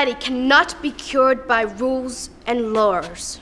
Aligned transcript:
society 0.00 0.24
cannot 0.24 0.80
be 0.80 0.90
cured 0.92 1.46
by 1.46 1.60
rules 1.60 2.30
and 2.46 2.72
laws. 2.72 3.38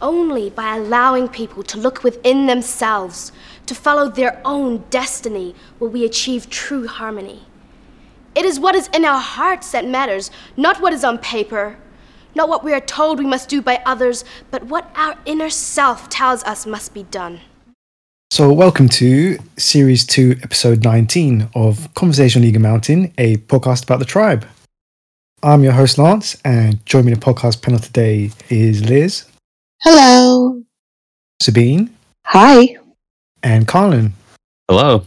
Only 0.00 0.48
by 0.48 0.76
allowing 0.76 1.28
people 1.28 1.62
to 1.64 1.76
look 1.76 2.02
within 2.02 2.46
themselves, 2.46 3.30
to 3.66 3.74
follow 3.74 4.08
their 4.08 4.40
own 4.42 4.84
destiny, 4.88 5.54
will 5.78 5.90
we 5.90 6.06
achieve 6.06 6.48
true 6.48 6.86
harmony. 6.86 7.42
It 8.34 8.46
is 8.46 8.58
what 8.58 8.74
is 8.74 8.88
in 8.94 9.04
our 9.04 9.20
hearts 9.20 9.70
that 9.72 9.84
matters, 9.86 10.30
not 10.56 10.80
what 10.80 10.94
is 10.94 11.04
on 11.04 11.18
paper, 11.18 11.76
not 12.34 12.48
what 12.48 12.64
we 12.64 12.72
are 12.72 12.80
told 12.80 13.18
we 13.18 13.26
must 13.26 13.50
do 13.50 13.60
by 13.60 13.82
others, 13.84 14.24
but 14.50 14.62
what 14.62 14.90
our 14.94 15.14
inner 15.26 15.50
self 15.50 16.08
tells 16.08 16.42
us 16.44 16.64
must 16.64 16.94
be 16.94 17.02
done. 17.02 17.40
So, 18.30 18.50
welcome 18.50 18.88
to 19.00 19.36
Series 19.58 20.06
2, 20.06 20.36
Episode 20.42 20.84
19 20.84 21.50
of 21.54 21.92
Conversation 21.94 22.40
on 22.40 22.48
Eagle 22.48 22.62
Mountain, 22.62 23.12
a 23.18 23.36
podcast 23.36 23.82
about 23.82 23.98
the 23.98 24.06
tribe. 24.06 24.46
I'm 25.40 25.62
your 25.62 25.72
host, 25.72 25.98
Lance, 25.98 26.36
and 26.44 26.84
joining 26.84 27.06
me 27.06 27.12
in 27.12 27.20
the 27.20 27.24
podcast 27.24 27.62
panel 27.62 27.78
today 27.78 28.32
is 28.48 28.84
Liz. 28.90 29.24
Hello. 29.82 30.64
Sabine. 31.40 31.94
Hi. 32.26 32.76
And 33.44 33.68
Carlin. 33.68 34.14
Hello. 34.68 35.04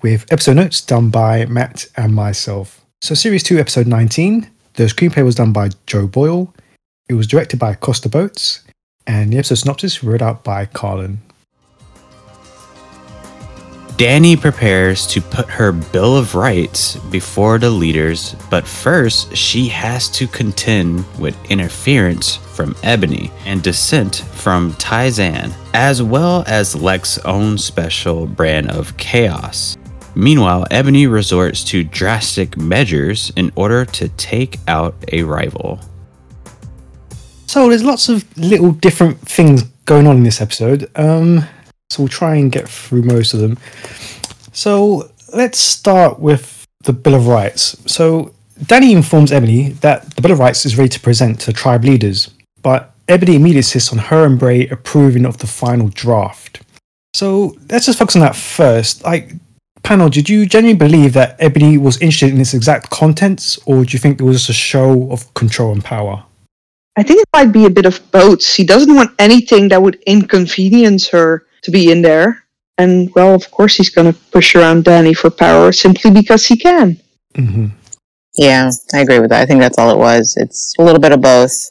With 0.00 0.32
episode 0.32 0.56
notes 0.56 0.80
done 0.80 1.10
by 1.10 1.44
Matt 1.44 1.88
and 1.94 2.14
myself. 2.14 2.86
So, 3.02 3.14
Series 3.14 3.42
2, 3.42 3.58
Episode 3.58 3.86
19, 3.86 4.50
the 4.74 4.84
screenplay 4.84 5.22
was 5.22 5.34
done 5.34 5.52
by 5.52 5.68
Joe 5.84 6.06
Boyle, 6.06 6.54
it 7.10 7.14
was 7.14 7.26
directed 7.26 7.58
by 7.58 7.74
Costa 7.74 8.08
Botes, 8.08 8.62
and 9.06 9.30
the 9.30 9.36
episode 9.36 9.56
synopsis 9.56 10.02
read 10.02 10.22
out 10.22 10.42
by 10.42 10.64
Carlin. 10.64 11.18
Danny 13.96 14.36
prepares 14.36 15.06
to 15.06 15.22
put 15.22 15.48
her 15.48 15.72
Bill 15.72 16.18
of 16.18 16.34
Rights 16.34 16.96
before 16.96 17.58
the 17.58 17.70
leaders, 17.70 18.36
but 18.50 18.66
first 18.66 19.34
she 19.34 19.68
has 19.68 20.10
to 20.10 20.26
contend 20.28 21.02
with 21.18 21.34
interference 21.50 22.36
from 22.36 22.76
Ebony 22.82 23.30
and 23.46 23.62
dissent 23.62 24.16
from 24.34 24.74
Tai-San, 24.74 25.50
as 25.72 26.02
well 26.02 26.44
as 26.46 26.76
Lex's 26.76 27.24
own 27.24 27.56
special 27.56 28.26
brand 28.26 28.70
of 28.70 28.94
chaos. 28.98 29.78
Meanwhile, 30.14 30.66
Ebony 30.70 31.06
resorts 31.06 31.64
to 31.64 31.82
drastic 31.82 32.58
measures 32.58 33.32
in 33.36 33.50
order 33.56 33.86
to 33.86 34.10
take 34.10 34.58
out 34.68 34.94
a 35.10 35.22
rival. 35.22 35.80
So 37.46 37.70
there's 37.70 37.82
lots 37.82 38.10
of 38.10 38.26
little 38.36 38.72
different 38.72 39.20
things 39.20 39.62
going 39.86 40.06
on 40.06 40.18
in 40.18 40.22
this 40.24 40.42
episode. 40.42 40.90
Um, 40.96 41.46
so 41.90 42.02
we'll 42.02 42.08
try 42.08 42.36
and 42.36 42.52
get 42.52 42.68
through 42.68 43.02
most 43.02 43.34
of 43.34 43.40
them. 43.40 43.58
So 44.52 45.10
let's 45.32 45.58
start 45.58 46.18
with 46.18 46.66
the 46.84 46.92
Bill 46.92 47.14
of 47.14 47.26
Rights. 47.26 47.76
So 47.90 48.34
Danny 48.66 48.92
informs 48.92 49.32
Ebony 49.32 49.70
that 49.80 50.14
the 50.14 50.22
Bill 50.22 50.32
of 50.32 50.38
Rights 50.38 50.64
is 50.66 50.76
ready 50.76 50.88
to 50.90 51.00
present 51.00 51.40
to 51.40 51.52
tribe 51.52 51.84
leaders, 51.84 52.30
but 52.62 52.94
Ebony 53.08 53.36
immediately 53.36 53.58
insists 53.58 53.92
on 53.92 53.98
her 53.98 54.24
and 54.24 54.38
Bray 54.38 54.66
approving 54.68 55.26
of 55.26 55.38
the 55.38 55.46
final 55.46 55.88
draft. 55.88 56.62
So 57.14 57.56
let's 57.70 57.86
just 57.86 57.98
focus 57.98 58.16
on 58.16 58.22
that 58.22 58.36
first. 58.36 59.04
Like, 59.04 59.32
panel, 59.82 60.08
did 60.08 60.28
you 60.28 60.46
genuinely 60.46 60.78
believe 60.78 61.12
that 61.12 61.36
Ebony 61.38 61.78
was 61.78 62.00
interested 62.00 62.34
in 62.34 62.40
its 62.40 62.54
exact 62.54 62.90
contents, 62.90 63.58
or 63.66 63.84
do 63.84 63.92
you 63.92 63.98
think 63.98 64.20
it 64.20 64.24
was 64.24 64.38
just 64.38 64.50
a 64.50 64.52
show 64.52 65.10
of 65.10 65.32
control 65.34 65.72
and 65.72 65.84
power? 65.84 66.24
I 66.98 67.02
think 67.02 67.20
it 67.20 67.28
might 67.32 67.52
be 67.52 67.66
a 67.66 67.70
bit 67.70 67.86
of 67.86 68.00
both. 68.10 68.42
She 68.42 68.64
doesn't 68.64 68.94
want 68.94 69.12
anything 69.18 69.68
that 69.68 69.82
would 69.82 69.96
inconvenience 70.06 71.08
her 71.08 71.46
to 71.66 71.70
be 71.70 71.92
in 71.92 72.00
there. 72.02 72.44
And 72.78 73.12
well, 73.14 73.34
of 73.34 73.50
course, 73.50 73.76
he's 73.76 73.90
going 73.90 74.12
to 74.12 74.18
push 74.30 74.54
around 74.54 74.84
Danny 74.84 75.14
for 75.14 75.30
power 75.30 75.72
simply 75.72 76.10
because 76.10 76.46
he 76.46 76.56
can. 76.56 76.98
Mm-hmm. 77.34 77.66
Yeah, 78.36 78.70
I 78.94 79.00
agree 79.00 79.18
with 79.18 79.30
that. 79.30 79.42
I 79.42 79.46
think 79.46 79.60
that's 79.60 79.78
all 79.78 79.90
it 79.90 79.98
was. 79.98 80.36
It's 80.36 80.74
a 80.78 80.82
little 80.82 81.00
bit 81.00 81.12
of 81.12 81.20
both. 81.20 81.70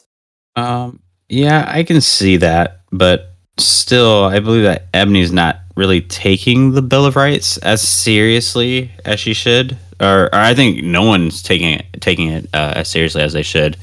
Um, 0.56 1.00
yeah, 1.28 1.64
I 1.68 1.82
can 1.82 2.00
see 2.00 2.36
that, 2.38 2.82
but 2.90 3.34
still, 3.58 4.24
I 4.24 4.40
believe 4.40 4.64
that 4.64 4.86
Ebony's 4.92 5.32
not 5.32 5.60
really 5.76 6.00
taking 6.00 6.72
the 6.72 6.82
Bill 6.82 7.06
of 7.06 7.16
Rights 7.16 7.58
as 7.58 7.82
seriously 7.82 8.90
as 9.04 9.20
she 9.20 9.32
should, 9.32 9.76
or, 10.00 10.26
or 10.26 10.34
I 10.34 10.54
think 10.54 10.82
no 10.82 11.02
one's 11.02 11.42
taking 11.42 11.74
it 11.74 11.86
taking 12.00 12.28
it 12.28 12.48
uh, 12.52 12.72
as 12.76 12.88
seriously 12.88 13.22
as 13.22 13.32
they 13.32 13.42
should. 13.42 13.76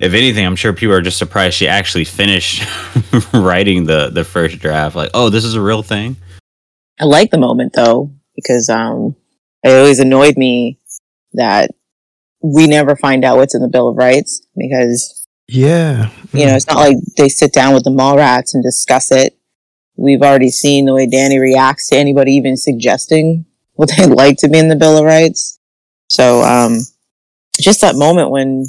If 0.00 0.14
anything, 0.14 0.46
I'm 0.46 0.56
sure 0.56 0.72
people 0.72 0.94
are 0.94 1.02
just 1.02 1.18
surprised 1.18 1.56
she 1.56 1.68
actually 1.68 2.04
finished 2.04 2.66
writing 3.34 3.84
the 3.84 4.08
the 4.08 4.24
first 4.24 4.58
draft. 4.58 4.96
Like, 4.96 5.10
oh, 5.12 5.28
this 5.28 5.44
is 5.44 5.54
a 5.54 5.60
real 5.60 5.82
thing. 5.82 6.16
I 6.98 7.04
like 7.04 7.30
the 7.30 7.38
moment 7.38 7.74
though 7.74 8.10
because 8.34 8.70
um, 8.70 9.14
it 9.62 9.68
always 9.68 10.00
annoyed 10.00 10.38
me 10.38 10.78
that 11.34 11.70
we 12.42 12.66
never 12.66 12.96
find 12.96 13.24
out 13.24 13.36
what's 13.36 13.54
in 13.54 13.60
the 13.60 13.68
Bill 13.68 13.88
of 13.88 13.96
Rights 13.96 14.46
because 14.56 15.26
yeah, 15.46 16.10
you 16.32 16.46
know 16.46 16.54
it's 16.54 16.66
not 16.66 16.76
like 16.76 16.96
they 17.18 17.28
sit 17.28 17.52
down 17.52 17.74
with 17.74 17.84
the 17.84 17.90
Mallrats 17.90 18.54
and 18.54 18.62
discuss 18.62 19.12
it. 19.12 19.36
We've 19.96 20.22
already 20.22 20.50
seen 20.50 20.86
the 20.86 20.94
way 20.94 21.06
Danny 21.06 21.38
reacts 21.38 21.90
to 21.90 21.96
anybody 21.96 22.32
even 22.32 22.56
suggesting 22.56 23.44
what 23.74 23.90
they'd 23.96 24.06
like 24.06 24.38
to 24.38 24.48
be 24.48 24.58
in 24.58 24.68
the 24.68 24.76
Bill 24.76 24.96
of 24.96 25.04
Rights. 25.04 25.58
So 26.08 26.40
um, 26.42 26.78
just 27.60 27.82
that 27.82 27.96
moment 27.96 28.30
when 28.30 28.64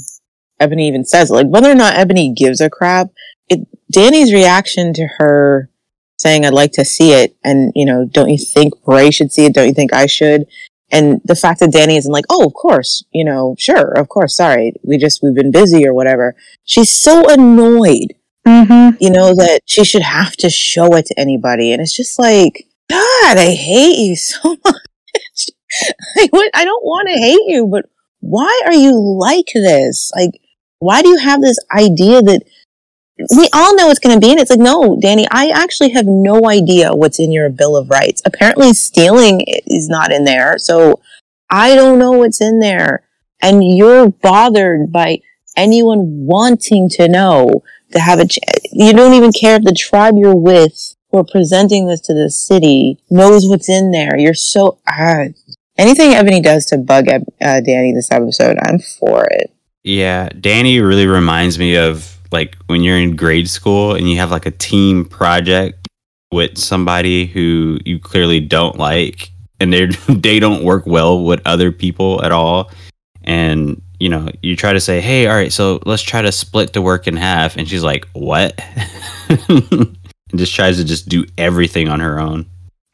Ebony 0.62 0.88
even 0.88 1.06
says 1.06 1.30
like 1.30 1.48
whether 1.48 1.72
or 1.72 1.76
not 1.76 1.96
Ebony 1.96 2.34
gives 2.34 2.62
a 2.62 2.70
crap, 2.70 3.10
it 3.50 3.68
Danny's 3.92 4.34
reaction 4.34 4.94
to 4.94 5.08
her 5.18 5.70
saying 6.18 6.46
I'd 6.46 6.54
like 6.54 6.72
to 6.74 6.86
see 6.86 7.14
it 7.14 7.36
and 7.44 7.72
you 7.76 7.86
know, 7.86 8.06
don't 8.06 8.30
you 8.30 8.38
think 8.38 8.74
Bray 8.84 9.12
should 9.12 9.32
see 9.32 9.46
it? 9.46 9.54
Don't 9.54 9.68
you 9.68 9.74
think 9.74 9.94
I 9.94 10.06
should? 10.06 10.46
And 10.92 11.22
the 11.24 11.36
fact 11.36 11.62
that 11.62 11.72
Danny 11.72 11.96
isn't 11.96 12.12
like, 12.12 12.26
oh, 12.30 12.46
of 12.46 12.54
course, 12.54 13.06
you 13.12 13.24
know, 13.24 13.56
sure, 13.58 13.92
of 13.94 14.10
course, 14.10 14.36
sorry, 14.36 14.74
we 14.84 14.98
just 14.98 15.24
we've 15.24 15.34
been 15.34 15.52
busy 15.52 15.88
or 15.88 15.94
whatever. 15.94 16.36
She's 16.66 16.92
so 16.92 17.30
annoyed, 17.30 18.14
mm-hmm. 18.46 18.98
you 19.00 19.10
know, 19.10 19.34
that 19.36 19.62
she 19.66 19.86
should 19.86 20.02
have 20.02 20.36
to 20.38 20.50
show 20.50 20.94
it 20.96 21.06
to 21.08 21.20
anybody, 21.20 21.72
and 21.72 21.82
it's 21.82 21.96
just 21.96 22.20
like, 22.20 22.68
God, 22.90 23.38
I 23.38 23.56
hate 23.56 23.98
you 23.98 24.16
so 24.18 24.58
much. 24.66 24.76
I, 26.18 26.28
I 26.54 26.66
don't 26.66 26.84
want 26.84 27.08
to 27.08 27.18
hate 27.18 27.48
you, 27.48 27.68
but 27.68 27.86
why 28.20 28.62
are 28.66 28.74
you 28.74 28.94
like 29.18 29.48
this? 29.54 30.12
Like, 30.16 30.42
why 30.82 31.04
do 31.04 31.10
you 31.10 31.18
have 31.18 31.42
this 31.42 31.60
idea 31.72 32.24
that 32.24 32.42
we 33.38 33.48
all 33.54 33.76
know 33.76 33.90
it's 33.90 34.00
going 34.00 34.20
to 34.20 34.26
be 34.26 34.32
in 34.32 34.40
It's 34.40 34.50
like, 34.50 34.60
no, 34.60 34.98
Danny, 35.00 35.28
I 35.30 35.50
actually 35.54 35.92
have 35.92 36.08
no 36.08 36.50
idea 36.50 36.96
what's 36.96 37.20
in 37.20 37.32
your 37.32 37.50
Bill 37.50 37.78
of 37.78 37.92
Rights. 37.92 38.24
Apparently, 38.26 38.74
stealing 38.74 39.46
is 39.48 39.88
not 39.88 40.12
in 40.12 40.24
there. 40.24 40.58
So 40.58 41.00
I 41.52 41.76
don't 41.76 42.00
know 42.00 42.12
what's 42.12 42.42
in 42.42 42.60
there. 42.60 43.04
And 43.44 43.62
you're 43.64 44.10
bothered 44.10 44.92
by 44.92 45.20
anyone 45.56 46.26
wanting 46.26 46.90
to 46.90 47.08
know 47.08 47.64
to 47.92 48.00
have 48.00 48.20
a, 48.20 48.26
ch- 48.26 48.40
you 48.72 48.92
don't 48.94 49.14
even 49.14 49.32
care 49.32 49.58
if 49.58 49.64
the 49.64 49.76
tribe 49.76 50.16
you're 50.18 50.36
with 50.36 50.96
who 51.12 51.20
are 51.20 51.24
presenting 51.24 51.86
this 51.86 52.02
to 52.02 52.16
the 52.16 52.32
city 52.32 52.98
knows 53.12 53.48
what's 53.48 53.70
in 53.70 53.92
there. 53.92 54.18
You're 54.18 54.34
so, 54.34 54.80
ah, 54.88 55.26
anything 55.78 56.14
Ebony 56.14 56.42
does 56.42 56.66
to 56.68 56.78
bug 56.78 57.08
uh, 57.08 57.22
Danny 57.40 57.94
this 57.94 58.12
episode, 58.12 58.58
I'm 58.64 58.80
for 58.80 59.26
it. 59.26 59.54
Yeah, 59.84 60.30
Danny 60.40 60.80
really 60.80 61.08
reminds 61.08 61.58
me 61.58 61.76
of 61.76 62.18
like 62.32 62.56
when 62.68 62.84
you're 62.84 62.98
in 62.98 63.16
grade 63.16 63.50
school 63.50 63.96
and 63.96 64.10
you 64.10 64.18
have 64.18 64.32
like 64.32 64.46
a 64.46 64.52
team 64.52 65.06
project 65.06 65.88
with 66.32 66.58
somebody 66.58 67.26
who 67.26 67.80
you 67.86 68.00
clearly 68.00 68.40
don't 68.40 68.78
like 68.78 69.32
and 69.60 69.74
they 69.74 69.86
they 70.10 70.40
don't 70.40 70.64
work 70.64 70.86
well 70.86 71.24
with 71.24 71.42
other 71.46 71.72
people 71.72 72.24
at 72.24 72.32
all. 72.32 72.72
And 73.24 73.82
you 74.00 74.10
know 74.10 74.30
you 74.42 74.56
try 74.56 74.74
to 74.74 74.80
say 74.80 75.00
hey 75.00 75.28
all 75.28 75.36
right 75.36 75.54
so 75.54 75.80
let's 75.86 76.02
try 76.02 76.24
to 76.24 76.32
split 76.32 76.74
the 76.74 76.82
work 76.82 77.08
in 77.08 77.16
half. 77.16 77.58
And 77.58 77.68
she's 77.68 77.84
like 77.84 78.08
what? 78.14 78.60
And 80.32 80.40
just 80.40 80.56
tries 80.56 80.78
to 80.78 80.86
just 80.86 81.10
do 81.10 81.26
everything 81.38 81.90
on 81.90 82.00
her 82.00 82.18
own 82.18 82.46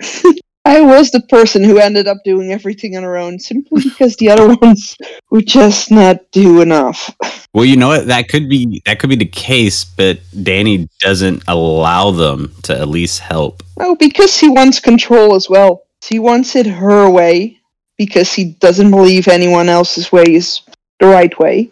I 0.67 0.81
was 0.81 1.11
the 1.11 1.21
person 1.21 1.63
who 1.63 1.77
ended 1.77 2.09
up 2.09 2.17
doing 2.25 2.51
everything 2.51 2.97
on 2.97 3.03
her 3.03 3.15
own 3.15 3.39
simply 3.39 3.83
because 3.83 4.17
the 4.17 4.29
other 4.29 4.53
ones 4.61 4.97
would 5.31 5.47
just 5.47 5.91
not 5.91 6.29
do 6.33 6.59
enough. 6.59 7.15
Well, 7.53 7.63
you 7.63 7.77
know 7.77 7.87
what? 7.87 8.07
That 8.07 8.27
could 8.27 8.49
be 8.49 8.81
that 8.85 8.99
could 8.99 9.09
be 9.09 9.15
the 9.15 9.25
case, 9.25 9.85
but 9.85 10.19
Danny 10.43 10.89
doesn't 10.99 11.43
allow 11.47 12.11
them 12.11 12.53
to 12.63 12.77
at 12.77 12.89
least 12.89 13.21
help. 13.21 13.63
Oh, 13.79 13.95
because 13.95 14.37
he 14.37 14.49
wants 14.49 14.81
control 14.81 15.35
as 15.35 15.49
well. 15.49 15.83
He 16.03 16.19
wants 16.19 16.53
it 16.57 16.65
her 16.65 17.09
way 17.09 17.61
because 17.97 18.33
he 18.33 18.51
doesn't 18.59 18.91
believe 18.91 19.29
anyone 19.29 19.69
else's 19.69 20.11
way 20.11 20.25
is 20.27 20.59
the 20.99 21.07
right 21.07 21.39
way. 21.39 21.71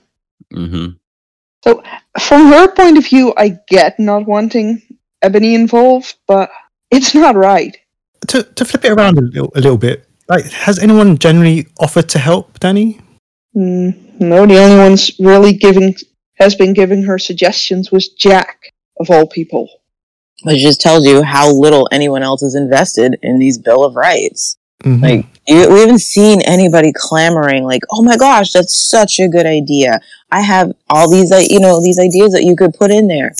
Mm-hmm. 0.53 0.93
So, 1.65 1.83
from 2.21 2.47
her 2.47 2.71
point 2.71 2.97
of 2.97 3.05
view, 3.05 3.33
I 3.35 3.59
get 3.67 3.99
not 3.99 4.25
wanting 4.25 4.81
Ebony 5.21 5.53
involved, 5.53 6.15
but 6.27 6.49
it's 6.91 7.13
not 7.13 7.35
right 7.35 7.77
to 8.27 8.43
to 8.43 8.65
flip 8.65 8.85
it 8.85 8.91
around 8.91 9.17
a 9.17 9.21
little, 9.21 9.51
a 9.55 9.61
little 9.61 9.77
bit, 9.77 10.07
like 10.27 10.45
has 10.45 10.79
anyone 10.79 11.17
generally 11.17 11.67
offered 11.79 12.09
to 12.09 12.19
help 12.19 12.59
Danny? 12.59 12.99
Mm, 13.55 14.19
no, 14.19 14.45
the 14.45 14.57
only 14.57 14.77
one's 14.77 15.11
really 15.19 15.53
giving 15.53 15.95
has 16.35 16.55
been 16.55 16.73
giving 16.73 17.03
her 17.03 17.17
suggestions 17.17 17.91
was 17.91 18.09
Jack 18.09 18.73
of 18.99 19.09
all 19.09 19.27
people. 19.27 19.69
Which 20.43 20.59
just 20.59 20.81
tells 20.81 21.05
you 21.07 21.23
how 21.23 21.49
little 21.49 21.87
anyone 21.91 22.21
else 22.21 22.43
is 22.43 22.55
invested 22.55 23.17
in 23.23 23.39
these 23.39 23.57
Bill 23.57 23.83
of 23.83 23.95
Rights. 23.95 24.57
Mhm. 24.83 25.01
Like 25.01 25.25
you, 25.47 25.69
we 25.71 25.79
haven't 25.79 25.99
seen 25.99 26.41
anybody 26.41 26.91
clamoring 26.93 27.63
like, 27.63 27.81
"Oh 27.91 28.03
my 28.03 28.17
gosh, 28.17 28.51
that's 28.51 28.75
such 28.75 29.19
a 29.19 29.27
good 29.27 29.45
idea." 29.45 29.99
I 30.31 30.41
have 30.41 30.73
all 30.89 31.09
these, 31.09 31.31
like, 31.31 31.49
you 31.49 31.59
know, 31.59 31.81
these 31.81 31.99
ideas 31.99 32.33
that 32.33 32.43
you 32.43 32.55
could 32.55 32.73
put 32.73 32.91
in 32.91 33.07
there. 33.07 33.33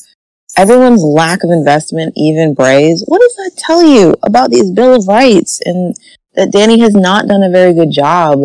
Everyone's 0.58 1.04
lack 1.04 1.44
of 1.44 1.50
investment, 1.52 2.14
even 2.16 2.54
Bray's. 2.54 3.04
What 3.08 3.22
does 3.22 3.36
that 3.36 3.52
tell 3.58 3.84
you 3.84 4.16
about 4.24 4.52
these 4.52 4.72
Bill 4.72 4.96
of 4.96 5.08
Rights 5.08 5.62
and 5.66 5.96
that 6.36 6.52
Danny 6.52 6.80
has 6.80 6.94
not 6.94 7.28
done 7.28 7.44
a 7.44 7.50
very 7.50 7.74
good 7.74 7.92
job 7.92 8.40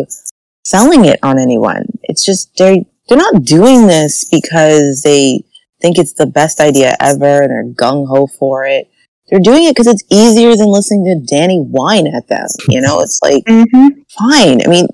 selling 0.65 1.05
it 1.05 1.19
on 1.23 1.39
anyone? 1.39 1.85
It's 2.03 2.25
just 2.25 2.55
they 2.57 2.85
they're 3.07 3.17
not 3.17 3.43
doing 3.43 3.87
this 3.87 4.25
because 4.29 5.01
they 5.03 5.43
think 5.81 5.97
it's 5.97 6.13
the 6.13 6.25
best 6.25 6.59
idea 6.59 6.95
ever 6.99 7.41
and 7.41 7.51
they're 7.51 7.65
gung 7.65 8.07
ho 8.07 8.27
for 8.27 8.65
it. 8.65 8.89
They're 9.29 9.39
doing 9.39 9.63
it 9.65 9.75
because 9.75 9.87
it's 9.87 10.03
easier 10.09 10.55
than 10.55 10.67
listening 10.67 11.05
to 11.05 11.25
Danny 11.25 11.59
whine 11.59 12.07
at 12.07 12.27
them. 12.27 12.47
You 12.67 12.81
know, 12.81 13.01
it's 13.01 13.19
like 13.21 13.43
hmm 13.47 13.87
fine. 14.17 14.61
I 14.65 14.67
mean, 14.69 14.87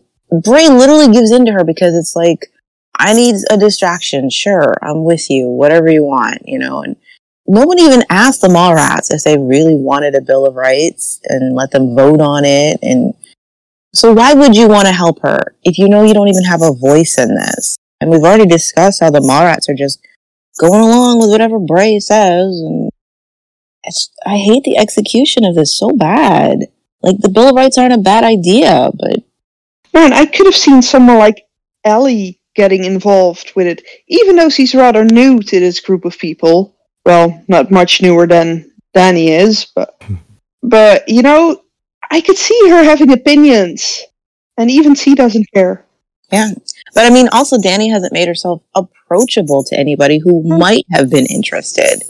Bray 0.44 0.68
literally 0.70 1.12
gives 1.12 1.32
in 1.32 1.46
to 1.46 1.54
her 1.54 1.64
because 1.64 1.96
it's 1.96 2.16
like, 2.16 2.48
I 2.96 3.14
need 3.14 3.36
a 3.50 3.58
distraction. 3.58 4.30
Sure, 4.30 4.74
I'm 4.82 5.04
with 5.04 5.30
you. 5.30 5.50
Whatever 5.50 5.90
you 5.90 6.04
want, 6.04 6.42
you 6.46 6.60
know. 6.60 6.82
And 6.82 6.96
nobody 7.48 7.84
even 7.84 8.04
asked 8.10 8.42
the 8.42 8.48
Mallrats 8.48 9.12
if 9.12 9.24
they 9.24 9.38
really 9.38 9.76
wanted 9.76 10.16
a 10.16 10.22
Bill 10.22 10.46
of 10.46 10.56
Rights 10.56 11.20
and 11.26 11.56
let 11.56 11.72
them 11.72 11.96
vote 11.96 12.22
on 12.22 12.46
it. 12.46 12.80
And 12.82 13.14
so, 13.94 14.14
why 14.14 14.34
would 14.34 14.56
you 14.56 14.68
want 14.68 14.88
to 14.88 14.94
help 14.94 15.22
her 15.22 15.56
if 15.64 15.78
you 15.78 15.90
know 15.90 16.04
you 16.04 16.14
don't 16.14 16.28
even 16.28 16.44
have 16.44 16.62
a 16.62 16.74
voice 16.74 17.18
in 17.18 17.36
this? 17.36 17.78
And 18.00 18.12
we've 18.12 18.24
already 18.24 18.46
discussed 18.46 19.00
how 19.00 19.10
the 19.10 19.20
Mallrats 19.20 19.70
are 19.70 19.78
just 19.78 20.00
going 20.60 20.82
along 20.82 21.20
with 21.20 21.30
whatever 21.30 21.60
Bray 21.60 22.00
says. 22.00 22.62
And 22.62 22.92
I 24.26 24.38
hate 24.38 24.64
the 24.64 24.78
execution 24.78 25.46
of 25.46 25.56
this 25.56 25.78
so 25.78 25.90
bad. 25.90 26.66
Like 27.02 27.18
the 27.20 27.30
Bill 27.30 27.50
of 27.50 27.56
Rights 27.56 27.78
aren't 27.78 27.94
a 27.94 27.98
bad 27.98 28.24
idea, 28.24 28.92
but 28.94 29.24
Man, 29.98 30.14
I 30.14 30.28
could 30.28 30.46
have 30.46 30.56
seen 30.56 30.84
someone 30.84 31.18
like 31.18 31.48
Ellie 31.84 32.40
getting 32.54 32.84
involved 32.84 33.54
with 33.56 33.66
it, 33.66 33.82
even 34.08 34.36
though 34.36 34.48
she's 34.48 34.76
rather 34.76 35.04
new 35.04 35.40
to 35.40 35.60
this 35.60 35.80
group 35.80 36.06
of 36.06 36.20
people. 36.20 36.77
Well, 37.08 37.42
not 37.48 37.72
much 37.72 38.02
newer 38.02 38.28
than 38.28 38.70
Danny 38.94 39.30
is, 39.30 39.66
but 39.74 40.02
but 40.62 41.08
you 41.08 41.22
know, 41.22 41.62
I 42.12 42.20
could 42.20 42.38
see 42.38 42.60
her 42.70 42.84
having 42.84 43.14
opinions, 43.14 44.04
and 44.58 44.70
even 44.70 44.94
she 44.94 45.16
doesn't 45.16 45.48
care. 45.54 45.86
Yeah. 46.34 46.52
But 46.94 47.06
I 47.06 47.10
mean, 47.10 47.30
also, 47.30 47.58
Danny 47.62 47.88
hasn't 47.88 48.12
made 48.12 48.28
herself 48.28 48.62
approachable 48.76 49.64
to 49.66 49.80
anybody 49.80 50.20
who 50.20 50.42
Hmm. 50.42 50.58
might 50.60 50.86
have 50.92 51.10
been 51.10 51.26
interested. 51.28 52.04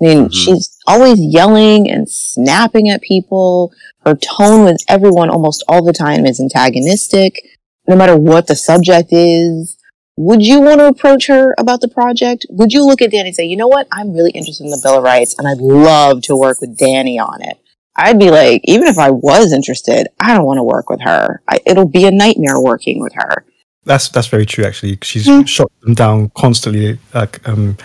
I 0.00 0.04
mean, 0.06 0.24
Mhm. 0.28 0.32
she's 0.32 0.78
always 0.86 1.18
yelling 1.20 1.90
and 1.90 2.08
snapping 2.08 2.88
at 2.88 3.02
people. 3.02 3.70
Her 4.06 4.14
tone 4.14 4.64
with 4.64 4.82
everyone 4.88 5.28
almost 5.28 5.62
all 5.68 5.82
the 5.84 5.92
time 5.92 6.24
is 6.24 6.40
antagonistic, 6.40 7.42
no 7.86 7.96
matter 7.96 8.16
what 8.16 8.46
the 8.46 8.56
subject 8.56 9.10
is. 9.12 9.76
Would 10.20 10.44
you 10.44 10.60
want 10.60 10.80
to 10.80 10.86
approach 10.86 11.28
her 11.28 11.54
about 11.58 11.80
the 11.80 11.86
project? 11.86 12.44
Would 12.50 12.72
you 12.72 12.84
look 12.84 13.00
at 13.00 13.12
Danny 13.12 13.28
and 13.28 13.36
say, 13.36 13.44
you 13.44 13.56
know 13.56 13.68
what? 13.68 13.86
I'm 13.92 14.12
really 14.12 14.32
interested 14.32 14.64
in 14.64 14.70
the 14.70 14.80
Bill 14.82 14.98
of 14.98 15.04
Rights 15.04 15.38
and 15.38 15.46
I'd 15.46 15.58
love 15.58 16.22
to 16.22 16.34
work 16.36 16.60
with 16.60 16.76
Danny 16.76 17.20
on 17.20 17.40
it. 17.40 17.56
I'd 17.94 18.18
be 18.18 18.28
like, 18.30 18.62
even 18.64 18.88
if 18.88 18.98
I 18.98 19.10
was 19.10 19.52
interested, 19.52 20.08
I 20.18 20.34
don't 20.34 20.44
want 20.44 20.58
to 20.58 20.64
work 20.64 20.90
with 20.90 21.00
her. 21.02 21.40
I, 21.48 21.60
it'll 21.64 21.86
be 21.88 22.04
a 22.04 22.10
nightmare 22.10 22.60
working 22.60 23.00
with 23.00 23.12
her. 23.14 23.44
That's 23.84 24.08
that's 24.08 24.26
very 24.26 24.44
true. 24.44 24.64
Actually, 24.64 24.98
she's 25.02 25.26
Hmm. 25.26 25.42
shot 25.42 25.70
them 25.82 25.94
down 25.94 26.30
constantly. 26.36 26.98
Like 27.14 27.48
um, 27.48 27.76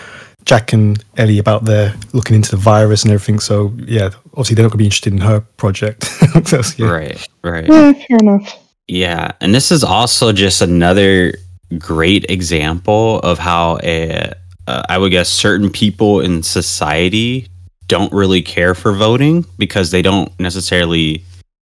Jack 0.44 0.72
and 0.72 1.02
Ellie 1.16 1.38
about 1.38 1.64
their 1.66 1.94
looking 2.12 2.34
into 2.34 2.50
the 2.50 2.56
virus 2.56 3.04
and 3.04 3.12
everything. 3.12 3.38
So 3.38 3.72
yeah, 3.86 4.10
obviously 4.32 4.56
they're 4.56 4.64
not 4.64 4.70
going 4.72 4.78
to 4.78 4.78
be 4.78 4.84
interested 4.86 5.12
in 5.12 5.20
her 5.20 5.40
project. 5.56 6.10
So, 6.46 6.62
yeah. 6.76 6.86
Right, 6.90 7.28
right. 7.44 7.64
Yeah, 7.68 7.92
fair 7.92 8.18
enough. 8.20 8.58
Yeah, 8.88 9.30
and 9.40 9.54
this 9.54 9.70
is 9.70 9.84
also 9.84 10.32
just 10.32 10.60
another 10.60 11.32
great 11.74 12.30
example 12.30 13.20
of 13.20 13.38
how 13.38 13.78
a, 13.82 14.32
uh, 14.66 14.82
I 14.88 14.98
would 14.98 15.10
guess 15.10 15.28
certain 15.28 15.70
people 15.70 16.20
in 16.20 16.42
society 16.42 17.48
don't 17.86 18.12
really 18.12 18.42
care 18.42 18.74
for 18.74 18.92
voting 18.92 19.44
because 19.58 19.90
they 19.90 20.02
don't 20.02 20.32
necessarily 20.40 21.22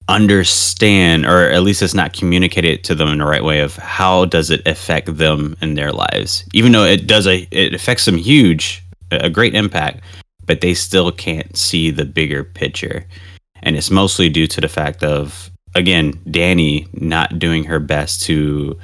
understand 0.08 1.24
or 1.24 1.48
at 1.50 1.62
least 1.62 1.80
it's 1.80 1.94
not 1.94 2.12
communicated 2.12 2.84
to 2.84 2.94
them 2.94 3.08
in 3.08 3.18
the 3.18 3.24
right 3.24 3.44
way 3.44 3.60
of 3.60 3.76
how 3.76 4.24
does 4.24 4.50
it 4.50 4.66
affect 4.66 5.16
them 5.16 5.56
in 5.60 5.74
their 5.74 5.92
lives. 5.92 6.44
Even 6.52 6.72
though 6.72 6.84
it 6.84 7.06
does 7.06 7.26
a 7.26 7.46
it 7.50 7.72
affects 7.72 8.04
them 8.04 8.16
huge 8.16 8.82
a 9.10 9.30
great 9.30 9.54
impact 9.54 10.00
but 10.44 10.60
they 10.60 10.74
still 10.74 11.12
can't 11.12 11.56
see 11.56 11.90
the 11.90 12.04
bigger 12.04 12.42
picture. 12.42 13.06
And 13.62 13.76
it's 13.76 13.90
mostly 13.90 14.28
due 14.28 14.48
to 14.48 14.60
the 14.60 14.68
fact 14.68 15.04
of 15.04 15.50
again 15.74 16.20
danny 16.30 16.86
not 16.92 17.38
doing 17.38 17.64
her 17.64 17.78
best 17.78 18.22
to 18.22 18.78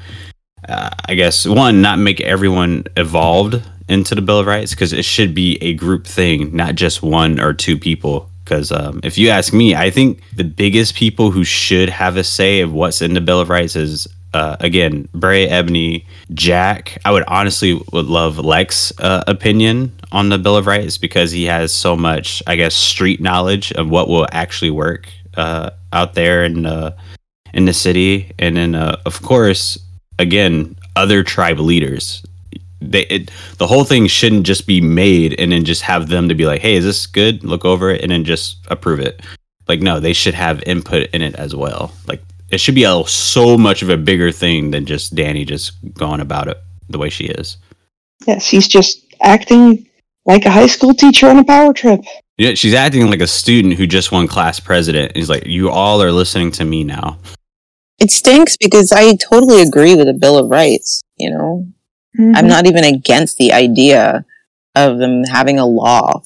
uh, 0.69 0.91
i 1.07 1.15
guess 1.15 1.47
one 1.47 1.81
not 1.81 1.99
make 1.99 2.21
everyone 2.21 2.85
evolved 2.97 3.63
into 3.89 4.15
the 4.15 4.23
bill 4.23 4.41
of 4.41 4.47
rights 4.47 4.73
because 4.73 4.93
it 4.93 5.05
should 5.05 5.35
be 5.35 5.57
a 5.63 5.75
group 5.75 6.07
thing 6.07 6.55
not 6.55 6.75
just 6.75 7.03
one 7.03 7.41
or 7.41 7.55
two 7.55 7.79
people. 7.79 8.31
Because 8.45 8.73
um, 8.73 9.01
if 9.03 9.19
you 9.19 9.29
ask 9.29 9.53
me 9.53 9.75
i 9.75 9.91
think 9.91 10.23
the 10.35 10.45
biggest 10.45 10.95
people 10.95 11.31
who 11.31 11.45
should 11.45 11.91
have 11.91 12.17
a 12.17 12.25
say 12.25 12.61
of 12.61 12.73
what's 12.73 13.03
in 13.03 13.13
the 13.13 13.21
bill 13.21 13.41
of 13.41 13.51
rights 13.51 13.77
is 13.77 14.09
uh, 14.35 14.57
again 14.61 15.09
bray 15.15 15.47
ebony 15.49 16.07
jack. 16.33 16.99
I 17.05 17.13
would 17.13 17.25
honestly 17.25 17.81
would 17.93 18.07
love 18.07 18.39
lex 18.39 18.93
uh, 18.99 19.25
opinion 19.27 19.93
on 20.13 20.31
the 20.31 20.39
bill 20.39 20.57
of 20.57 20.67
rights 20.67 20.97
because 20.97 21.31
he 21.31 21.45
has 21.45 21.73
so 21.73 21.95
much 21.97 22.43
i 22.47 22.57
guess 22.57 22.75
street 22.75 23.21
knowledge 23.21 23.73
of 23.73 23.89
what 23.91 24.09
will 24.09 24.27
actually 24.33 24.71
work 24.71 25.09
uh, 25.37 25.71
out 25.93 26.15
there 26.15 26.45
in 26.45 26.67
in 27.53 27.65
the 27.65 27.73
city. 27.73 28.33
And 28.39 28.57
then 28.57 28.75
uh, 28.75 29.01
of 29.07 29.23
course 29.23 29.79
again 30.19 30.77
other 30.97 31.23
tribe 31.23 31.61
leaders. 31.61 32.25
They 32.81 33.03
it, 33.03 33.31
the 33.59 33.67
whole 33.67 33.85
thing 33.85 34.07
shouldn't 34.07 34.47
just 34.47 34.67
be 34.67 34.81
made 34.81 35.39
and 35.39 35.51
then 35.51 35.65
just 35.65 35.83
have 35.83 36.09
them 36.09 36.29
to 36.29 36.35
be 36.35 36.47
like 36.47 36.61
hey 36.61 36.75
is 36.75 36.85
this 36.85 37.07
good? 37.07 37.45
Look 37.45 37.65
over 37.65 37.91
it 37.91 38.03
and 38.03 38.11
then 38.11 38.25
just 38.25 38.59
approve 38.69 39.01
it. 39.01 39.23
Like 39.67 39.81
no 39.81 40.01
they 40.01 40.13
should 40.13 40.35
have 40.35 40.63
input 40.65 41.11
in 41.11 41.23
it 41.23 41.35
as 41.37 41.55
well. 41.55 41.93
Like 42.07 42.23
it 42.51 42.61
should 42.61 42.75
be 42.75 42.85
a 42.85 43.05
so 43.07 43.59
much 43.59 43.83
of 43.83 43.91
a 43.91 43.97
bigger 43.97 44.33
thing 44.33 44.71
than 44.71 44.87
just 44.87 45.15
danny 45.15 45.45
just 45.45 45.73
going 45.95 46.21
about 46.21 46.49
it 46.49 46.59
the 46.89 46.99
way 46.99 47.11
she 47.11 47.25
is. 47.27 47.59
Yes, 48.27 48.45
she's 48.45 48.67
just 48.67 49.05
acting 49.21 49.87
like 50.25 50.45
a 50.45 50.51
high 50.51 50.67
school 50.67 50.95
teacher 50.95 51.29
on 51.29 51.39
a 51.39 51.45
power 51.45 51.73
trip. 51.73 52.01
yeah 52.37 52.55
she's 52.55 52.75
acting 52.75 53.09
like 53.11 53.21
a 53.21 53.27
student 53.27 53.75
who 53.75 53.87
just 53.87 54.13
won 54.13 54.29
class 54.29 54.61
president. 54.61 55.17
He's 55.17 55.29
like 55.31 55.47
you 55.47 55.71
all 55.71 56.01
are 56.03 56.13
listening 56.13 56.53
to 56.53 56.65
me 56.65 56.85
now 56.85 57.19
It 57.99 58.11
stinks 58.11 58.57
because 58.57 58.93
I 58.93 59.17
totally 59.17 59.61
agree 59.61 59.95
with 59.95 60.07
the 60.07 60.15
Bill 60.15 60.39
of 60.39 60.51
Rights. 60.51 61.03
You 61.17 61.31
know, 61.31 61.67
Mm-hmm. 62.19 62.35
I'm 62.35 62.49
not 62.49 62.67
even 62.67 62.85
against 62.85 63.39
the 63.39 63.53
idea 63.53 64.25
of 64.75 64.99
them 64.99 65.25
having 65.25 65.59
a 65.59 65.67
law, 65.67 66.23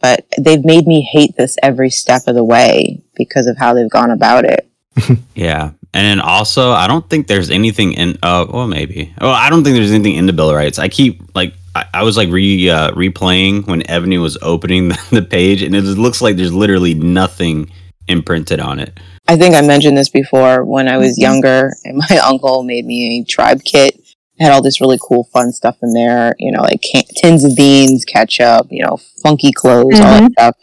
but 0.00 0.26
they've 0.38 0.64
made 0.64 0.86
me 0.86 1.02
hate 1.02 1.36
this 1.36 1.56
every 1.62 1.90
step 1.90 2.22
of 2.26 2.34
the 2.34 2.44
way 2.44 3.02
because 3.16 3.46
of 3.46 3.56
how 3.56 3.74
they've 3.74 3.90
gone 3.90 4.10
about 4.10 4.44
it. 4.44 4.66
Yeah. 5.34 5.70
And 5.92 6.06
then 6.06 6.20
also, 6.20 6.70
I 6.70 6.86
don't 6.86 7.08
think 7.08 7.26
there's 7.26 7.50
anything 7.50 7.94
in. 7.94 8.18
Uh, 8.22 8.46
well, 8.48 8.68
maybe. 8.68 9.12
Oh, 9.20 9.30
I 9.30 9.50
don't 9.50 9.64
think 9.64 9.74
there's 9.74 9.90
anything 9.90 10.14
in 10.14 10.26
the 10.26 10.32
Bill 10.32 10.50
of 10.50 10.54
Rights. 10.54 10.78
I 10.78 10.88
keep 10.88 11.20
like 11.34 11.54
I, 11.74 11.84
I 11.94 12.02
was 12.04 12.16
like 12.16 12.28
re 12.28 12.70
uh, 12.70 12.92
replaying 12.92 13.66
when 13.66 13.88
Ebony 13.90 14.18
was 14.18 14.38
opening 14.40 14.88
the, 14.90 15.00
the 15.10 15.22
page, 15.22 15.62
and 15.62 15.74
it 15.74 15.82
looks 15.82 16.22
like 16.22 16.36
there's 16.36 16.52
literally 16.52 16.94
nothing 16.94 17.72
imprinted 18.06 18.60
on 18.60 18.78
it. 18.78 19.00
I 19.30 19.36
think 19.36 19.54
I 19.54 19.60
mentioned 19.60 19.96
this 19.96 20.08
before 20.08 20.64
when 20.64 20.88
I 20.88 20.96
was 20.96 21.16
Mhm. 21.16 21.22
younger, 21.22 21.72
and 21.84 21.96
my 21.98 22.18
uncle 22.24 22.64
made 22.64 22.84
me 22.84 23.20
a 23.20 23.24
tribe 23.24 23.62
kit. 23.64 23.94
It 23.94 24.42
had 24.42 24.50
all 24.50 24.60
this 24.60 24.80
really 24.80 24.98
cool, 25.00 25.28
fun 25.32 25.52
stuff 25.52 25.76
in 25.84 25.92
there. 25.94 26.34
You 26.40 26.50
know, 26.50 26.62
like 26.62 26.82
can- 26.82 27.04
tins 27.16 27.44
of 27.44 27.54
beans, 27.54 28.04
ketchup, 28.04 28.66
you 28.70 28.82
know, 28.84 28.98
funky 29.22 29.52
clothes, 29.52 30.00
all 30.00 30.18
that 30.18 30.32
stuff. 30.32 30.56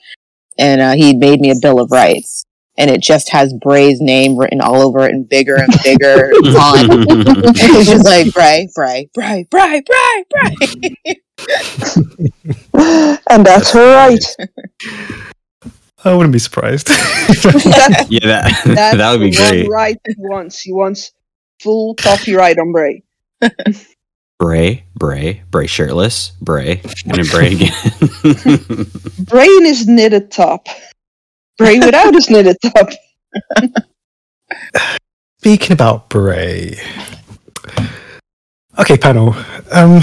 And 0.58 0.82
uh, 0.82 0.96
he 0.96 1.16
made 1.16 1.40
me 1.40 1.52
a 1.52 1.56
Bill 1.62 1.80
of 1.80 1.92
Rights, 1.92 2.44
and 2.78 2.92
it 2.92 3.02
just 3.02 3.30
has 3.30 3.54
Bray's 3.54 4.02
name 4.02 4.36
written 4.36 4.60
all 4.60 4.82
over 4.82 5.08
it 5.08 5.12
in 5.14 5.24
bigger 5.24 5.56
and 5.56 5.74
bigger 5.84 6.32
font. 6.54 6.90
And 7.48 7.58
He's 7.58 7.88
just 7.88 8.04
like 8.06 8.34
Bray, 8.34 8.68
Bray, 8.76 9.10
Bray, 9.14 9.48
Bray, 9.50 9.82
Bray, 9.82 10.26
Bray. 10.30 11.22
and 13.30 13.46
that's 13.46 13.72
her 13.72 13.96
right. 13.96 14.26
I 16.08 16.16
wouldn't 16.16 16.34
be 16.34 16.40
surprised. 16.40 16.90
Yeah, 18.10 18.20
that 18.24 18.62
that's 18.66 18.98
that 18.98 19.12
would 19.12 19.20
be 19.20 19.32
great. 19.32 19.68
right 19.68 20.00
he 20.08 20.16
wants. 20.18 20.62
He 20.62 20.72
wants 20.72 21.12
full 21.62 21.94
coffee 21.96 22.34
right 22.34 22.58
on 22.58 22.72
Bray. 22.72 23.04
Bray, 24.40 24.86
Bray, 24.96 25.44
Bray 25.52 25.68
shirtless, 25.68 26.32
Bray, 26.42 26.82
and 27.06 27.16
then 27.16 27.26
Bray 27.26 27.54
again. 27.54 27.72
Bray 29.20 29.48
in 29.48 29.66
his 29.66 29.88
knitted 29.88 30.32
top. 30.32 30.68
Bray 31.58 31.80
without 31.80 32.14
his 32.14 32.30
knitted 32.30 32.58
top. 32.62 32.90
Speaking 35.40 35.74
about 35.74 36.10
Bray. 36.10 36.80
Okay, 38.80 38.98
panel. 38.98 39.36
Um, 39.72 40.02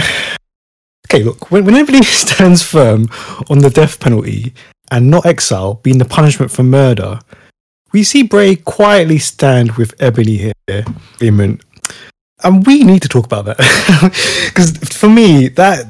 okay, 1.09 1.23
look, 1.23 1.51
when, 1.51 1.65
when 1.65 1.75
everybody 1.75 2.05
stands 2.05 2.63
firm 2.63 3.09
on 3.49 3.59
the 3.59 3.71
death 3.71 3.99
penalty 4.01 4.53
and 4.95 5.11
not 5.11 5.27
exile 5.27 5.75
being 5.83 5.99
the 5.99 6.05
punishment 6.05 6.53
for 6.53 6.63
murder, 6.63 7.19
we 7.93 8.05
see 8.05 8.23
Bray 8.23 8.55
quietly 8.55 9.19
stand 9.19 9.73
with 9.73 9.93
Ebony 10.01 10.53
here. 10.69 10.85
And 12.45 12.65
we 12.65 12.85
need 12.85 13.03
to 13.03 13.09
talk 13.09 13.27
about 13.27 13.45
that. 13.47 13.59
Because 14.49 14.79
for 14.97 15.09
me, 15.09 15.49
that 15.49 15.87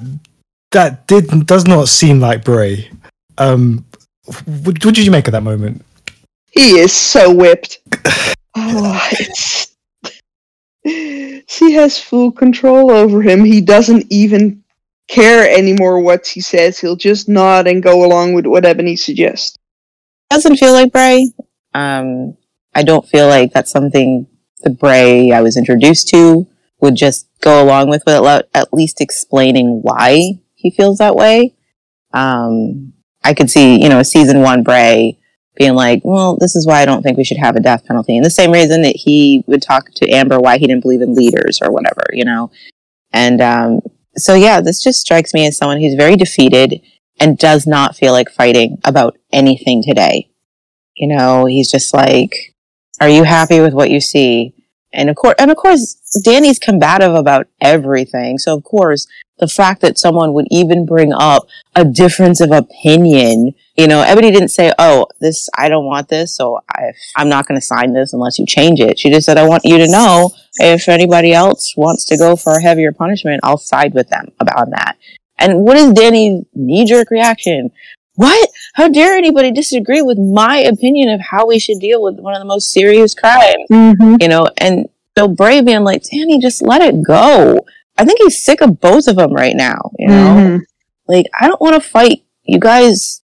that 0.73 1.06
did 1.06 1.46
does 1.46 1.66
not 1.66 1.88
seem 1.88 2.18
like 2.18 2.44
Bray. 2.44 2.90
Um 3.37 3.84
what, 4.25 4.82
what 4.84 4.94
did 4.94 5.04
you 5.04 5.11
make 5.11 5.28
of 5.28 5.32
that 5.32 5.42
moment? 5.42 5.84
He 6.52 6.78
is 6.78 6.92
so 6.92 7.32
whipped. 7.32 7.80
Oh, 8.56 9.08
it's 9.11 9.75
she 11.49 11.73
has 11.73 11.99
full 11.99 12.30
control 12.30 12.92
over 12.92 13.20
him. 13.20 13.44
He 13.44 13.61
doesn't 13.61 14.06
even 14.11 14.63
care 15.08 15.49
anymore 15.49 16.00
what 16.00 16.26
he 16.26 16.40
says. 16.40 16.78
He'll 16.78 16.96
just 16.96 17.28
nod 17.28 17.66
and 17.66 17.82
go 17.82 18.04
along 18.04 18.34
with 18.34 18.46
what 18.46 18.64
Ebony 18.64 18.96
suggests. 18.96 19.56
Doesn't 20.30 20.56
feel 20.56 20.73
like 20.73 20.92
Bray. 20.92 21.30
Um, 21.75 22.37
I 22.75 22.82
don't 22.82 23.06
feel 23.06 23.28
like 23.28 23.52
that's 23.52 23.70
something 23.70 24.26
the 24.62 24.70
Bray 24.70 25.30
I 25.30 25.42
was 25.42 25.56
introduced 25.56 26.08
to 26.08 26.46
would 26.80 26.96
just 26.96 27.28
go 27.40 27.62
along 27.62 27.88
with, 27.88 28.02
without 28.06 28.49
at 28.54 28.73
least 28.73 29.00
explaining 29.00 29.80
why 29.82 30.40
he 30.54 30.70
feels 30.70 30.99
that 30.99 31.14
way. 31.14 31.54
Um, 32.12 32.92
I 33.23 33.34
could 33.34 33.50
see, 33.50 33.80
you 33.82 33.88
know, 33.88 34.00
a 34.00 34.04
season 34.04 34.40
one 34.40 34.62
Bray 34.62 35.18
being 35.56 35.75
like, 35.75 36.00
well, 36.04 36.37
this 36.37 36.56
is 36.56 36.66
why 36.66 36.80
I 36.80 36.84
don't 36.84 37.02
think 37.02 37.16
we 37.16 37.25
should 37.25 37.38
have 37.38 37.56
a 37.56 37.61
death 37.61 37.84
penalty. 37.84 38.16
And 38.16 38.25
the 38.25 38.30
same 38.30 38.50
reason 38.50 38.82
that 38.82 38.96
he 38.96 39.44
would 39.46 39.62
talk 39.62 39.90
to 39.94 40.11
Amber 40.11 40.40
why 40.40 40.58
he 40.58 40.66
didn't 40.66 40.82
believe 40.82 41.00
in 41.00 41.14
leaders 41.14 41.61
or 41.62 41.70
whatever, 41.70 42.04
you 42.12 42.25
know? 42.25 42.50
And, 43.12 43.40
um, 43.40 43.80
so 44.16 44.35
yeah, 44.35 44.61
this 44.61 44.83
just 44.83 45.00
strikes 45.00 45.35
me 45.35 45.47
as 45.47 45.56
someone 45.56 45.80
who's 45.80 45.94
very 45.94 46.16
defeated 46.16 46.80
and 47.21 47.38
does 47.38 47.66
not 47.66 47.97
feel 47.97 48.12
like 48.12 48.30
fighting 48.30 48.78
about 48.85 49.16
anything 49.33 49.83
today. 49.83 50.30
You 50.97 51.09
know, 51.09 51.47
he's 51.47 51.71
just 51.71 51.92
like, 51.94 52.54
are 53.00 53.09
you 53.09 53.25
happy 53.25 53.61
with 53.61 53.75
what 53.75 53.90
you 53.90 54.00
see? 54.00 54.53
And 54.94 55.10
of 55.10 55.16
course, 55.16 55.34
and 55.38 55.50
of 55.50 55.56
course, 55.56 55.94
Danny's 56.24 56.58
combative 56.58 57.14
about 57.14 57.48
everything. 57.60 58.38
So 58.38 58.56
of 58.56 58.64
course, 58.64 59.06
the 59.38 59.48
fact 59.48 59.80
that 59.80 59.98
someone 59.98 60.32
would 60.32 60.46
even 60.50 60.86
bring 60.86 61.12
up 61.12 61.48
a 61.74 61.84
difference 61.84 62.40
of 62.40 62.52
opinion, 62.52 63.52
you 63.76 63.88
know, 63.88 64.02
Ebony 64.02 64.30
didn't 64.30 64.48
say, 64.48 64.72
"Oh, 64.78 65.08
this 65.20 65.48
I 65.58 65.68
don't 65.68 65.84
want 65.84 66.08
this, 66.08 66.36
so 66.36 66.60
I, 66.70 66.92
I'm 67.16 67.28
not 67.28 67.46
going 67.48 67.60
to 67.60 67.66
sign 67.66 67.92
this 67.92 68.12
unless 68.12 68.38
you 68.38 68.46
change 68.46 68.80
it." 68.80 68.98
She 68.98 69.10
just 69.10 69.26
said, 69.26 69.36
"I 69.36 69.48
want 69.48 69.64
you 69.64 69.78
to 69.78 69.90
know 69.90 70.30
if 70.58 70.88
anybody 70.88 71.32
else 71.32 71.74
wants 71.76 72.04
to 72.06 72.16
go 72.16 72.36
for 72.36 72.54
a 72.54 72.62
heavier 72.62 72.92
punishment, 72.92 73.40
I'll 73.42 73.58
side 73.58 73.92
with 73.94 74.08
them 74.08 74.28
about 74.38 74.70
that." 74.70 74.96
And 75.38 75.64
what 75.64 75.76
is 75.76 75.92
Danny's 75.92 76.44
knee 76.54 76.84
jerk 76.84 77.10
reaction? 77.10 77.72
What? 78.16 78.49
How 78.75 78.88
dare 78.88 79.16
anybody 79.16 79.50
disagree 79.50 80.02
with 80.02 80.18
my 80.18 80.59
opinion 80.59 81.09
of 81.11 81.21
how 81.21 81.47
we 81.47 81.59
should 81.59 81.80
deal 81.80 82.02
with 82.02 82.18
one 82.21 82.35
of 82.35 82.40
the 82.40 82.47
most 82.47 82.71
serious 82.71 83.14
crimes? 83.14 83.66
Mm-hmm. 83.71 84.16
You 84.21 84.28
know, 84.28 84.49
and 84.59 84.88
so 85.18 85.28
Bray 85.28 85.61
being 85.62 85.83
like, 85.85 86.02
Danny, 86.04 86.40
just 86.40 86.62
let 86.62 86.80
it 86.83 87.02
go. 87.04 87.64
I 87.99 88.04
think 88.04 88.21
he's 88.21 88.42
sick 88.44 88.61
of 88.61 88.80
both 88.80 89.06
of 89.09 89.16
them 89.16 89.33
right 89.33 89.54
now. 89.56 89.90
You 89.99 90.09
know, 90.09 90.14
Mhm. 90.14 90.61
like 91.09 91.26
I 91.40 91.49
don't 91.49 91.61
want 91.61 91.75
to 91.75 91.88
fight. 91.88 92.23
You 92.44 92.59
guys, 92.61 93.23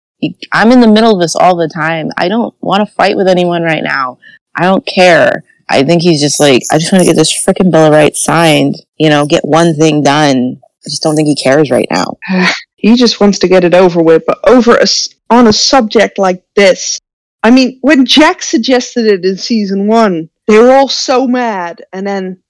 I'm 0.54 0.72
in 0.72 0.82
the 0.82 0.88
middle 0.88 1.14
of 1.14 1.20
this 1.22 1.36
all 1.36 1.56
the 1.56 1.70
time. 1.70 2.10
I 2.18 2.28
don't 2.28 2.54
want 2.62 2.88
to 2.88 2.94
fight 2.96 3.16
with 3.18 3.28
anyone 3.28 3.64
right 3.64 3.84
now. 3.84 4.20
I 4.56 4.64
don't 4.64 4.86
care. 4.86 5.44
I 5.70 5.84
think 5.84 6.02
he's 6.02 6.22
just 6.22 6.40
like, 6.40 6.64
I 6.72 6.78
just 6.78 6.92
want 6.94 7.02
to 7.02 7.06
get 7.10 7.18
this 7.18 7.34
freaking 7.46 7.72
Bill 7.72 7.88
of 7.88 7.92
Rights 7.92 8.24
signed. 8.24 8.76
You 8.98 9.10
know, 9.10 9.26
get 9.26 9.44
one 9.44 9.76
thing 9.76 10.02
done. 10.02 10.60
I 10.64 10.90
just 10.90 11.04
don't 11.04 11.16
think 11.16 11.28
he 11.28 11.36
cares 11.36 11.70
right 11.72 11.88
now. 11.92 12.18
He 12.78 12.96
just 12.96 13.20
wants 13.20 13.40
to 13.40 13.48
get 13.48 13.64
it 13.64 13.74
over 13.74 14.02
with, 14.02 14.24
but 14.26 14.40
over 14.48 14.76
a 14.76 14.88
on 15.30 15.48
a 15.48 15.54
subject 15.54 16.18
like 16.18 16.44
this. 16.56 17.00
I 17.44 17.52
mean, 17.52 17.80
when 17.82 18.06
Jack 18.06 18.42
suggested 18.42 19.06
it 19.06 19.26
in 19.26 19.38
season 19.38 19.88
one, 19.88 20.30
they 20.48 20.58
were 20.58 20.72
all 20.72 20.88
so 20.88 21.28
mad, 21.28 21.84
and 21.94 22.06
then 22.06 22.42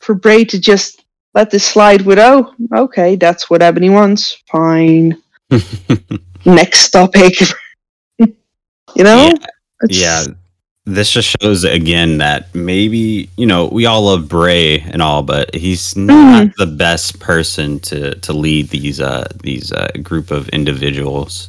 for 0.00 0.14
Bray 0.14 0.44
to 0.44 0.60
just 0.60 1.04
let 1.34 1.50
this 1.50 1.64
slide 1.64 2.02
with, 2.02 2.18
oh, 2.18 2.54
okay, 2.74 3.16
that's 3.16 3.50
what 3.50 3.62
Ebony 3.62 3.90
wants, 3.90 4.42
fine. 4.50 5.20
Next 6.44 6.90
topic. 6.90 7.40
you 8.18 8.34
know? 8.96 9.30
Yeah. 9.30 9.32
Yeah 9.88 10.24
this 10.86 11.10
just 11.10 11.36
shows 11.40 11.64
again 11.64 12.18
that 12.18 12.54
maybe 12.54 13.28
you 13.36 13.46
know 13.46 13.66
we 13.66 13.86
all 13.86 14.02
love 14.02 14.28
bray 14.28 14.80
and 14.80 15.02
all 15.02 15.22
but 15.22 15.54
he's 15.54 15.96
not 15.96 16.48
the 16.56 16.66
best 16.66 17.18
person 17.18 17.80
to 17.80 18.14
to 18.20 18.32
lead 18.32 18.68
these 18.68 19.00
uh 19.00 19.26
these 19.42 19.72
uh 19.72 19.88
group 20.02 20.30
of 20.30 20.48
individuals 20.50 21.48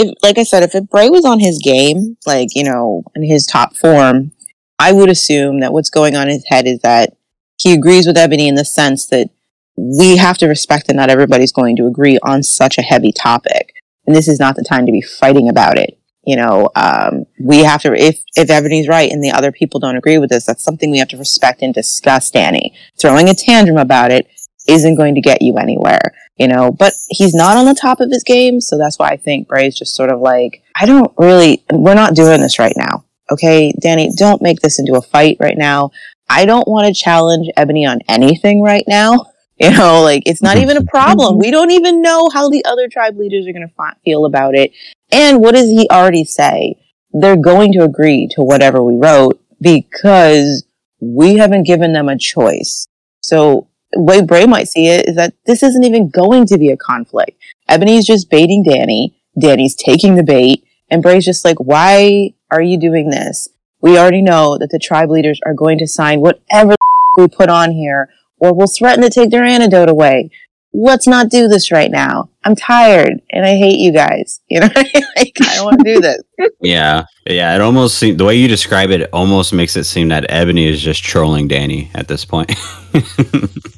if, 0.00 0.14
like 0.22 0.38
I 0.38 0.44
said, 0.44 0.62
if 0.62 0.88
Bray 0.88 1.10
was 1.10 1.26
on 1.26 1.40
his 1.40 1.60
game, 1.62 2.16
like, 2.26 2.48
you 2.54 2.64
know, 2.64 3.04
in 3.14 3.22
his 3.22 3.46
top 3.46 3.76
form, 3.76 4.32
I 4.78 4.92
would 4.92 5.10
assume 5.10 5.60
that 5.60 5.74
what's 5.74 5.90
going 5.90 6.16
on 6.16 6.28
in 6.28 6.34
his 6.34 6.46
head 6.48 6.66
is 6.66 6.80
that 6.80 7.16
he 7.60 7.74
agrees 7.74 8.06
with 8.06 8.16
Ebony 8.16 8.48
in 8.48 8.54
the 8.54 8.64
sense 8.64 9.06
that 9.08 9.28
we 9.76 10.16
have 10.16 10.38
to 10.38 10.46
respect 10.46 10.86
that 10.86 10.96
not 10.96 11.10
everybody's 11.10 11.52
going 11.52 11.76
to 11.76 11.86
agree 11.86 12.18
on 12.22 12.42
such 12.42 12.78
a 12.78 12.82
heavy 12.82 13.12
topic. 13.12 13.74
And 14.06 14.16
this 14.16 14.26
is 14.26 14.40
not 14.40 14.56
the 14.56 14.64
time 14.64 14.86
to 14.86 14.92
be 14.92 15.02
fighting 15.02 15.50
about 15.50 15.76
it. 15.76 15.99
You 16.30 16.36
know, 16.36 16.70
um, 16.76 17.26
we 17.38 17.64
have 17.64 17.82
to, 17.82 17.92
if, 17.92 18.22
if 18.36 18.50
Ebony's 18.50 18.88
right 18.88 19.10
and 19.10 19.22
the 19.22 19.32
other 19.32 19.50
people 19.50 19.80
don't 19.80 19.96
agree 19.96 20.18
with 20.18 20.30
this, 20.30 20.46
that's 20.46 20.62
something 20.62 20.90
we 20.90 20.98
have 20.98 21.08
to 21.08 21.16
respect 21.16 21.62
and 21.62 21.74
discuss, 21.74 22.30
Danny. 22.30 22.72
Throwing 22.98 23.28
a 23.28 23.34
tantrum 23.34 23.78
about 23.78 24.12
it 24.12 24.28
isn't 24.68 24.96
going 24.96 25.16
to 25.16 25.20
get 25.20 25.42
you 25.42 25.56
anywhere 25.56 26.12
you 26.40 26.48
know, 26.48 26.72
but 26.72 26.94
he's 27.10 27.34
not 27.34 27.58
on 27.58 27.66
the 27.66 27.74
top 27.74 28.00
of 28.00 28.10
his 28.10 28.24
game. 28.24 28.62
So 28.62 28.78
that's 28.78 28.98
why 28.98 29.10
I 29.10 29.18
think 29.18 29.46
Bray's 29.46 29.78
just 29.78 29.94
sort 29.94 30.10
of 30.10 30.20
like, 30.20 30.62
I 30.74 30.86
don't 30.86 31.12
really, 31.18 31.62
we're 31.70 31.94
not 31.94 32.14
doing 32.14 32.40
this 32.40 32.58
right 32.58 32.72
now. 32.78 33.04
Okay, 33.30 33.74
Danny, 33.78 34.10
don't 34.16 34.40
make 34.40 34.60
this 34.60 34.78
into 34.78 34.94
a 34.94 35.02
fight 35.02 35.36
right 35.38 35.58
now. 35.58 35.90
I 36.30 36.46
don't 36.46 36.66
want 36.66 36.86
to 36.86 36.94
challenge 36.98 37.48
Ebony 37.58 37.84
on 37.84 38.00
anything 38.08 38.62
right 38.62 38.84
now. 38.88 39.26
You 39.70 39.72
know, 39.72 40.00
like 40.00 40.22
it's 40.24 40.40
not 40.40 40.56
even 40.56 40.78
a 40.78 40.80
mm-hmm. 40.80 40.88
problem. 40.88 41.38
We 41.38 41.50
don't 41.50 41.70
even 41.70 42.00
know 42.00 42.30
how 42.30 42.48
the 42.48 42.64
other 42.64 42.88
tribe 42.88 43.18
leaders 43.18 43.46
are 43.46 43.52
going 43.52 43.68
to 43.68 43.94
feel 44.04 44.24
about 44.24 44.54
it. 44.54 44.72
And 45.12 45.40
what 45.40 45.54
does 45.54 45.68
he 45.68 45.86
already 45.90 46.24
say? 46.24 46.76
They're 47.12 47.36
going 47.36 47.72
to 47.74 47.84
agree 47.84 48.26
to 48.32 48.42
whatever 48.42 48.82
we 48.82 48.94
wrote 48.94 49.38
because 49.60 50.64
we 51.00 51.36
haven't 51.36 51.64
given 51.64 51.92
them 51.92 52.08
a 52.08 52.16
choice. 52.16 52.86
So 53.20 53.68
the 53.92 54.00
way 54.00 54.22
Bray 54.22 54.46
might 54.46 54.68
see 54.68 54.88
it 54.88 55.08
is 55.08 55.16
that 55.16 55.34
this 55.44 55.62
isn't 55.62 55.84
even 55.84 56.08
going 56.08 56.46
to 56.46 56.58
be 56.58 56.70
a 56.70 56.76
conflict. 56.76 57.32
Ebony's 57.68 58.06
just 58.06 58.30
baiting 58.30 58.62
Danny. 58.62 59.14
Danny's 59.38 59.74
taking 59.74 60.14
the 60.14 60.22
bait. 60.22 60.64
And 60.90 61.02
Bray's 61.02 61.24
just 61.24 61.44
like, 61.44 61.58
why 61.58 62.32
are 62.50 62.62
you 62.62 62.78
doing 62.78 63.10
this? 63.10 63.48
We 63.80 63.98
already 63.98 64.22
know 64.22 64.58
that 64.58 64.70
the 64.70 64.78
tribe 64.78 65.10
leaders 65.10 65.40
are 65.44 65.54
going 65.54 65.78
to 65.78 65.86
sign 65.86 66.20
whatever 66.20 66.76
we 67.16 67.28
put 67.28 67.48
on 67.48 67.72
here, 67.72 68.08
or 68.40 68.54
we'll 68.54 68.66
threaten 68.66 69.02
to 69.02 69.10
take 69.10 69.30
their 69.30 69.44
antidote 69.44 69.88
away. 69.88 70.30
Let's 70.72 71.06
not 71.06 71.30
do 71.30 71.48
this 71.48 71.72
right 71.72 71.90
now. 71.90 72.30
I'm 72.44 72.54
tired 72.54 73.20
and 73.30 73.44
I 73.44 73.56
hate 73.56 73.78
you 73.78 73.92
guys. 73.92 74.40
You 74.50 74.60
know, 74.60 74.68
like, 74.74 75.32
I 75.42 75.54
don't 75.54 75.64
want 75.64 75.78
to 75.78 75.94
do 75.94 76.00
this. 76.00 76.18
yeah 76.60 77.04
yeah 77.26 77.54
it 77.54 77.60
almost 77.60 77.98
seems 77.98 78.16
the 78.16 78.24
way 78.24 78.34
you 78.34 78.48
describe 78.48 78.90
it, 78.90 79.02
it 79.02 79.10
almost 79.12 79.52
makes 79.52 79.76
it 79.76 79.84
seem 79.84 80.08
that 80.08 80.26
ebony 80.28 80.66
is 80.66 80.80
just 80.80 81.04
trolling 81.04 81.46
danny 81.46 81.90
at 81.94 82.08
this 82.08 82.24
point 82.24 82.50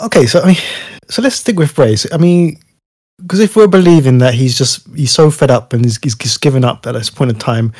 Okay, 0.00 0.26
so 0.26 0.40
I 0.40 0.46
mean, 0.48 0.56
so 1.08 1.22
let's 1.22 1.36
stick 1.36 1.58
with 1.58 1.74
Bray. 1.74 1.96
So, 1.96 2.08
I 2.12 2.18
mean, 2.18 2.58
because 3.18 3.40
if 3.40 3.56
we're 3.56 3.68
believing 3.68 4.18
that 4.18 4.34
he's 4.34 4.58
just 4.58 4.86
he's 4.94 5.12
so 5.12 5.30
fed 5.30 5.50
up 5.50 5.72
and 5.72 5.84
he's, 5.84 5.98
he's 6.02 6.16
just 6.16 6.40
given 6.40 6.64
up 6.64 6.86
at 6.86 6.92
this 6.92 7.10
point 7.10 7.30
in 7.30 7.38
time, 7.38 7.72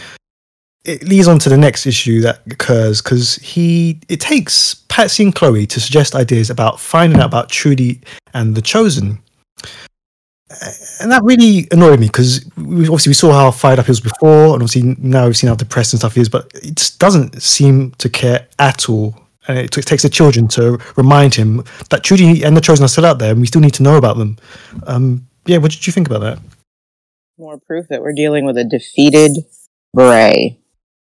it 0.85 1.03
leads 1.05 1.29
on 1.29 1.39
to 1.41 1.49
the 1.49 1.57
next 1.57 1.87
issue 1.87 2.21
that 2.21 2.41
occurs 2.51 3.01
because 3.01 3.37
he 3.37 4.01
it 4.09 4.21
takes 4.21 4.75
Patsy 4.89 5.25
and 5.25 5.35
Chloe 5.35 5.67
to 5.67 5.81
suggest 5.81 6.15
ideas 6.15 6.51
about 6.51 6.79
finding 6.79 7.21
out 7.21 7.27
about 7.27 7.49
Trudy 7.49 8.01
and 8.35 8.55
the 8.55 8.63
Chosen, 8.63 9.19
and 11.01 11.11
that 11.11 11.23
really 11.25 11.67
annoyed 11.73 12.01
me 12.01 12.07
because 12.07 12.45
obviously 12.59 13.11
we 13.11 13.15
saw 13.15 13.33
how 13.33 13.51
fired 13.51 13.79
up 13.79 13.87
he 13.87 13.91
was 13.91 14.01
before, 14.01 14.55
and 14.55 14.63
obviously 14.63 14.95
now 14.99 15.27
we've 15.27 15.37
seen 15.37 15.49
how 15.49 15.57
depressed 15.57 15.93
and 15.93 16.01
stuff 16.01 16.15
he 16.15 16.21
is, 16.21 16.29
but 16.29 16.51
it 16.55 16.77
just 16.77 16.99
doesn't 16.99 17.43
seem 17.43 17.93
to 17.93 18.09
care 18.09 18.47
at 18.59 18.89
all 18.89 19.15
and 19.49 19.59
it, 19.59 19.71
takes 19.71 20.03
the 20.03 20.09
children 20.09 20.49
to 20.49 20.79
remind 20.97 21.35
him 21.35 21.63
that 21.91 22.03
Trudy 22.03 22.43
and 22.45 22.57
the 22.57 22.61
Chosen 22.61 22.85
are 22.85 22.89
still 22.89 23.07
out 23.07 23.19
there, 23.19 23.33
and 23.33 23.41
we 23.41 23.47
still 23.47 23.61
need 23.61 23.75
to 23.75 23.83
know 23.83 23.97
about 23.97 24.17
them. 24.17 24.39
Um, 24.87 25.27
yeah, 25.47 25.59
what 25.59 25.71
did 25.71 25.87
you 25.87 25.93
think 25.93 26.07
about 26.07 26.21
that? 26.21 26.39
More 27.39 27.59
proof 27.59 27.89
that 27.89 28.01
we're 28.01 28.15
dealing 28.15 28.47
with 28.47 28.57
a 28.57 28.65
defeated 28.65 29.45
Bray. 29.93 30.59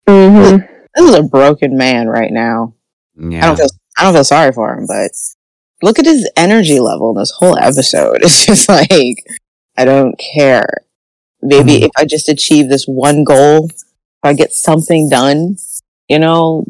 Mhm. 0.08 0.68
This 0.96 1.10
is 1.10 1.16
a 1.16 1.24
broken 1.24 1.78
man 1.78 2.08
right 2.08 2.32
now. 2.32 2.74
I 3.22 3.40
don't 3.42 3.58
feel 3.58 3.68
I 3.98 4.04
don't 4.04 4.14
feel 4.14 4.24
sorry 4.24 4.52
for 4.52 4.74
him, 4.74 4.86
but 4.88 5.12
look 5.82 6.00
at 6.00 6.06
his 6.06 6.30
energy 6.38 6.80
level 6.80 7.12
in 7.12 7.18
this 7.18 7.32
whole 7.32 7.58
episode. 7.58 8.20
It's 8.24 8.46
just 8.46 8.68
like 8.70 9.24
I 9.78 9.86
don't 9.86 10.16
care. 10.34 10.68
Maybe 11.42 11.80
Mhm. 11.80 11.84
if 11.86 11.92
I 11.98 12.06
just 12.06 12.30
achieve 12.30 12.70
this 12.70 12.86
one 12.86 13.24
goal, 13.24 13.66
if 13.68 13.84
I 14.24 14.34
get 14.34 14.54
something 14.54 15.10
done, 15.10 15.58
you 16.08 16.20
know, 16.20 16.66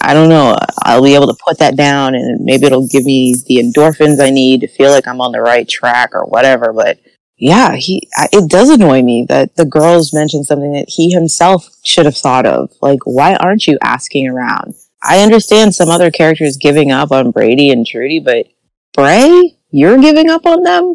I 0.00 0.14
don't 0.14 0.28
know. 0.28 0.56
I'll 0.82 1.02
be 1.02 1.14
able 1.14 1.28
to 1.28 1.38
put 1.46 1.58
that 1.58 1.76
down, 1.76 2.14
and 2.14 2.44
maybe 2.44 2.66
it'll 2.66 2.86
give 2.88 3.04
me 3.04 3.34
the 3.46 3.56
endorphins 3.56 4.20
I 4.20 4.30
need 4.30 4.60
to 4.62 4.68
feel 4.68 4.90
like 4.90 5.08
I'm 5.08 5.20
on 5.20 5.32
the 5.32 5.40
right 5.40 5.68
track 5.68 6.10
or 6.14 6.24
whatever. 6.26 6.72
But 6.72 6.98
yeah, 7.36 7.74
he 7.74 8.08
I, 8.16 8.28
it 8.32 8.48
does 8.48 8.70
annoy 8.70 9.02
me 9.02 9.26
that 9.28 9.56
the 9.56 9.64
girls 9.64 10.14
mentioned 10.14 10.46
something 10.46 10.72
that 10.72 10.88
he 10.88 11.10
himself 11.10 11.68
should 11.82 12.06
have 12.06 12.16
thought 12.16 12.46
of. 12.46 12.72
Like, 12.80 13.00
why 13.04 13.34
aren't 13.36 13.66
you 13.66 13.78
asking 13.82 14.28
around? 14.28 14.74
I 15.02 15.22
understand 15.22 15.74
some 15.74 15.90
other 15.90 16.10
characters 16.10 16.56
giving 16.56 16.90
up 16.90 17.12
on 17.12 17.30
Brady 17.30 17.70
and 17.70 17.86
Trudy, 17.86 18.20
but 18.20 18.46
Bray, 18.94 19.56
you're 19.70 19.98
giving 19.98 20.30
up 20.30 20.46
on 20.46 20.62
them? 20.62 20.94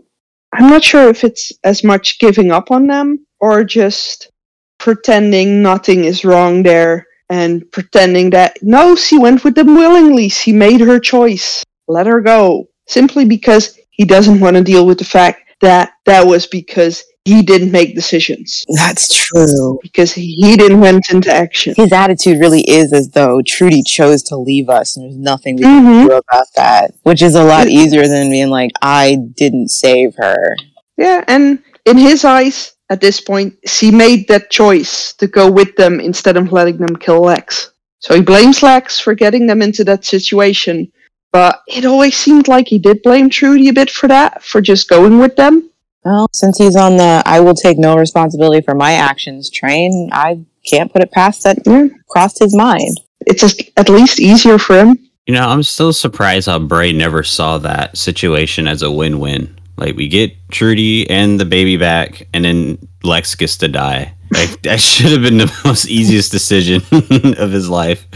I'm 0.53 0.69
not 0.69 0.83
sure 0.83 1.09
if 1.09 1.23
it's 1.23 1.51
as 1.63 1.83
much 1.83 2.17
giving 2.19 2.51
up 2.51 2.71
on 2.71 2.87
them 2.87 3.25
or 3.39 3.63
just 3.63 4.31
pretending 4.79 5.61
nothing 5.61 6.05
is 6.05 6.25
wrong 6.25 6.63
there 6.63 7.05
and 7.29 7.69
pretending 7.71 8.31
that 8.31 8.57
no, 8.63 8.95
she 8.95 9.19
went 9.19 9.43
with 9.43 9.53
them 9.55 9.75
willingly. 9.75 10.29
She 10.29 10.51
made 10.51 10.81
her 10.81 10.99
choice. 10.99 11.63
Let 11.87 12.07
her 12.07 12.21
go. 12.21 12.69
Simply 12.87 13.25
because 13.25 13.77
he 13.91 14.05
doesn't 14.05 14.39
want 14.39 14.55
to 14.55 14.63
deal 14.63 14.87
with 14.87 14.97
the 14.97 15.05
fact 15.05 15.43
that 15.61 15.93
that 16.05 16.25
was 16.25 16.45
because 16.45 17.03
he 17.25 17.41
didn't 17.41 17.71
make 17.71 17.95
decisions. 17.95 18.65
That's 18.75 19.13
true. 19.13 19.77
Because 19.83 20.11
he 20.13 20.55
didn't 20.57 20.79
went 20.79 21.05
into 21.11 21.31
action. 21.31 21.73
His 21.77 21.91
attitude 21.93 22.39
really 22.39 22.61
is 22.61 22.91
as 22.93 23.09
though 23.09 23.41
Trudy 23.45 23.83
chose 23.83 24.23
to 24.23 24.37
leave 24.37 24.69
us 24.69 24.97
and 24.97 25.05
there's 25.05 25.17
nothing 25.17 25.57
we 25.57 25.63
Mhm. 25.63 25.67
can 25.67 26.07
do 26.07 26.13
about 26.13 26.47
that. 26.55 26.93
Which 27.03 27.21
is 27.21 27.35
a 27.35 27.43
lot 27.43 27.67
easier 27.67 28.07
than 28.07 28.31
being 28.31 28.49
like, 28.49 28.71
I 28.81 29.17
didn't 29.35 29.69
save 29.69 30.15
her. 30.17 30.55
Yeah, 30.97 31.23
and 31.27 31.59
in 31.85 31.97
his 31.97 32.25
eyes, 32.25 32.73
at 32.89 33.01
this 33.01 33.21
point, 33.21 33.53
she 33.67 33.91
made 33.91 34.27
that 34.29 34.49
choice 34.49 35.13
to 35.19 35.27
go 35.27 35.51
with 35.51 35.75
them 35.75 35.99
instead 35.99 36.35
of 36.37 36.51
letting 36.51 36.77
them 36.77 36.95
kill 36.95 37.21
Lex. 37.21 37.71
So 37.99 38.15
he 38.15 38.21
blames 38.21 38.63
Lex 38.63 38.99
for 38.99 39.13
getting 39.13 39.45
them 39.45 39.61
into 39.61 39.83
that 39.83 40.03
situation, 40.05 40.91
but 41.31 41.61
it 41.67 41.85
always 41.85 42.15
seemed 42.15 42.47
like 42.47 42.67
he 42.67 42.79
did 42.79 43.01
blame 43.03 43.29
Trudy 43.29 43.69
a 43.69 43.73
bit 43.73 43.89
for 43.89 44.07
that, 44.07 44.43
for 44.43 44.61
just 44.61 44.89
going 44.89 45.19
with 45.19 45.35
them. 45.35 45.69
Well, 46.05 46.27
since 46.33 46.57
he's 46.57 46.75
on 46.75 46.97
the 46.97 47.21
I 47.25 47.39
will 47.41 47.53
take 47.55 47.77
no 47.77 47.95
responsibility 47.95 48.61
for 48.63 48.73
my 48.73 48.93
actions 48.93 49.49
train, 49.49 50.09
I 50.13 50.39
can't 50.65 50.91
put 50.91 51.01
it 51.01 51.11
past 51.11 51.43
that 51.43 51.59
Yeah. 51.65 51.87
crossed 52.09 52.39
his 52.39 52.55
mind. 52.55 52.99
It's 53.27 53.41
just 53.41 53.61
at 53.77 53.89
least 53.89 54.19
easier 54.19 54.57
for 54.57 54.77
him. 54.79 54.97
You 55.27 55.33
know, 55.35 55.47
I'm 55.47 55.61
still 55.63 55.93
surprised 55.93 56.47
how 56.47 56.57
Bray 56.57 56.91
never 56.93 57.21
saw 57.23 57.57
that 57.59 57.97
situation 57.97 58.67
as 58.67 58.81
a 58.81 58.89
win-win. 58.89 59.55
Like 59.77 59.95
we 59.95 60.07
get 60.07 60.31
Trudy 60.51 61.07
and 61.09 61.39
the 61.39 61.45
baby 61.45 61.77
back, 61.77 62.27
and 62.33 62.43
then 62.43 62.77
Lex 63.03 63.35
gets 63.35 63.57
to 63.57 63.67
die. 63.67 64.13
Like 64.31 64.61
that 64.63 64.79
should 64.81 65.11
have 65.11 65.21
been 65.21 65.37
the 65.37 65.53
most 65.65 65.87
easiest 65.87 66.31
decision 66.31 66.81
of 67.37 67.51
his 67.51 67.69
life. 67.69 68.07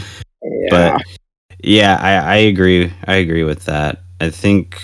But 0.70 1.00
yeah, 1.66 1.98
I, 2.00 2.12
I 2.12 2.36
agree. 2.36 2.92
I 3.06 3.16
agree 3.16 3.44
with 3.44 3.64
that. 3.64 4.00
I 4.20 4.30
think 4.30 4.80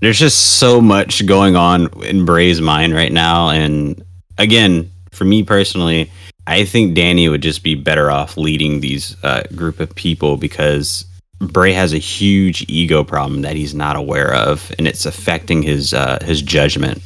there's 0.00 0.18
just 0.18 0.58
so 0.58 0.80
much 0.80 1.26
going 1.26 1.56
on 1.56 1.88
in 2.04 2.24
Bray's 2.24 2.60
mind 2.60 2.94
right 2.94 3.12
now, 3.12 3.50
and 3.50 4.02
again, 4.38 4.90
for 5.12 5.24
me 5.24 5.42
personally, 5.42 6.10
I 6.46 6.64
think 6.64 6.94
Danny 6.94 7.28
would 7.28 7.42
just 7.42 7.62
be 7.62 7.74
better 7.74 8.10
off 8.10 8.36
leading 8.36 8.80
these 8.80 9.16
uh, 9.22 9.42
group 9.54 9.80
of 9.80 9.94
people 9.94 10.36
because 10.36 11.04
Bray 11.40 11.72
has 11.72 11.92
a 11.92 11.98
huge 11.98 12.64
ego 12.68 13.04
problem 13.04 13.42
that 13.42 13.56
he's 13.56 13.74
not 13.74 13.96
aware 13.96 14.34
of, 14.34 14.72
and 14.78 14.86
it's 14.88 15.06
affecting 15.06 15.62
his 15.62 15.94
uh, 15.94 16.18
his 16.22 16.42
judgment. 16.42 17.02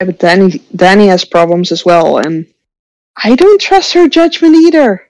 Yeah, 0.00 0.06
but 0.06 0.18
Danny, 0.18 0.62
Danny 0.74 1.06
has 1.06 1.24
problems 1.24 1.72
as 1.72 1.84
well, 1.84 2.18
and 2.18 2.46
I 3.22 3.34
don't 3.34 3.60
trust 3.60 3.92
her 3.92 4.08
judgment 4.08 4.56
either. 4.56 5.08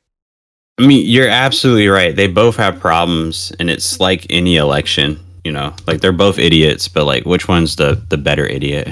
I 0.78 0.86
mean, 0.86 1.06
you're 1.06 1.28
absolutely 1.28 1.88
right. 1.88 2.14
They 2.16 2.26
both 2.28 2.56
have 2.56 2.80
problems, 2.80 3.52
and 3.60 3.70
it's 3.70 4.00
like 4.00 4.26
any 4.30 4.56
election. 4.56 5.18
You 5.44 5.52
know, 5.52 5.74
like 5.86 6.00
they're 6.00 6.12
both 6.12 6.38
idiots, 6.38 6.88
but 6.88 7.04
like, 7.04 7.24
which 7.26 7.48
one's 7.48 7.76
the 7.76 8.00
the 8.08 8.16
better 8.16 8.46
idiot? 8.46 8.88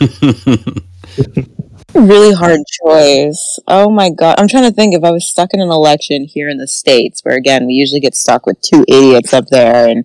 really 1.94 2.32
hard 2.34 2.60
choice. 2.84 3.58
Oh 3.68 3.90
my 3.90 4.10
god. 4.10 4.38
I'm 4.40 4.48
trying 4.48 4.68
to 4.68 4.74
think 4.74 4.94
if 4.94 5.04
I 5.04 5.10
was 5.10 5.28
stuck 5.30 5.50
in 5.52 5.60
an 5.60 5.68
election 5.70 6.24
here 6.24 6.48
in 6.48 6.56
the 6.58 6.66
States, 6.66 7.20
where 7.22 7.36
again, 7.36 7.66
we 7.66 7.74
usually 7.74 8.00
get 8.00 8.14
stuck 8.14 8.46
with 8.46 8.60
two 8.62 8.84
idiots 8.88 9.34
up 9.34 9.46
there. 9.50 9.86
And, 9.88 10.04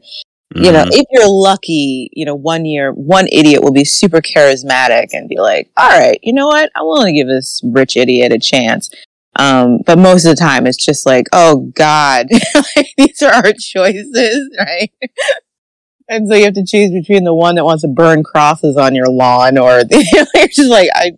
you 0.56 0.72
know, 0.72 0.84
Mhm. 0.86 0.90
if 0.92 1.06
you're 1.12 1.30
lucky, 1.30 2.10
you 2.14 2.26
know, 2.26 2.36
one 2.36 2.66
year, 2.66 2.92
one 2.92 3.28
idiot 3.32 3.64
will 3.64 3.72
be 3.72 3.86
super 3.86 4.22
charismatic 4.22 5.08
and 5.14 5.30
be 5.30 5.38
like, 5.40 5.70
all 5.78 5.90
right, 5.90 6.20
you 6.24 6.34
know 6.34 6.48
what? 6.48 6.70
I'm 6.76 6.86
willing 6.86 7.14
to 7.14 7.20
give 7.20 7.28
this 7.28 7.62
rich 7.64 7.96
idiot 7.96 8.34
a 8.34 8.40
chance. 8.40 8.90
Um, 9.38 9.80
but 9.86 9.98
most 9.98 10.26
of 10.26 10.36
the 10.36 10.42
time, 10.42 10.66
it's 10.66 10.84
just 10.84 11.06
like, 11.06 11.28
oh 11.32 11.72
God, 11.76 12.28
these 12.98 13.22
are 13.22 13.32
our 13.32 13.54
choices, 13.54 14.50
right? 14.60 14.92
and 16.10 16.28
so 16.28 16.36
you 16.36 16.46
have 16.46 16.54
to 16.54 16.66
choose 16.66 16.92
between 16.92 17.24
the 17.24 17.34
one 17.34 17.56
that 17.56 17.66
wants 17.66 17.82
to 17.82 17.88
burn 17.88 18.24
crosses 18.24 18.78
on 18.78 18.96
your 18.96 19.10
lawn 19.10 19.58
or 19.58 19.84
the, 19.84 20.28
you're 20.34 20.48
just 20.48 20.70
like, 20.70 20.90
I, 20.94 21.12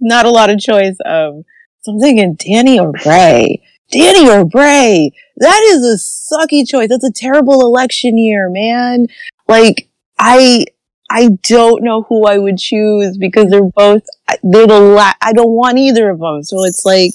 not 0.00 0.26
a 0.26 0.30
lot 0.30 0.50
of 0.50 0.58
choice. 0.58 0.96
Um, 1.04 1.44
so 1.80 1.92
I'm 1.92 2.00
thinking 2.00 2.34
Danny 2.34 2.78
or 2.78 2.92
Bray. 2.92 3.62
Danny 3.90 4.28
or 4.28 4.44
Bray. 4.44 5.10
That 5.38 5.62
is 5.62 5.82
a 5.82 5.96
sucky 5.96 6.68
choice. 6.68 6.88
That's 6.90 7.04
a 7.04 7.12
terrible 7.12 7.62
election 7.62 8.18
year, 8.18 8.50
man. 8.50 9.06
Like, 9.46 9.88
I, 10.18 10.66
I 11.10 11.30
don't 11.44 11.82
know 11.82 12.02
who 12.02 12.26
I 12.26 12.36
would 12.36 12.58
choose 12.58 13.16
because 13.16 13.46
they're 13.48 13.62
both, 13.62 14.02
they're 14.42 14.66
the 14.66 14.78
la- 14.78 15.12
I 15.22 15.32
don't 15.32 15.52
want 15.52 15.78
either 15.78 16.10
of 16.10 16.18
them. 16.18 16.42
So 16.42 16.64
it's 16.64 16.84
like, 16.84 17.12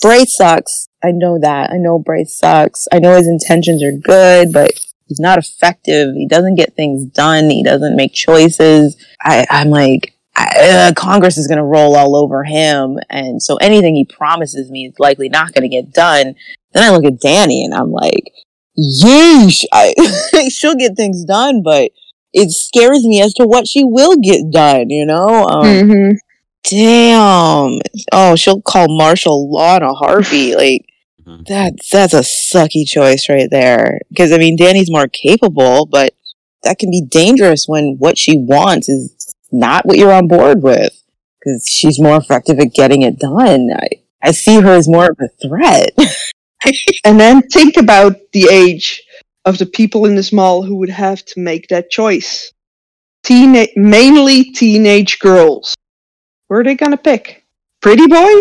Bray 0.00 0.24
sucks. 0.24 0.88
I 1.02 1.10
know 1.10 1.38
that. 1.38 1.70
I 1.70 1.76
know 1.76 1.98
Bray 1.98 2.24
sucks. 2.24 2.86
I 2.92 2.98
know 2.98 3.16
his 3.16 3.28
intentions 3.28 3.82
are 3.82 3.92
good, 3.92 4.52
but 4.52 4.72
he's 5.06 5.20
not 5.20 5.38
effective. 5.38 6.14
He 6.14 6.26
doesn't 6.26 6.56
get 6.56 6.74
things 6.74 7.04
done. 7.06 7.50
He 7.50 7.62
doesn't 7.62 7.96
make 7.96 8.12
choices. 8.12 8.96
I, 9.20 9.46
I'm 9.50 9.70
like, 9.70 10.14
I, 10.36 10.88
uh, 10.90 10.92
Congress 10.94 11.36
is 11.36 11.48
going 11.48 11.58
to 11.58 11.64
roll 11.64 11.96
all 11.96 12.16
over 12.16 12.44
him. 12.44 12.98
And 13.10 13.42
so 13.42 13.56
anything 13.56 13.94
he 13.96 14.04
promises 14.04 14.70
me 14.70 14.86
is 14.86 14.94
likely 14.98 15.28
not 15.28 15.52
going 15.52 15.62
to 15.62 15.68
get 15.68 15.92
done. 15.92 16.34
Then 16.72 16.82
I 16.82 16.94
look 16.94 17.04
at 17.04 17.20
Danny 17.20 17.64
and 17.64 17.74
I'm 17.74 17.90
like, 17.90 18.32
yeesh, 18.78 19.64
I, 19.72 19.94
she'll 20.48 20.76
get 20.76 20.96
things 20.96 21.24
done, 21.24 21.62
but 21.62 21.90
it 22.32 22.50
scares 22.50 23.04
me 23.04 23.20
as 23.20 23.34
to 23.34 23.44
what 23.46 23.66
she 23.66 23.82
will 23.84 24.16
get 24.16 24.50
done, 24.50 24.90
you 24.90 25.06
know? 25.06 25.44
Um, 25.46 25.64
Mm-hmm. 25.64 26.16
Damn. 26.70 27.78
Oh, 28.12 28.36
she'll 28.36 28.60
call 28.62 28.86
martial 28.88 29.50
law 29.52 29.76
in 29.76 29.82
a 29.82 29.92
heartbeat. 29.94 30.56
Like, 30.56 30.84
Mhm. 31.26 31.46
that's, 31.46 31.90
that's 31.90 32.14
a 32.14 32.20
sucky 32.20 32.86
choice 32.86 33.28
right 33.28 33.50
there. 33.50 34.00
Cause 34.16 34.32
I 34.32 34.38
mean, 34.38 34.56
Danny's 34.56 34.90
more 34.90 35.08
capable, 35.08 35.86
but 35.86 36.14
that 36.62 36.78
can 36.78 36.90
be 36.90 37.02
dangerous 37.02 37.66
when 37.68 37.96
what 37.98 38.16
she 38.18 38.38
wants 38.38 38.88
is 38.88 39.34
not 39.52 39.84
what 39.86 39.98
you're 39.98 40.12
on 40.12 40.26
board 40.28 40.62
with. 40.62 40.92
Cause 41.44 41.66
she's 41.68 42.00
more 42.00 42.16
effective 42.16 42.58
at 42.58 42.72
getting 42.74 43.02
it 43.02 43.18
done. 43.18 43.68
I, 43.74 43.88
I 44.22 44.30
see 44.32 44.60
her 44.60 44.72
as 44.72 44.88
more 44.88 45.10
of 45.10 45.18
a 45.20 45.28
threat. 45.48 45.90
And 47.04 47.20
then 47.20 47.42
think 47.42 47.76
about 47.76 48.16
the 48.32 48.48
age 48.50 49.00
of 49.44 49.58
the 49.58 49.64
people 49.64 50.06
in 50.06 50.16
this 50.16 50.32
mall 50.32 50.64
who 50.64 50.74
would 50.78 50.88
have 50.90 51.24
to 51.26 51.40
make 51.40 51.68
that 51.68 51.88
choice. 51.88 52.52
Teen- 53.22 53.68
mainly 53.76 54.42
teenage 54.50 55.20
girls. 55.20 55.74
Where 56.48 56.60
are 56.60 56.64
they 56.64 56.74
gonna 56.74 56.96
pick? 56.96 57.44
Pretty 57.80 58.06
boy? 58.06 58.34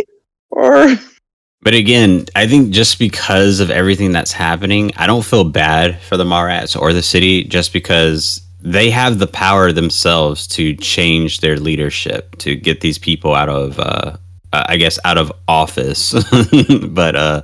Or 0.49 0.95
But 1.61 1.73
again, 1.73 2.25
I 2.35 2.47
think 2.47 2.69
just 2.69 2.97
because 2.97 3.59
of 3.59 3.69
everything 3.69 4.11
that's 4.13 4.31
happening, 4.31 4.91
I 4.95 5.05
don't 5.05 5.25
feel 5.25 5.43
bad 5.43 5.99
for 6.01 6.15
the 6.15 6.23
Mallrats 6.23 6.79
or 6.79 6.93
the 6.93 7.03
city 7.03 7.43
just 7.43 7.73
because 7.73 8.41
they 8.61 8.89
have 8.89 9.19
the 9.19 9.27
power 9.27 9.71
themselves 9.71 10.47
to 10.47 10.75
change 10.75 11.41
their 11.41 11.57
leadership 11.57 12.37
to 12.37 12.55
get 12.55 12.81
these 12.81 12.97
people 12.97 13.35
out 13.35 13.49
of, 13.49 13.79
uh, 13.79 14.15
uh, 14.53 14.63
I 14.67 14.77
guess, 14.77 14.97
out 15.03 15.17
of 15.17 15.31
office. 15.47 16.13
but 16.89 17.15
uh, 17.15 17.41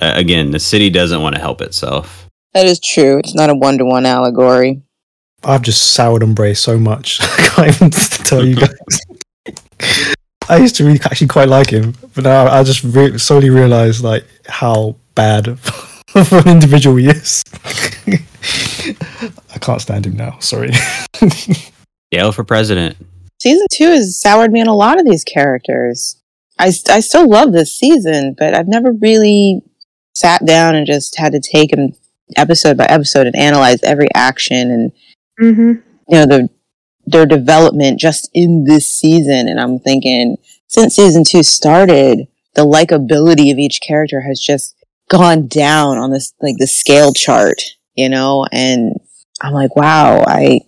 uh, 0.00 0.12
again, 0.14 0.50
the 0.50 0.60
city 0.60 0.90
doesn't 0.90 1.22
want 1.22 1.34
to 1.34 1.40
help 1.40 1.60
itself. 1.60 2.28
That 2.54 2.66
is 2.66 2.78
true. 2.78 3.18
It's 3.18 3.34
not 3.34 3.50
a 3.50 3.54
one 3.54 3.78
to 3.78 3.84
one 3.84 4.06
allegory. 4.06 4.82
I've 5.42 5.62
just 5.62 5.92
soured 5.92 6.22
on 6.22 6.34
Bray 6.34 6.54
so 6.54 6.78
much. 6.78 7.20
I 7.22 7.48
can't 7.48 7.76
even 7.76 7.90
tell 7.90 8.46
you 8.46 8.56
guys. 8.56 8.78
I 10.48 10.58
used 10.58 10.76
to 10.76 10.84
really 10.84 11.00
actually 11.04 11.26
quite 11.26 11.48
like 11.48 11.70
him, 11.70 11.94
but 12.14 12.24
now 12.24 12.46
I 12.46 12.62
just 12.62 12.84
re- 12.84 13.18
slowly 13.18 13.50
realised 13.50 14.04
like 14.04 14.24
how 14.46 14.96
bad 15.14 15.48
of 16.14 16.32
an 16.32 16.48
individual 16.48 16.96
he 16.96 17.08
is. 17.08 17.42
I 19.52 19.58
can't 19.60 19.80
stand 19.80 20.06
him 20.06 20.16
now. 20.16 20.38
Sorry. 20.38 20.70
Yale 22.12 22.32
for 22.32 22.44
president. 22.44 22.96
Season 23.40 23.66
two 23.72 23.88
has 23.88 24.18
soured 24.20 24.52
me 24.52 24.60
on 24.60 24.68
a 24.68 24.74
lot 24.74 25.00
of 25.00 25.06
these 25.06 25.24
characters. 25.24 26.20
I, 26.58 26.72
I 26.88 27.00
still 27.00 27.28
love 27.28 27.52
this 27.52 27.76
season, 27.76 28.34
but 28.38 28.54
I've 28.54 28.68
never 28.68 28.92
really 28.92 29.62
sat 30.14 30.46
down 30.46 30.74
and 30.74 30.86
just 30.86 31.18
had 31.18 31.32
to 31.32 31.40
take 31.40 31.70
them 31.70 31.92
episode 32.36 32.76
by 32.76 32.86
episode 32.86 33.26
and 33.26 33.36
analyze 33.36 33.82
every 33.82 34.08
action 34.14 34.70
and 34.70 34.92
mm-hmm. 35.40 35.72
you 36.08 36.18
know 36.18 36.26
the 36.26 36.48
their 37.06 37.26
development 37.26 37.98
just 38.00 38.28
in 38.34 38.64
this 38.64 38.92
season 38.92 39.48
and 39.48 39.60
i'm 39.60 39.78
thinking 39.78 40.36
since 40.68 40.96
season 40.96 41.22
two 41.24 41.42
started 41.42 42.26
the 42.54 42.64
likability 42.64 43.52
of 43.52 43.58
each 43.58 43.80
character 43.80 44.22
has 44.22 44.40
just 44.40 44.74
gone 45.08 45.46
down 45.46 45.98
on 45.98 46.10
this 46.10 46.34
like 46.40 46.56
the 46.58 46.66
scale 46.66 47.12
chart 47.12 47.62
you 47.94 48.08
know 48.08 48.44
and 48.52 48.94
i'm 49.40 49.52
like 49.52 49.76
wow 49.76 50.24
i 50.26 50.60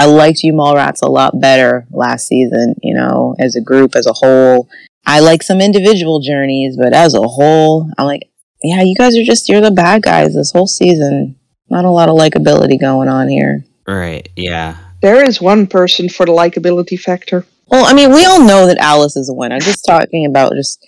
I 0.00 0.06
liked 0.06 0.42
you 0.42 0.54
Mallrats 0.54 1.02
a 1.02 1.10
lot 1.10 1.38
better 1.42 1.86
last 1.90 2.26
season, 2.26 2.74
you 2.82 2.94
know, 2.94 3.34
as 3.38 3.54
a 3.54 3.60
group, 3.60 3.94
as 3.94 4.06
a 4.06 4.14
whole. 4.14 4.66
I 5.04 5.20
like 5.20 5.42
some 5.42 5.60
individual 5.60 6.20
journeys, 6.20 6.74
but 6.78 6.94
as 6.94 7.12
a 7.12 7.20
whole, 7.20 7.90
I'm 7.98 8.06
like, 8.06 8.30
yeah, 8.62 8.80
you 8.80 8.94
guys 8.96 9.14
are 9.18 9.22
just, 9.22 9.50
you're 9.50 9.60
the 9.60 9.70
bad 9.70 10.00
guys 10.00 10.34
this 10.34 10.52
whole 10.52 10.66
season. 10.66 11.36
Not 11.68 11.84
a 11.84 11.90
lot 11.90 12.08
of 12.08 12.16
likability 12.16 12.80
going 12.80 13.10
on 13.10 13.28
here. 13.28 13.62
Right. 13.86 14.26
Yeah. 14.36 14.78
There 15.02 15.24
is 15.26 15.40
one 15.40 15.66
person 15.66 16.08
for 16.08 16.26
the 16.26 16.32
likability 16.32 16.98
factor. 16.98 17.46
Well, 17.68 17.84
I 17.86 17.94
mean, 17.94 18.12
we 18.12 18.24
all 18.24 18.44
know 18.44 18.66
that 18.66 18.78
Alice 18.78 19.16
is 19.16 19.28
a 19.28 19.32
win. 19.32 19.52
I'm 19.52 19.60
just 19.60 19.84
talking 19.84 20.26
about 20.26 20.52
just 20.54 20.84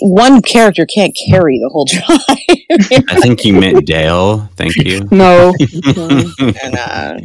one 0.00 0.40
character 0.40 0.86
can't 0.86 1.14
carry 1.28 1.58
the 1.58 1.68
whole 1.68 1.84
tribe. 1.84 3.04
I 3.10 3.20
think 3.20 3.44
you 3.44 3.58
meant 3.58 3.86
Dale. 3.86 4.48
Thank 4.56 4.76
you. 4.76 5.06
No. 5.10 5.54
and, 5.58 6.74
uh, 6.76 7.18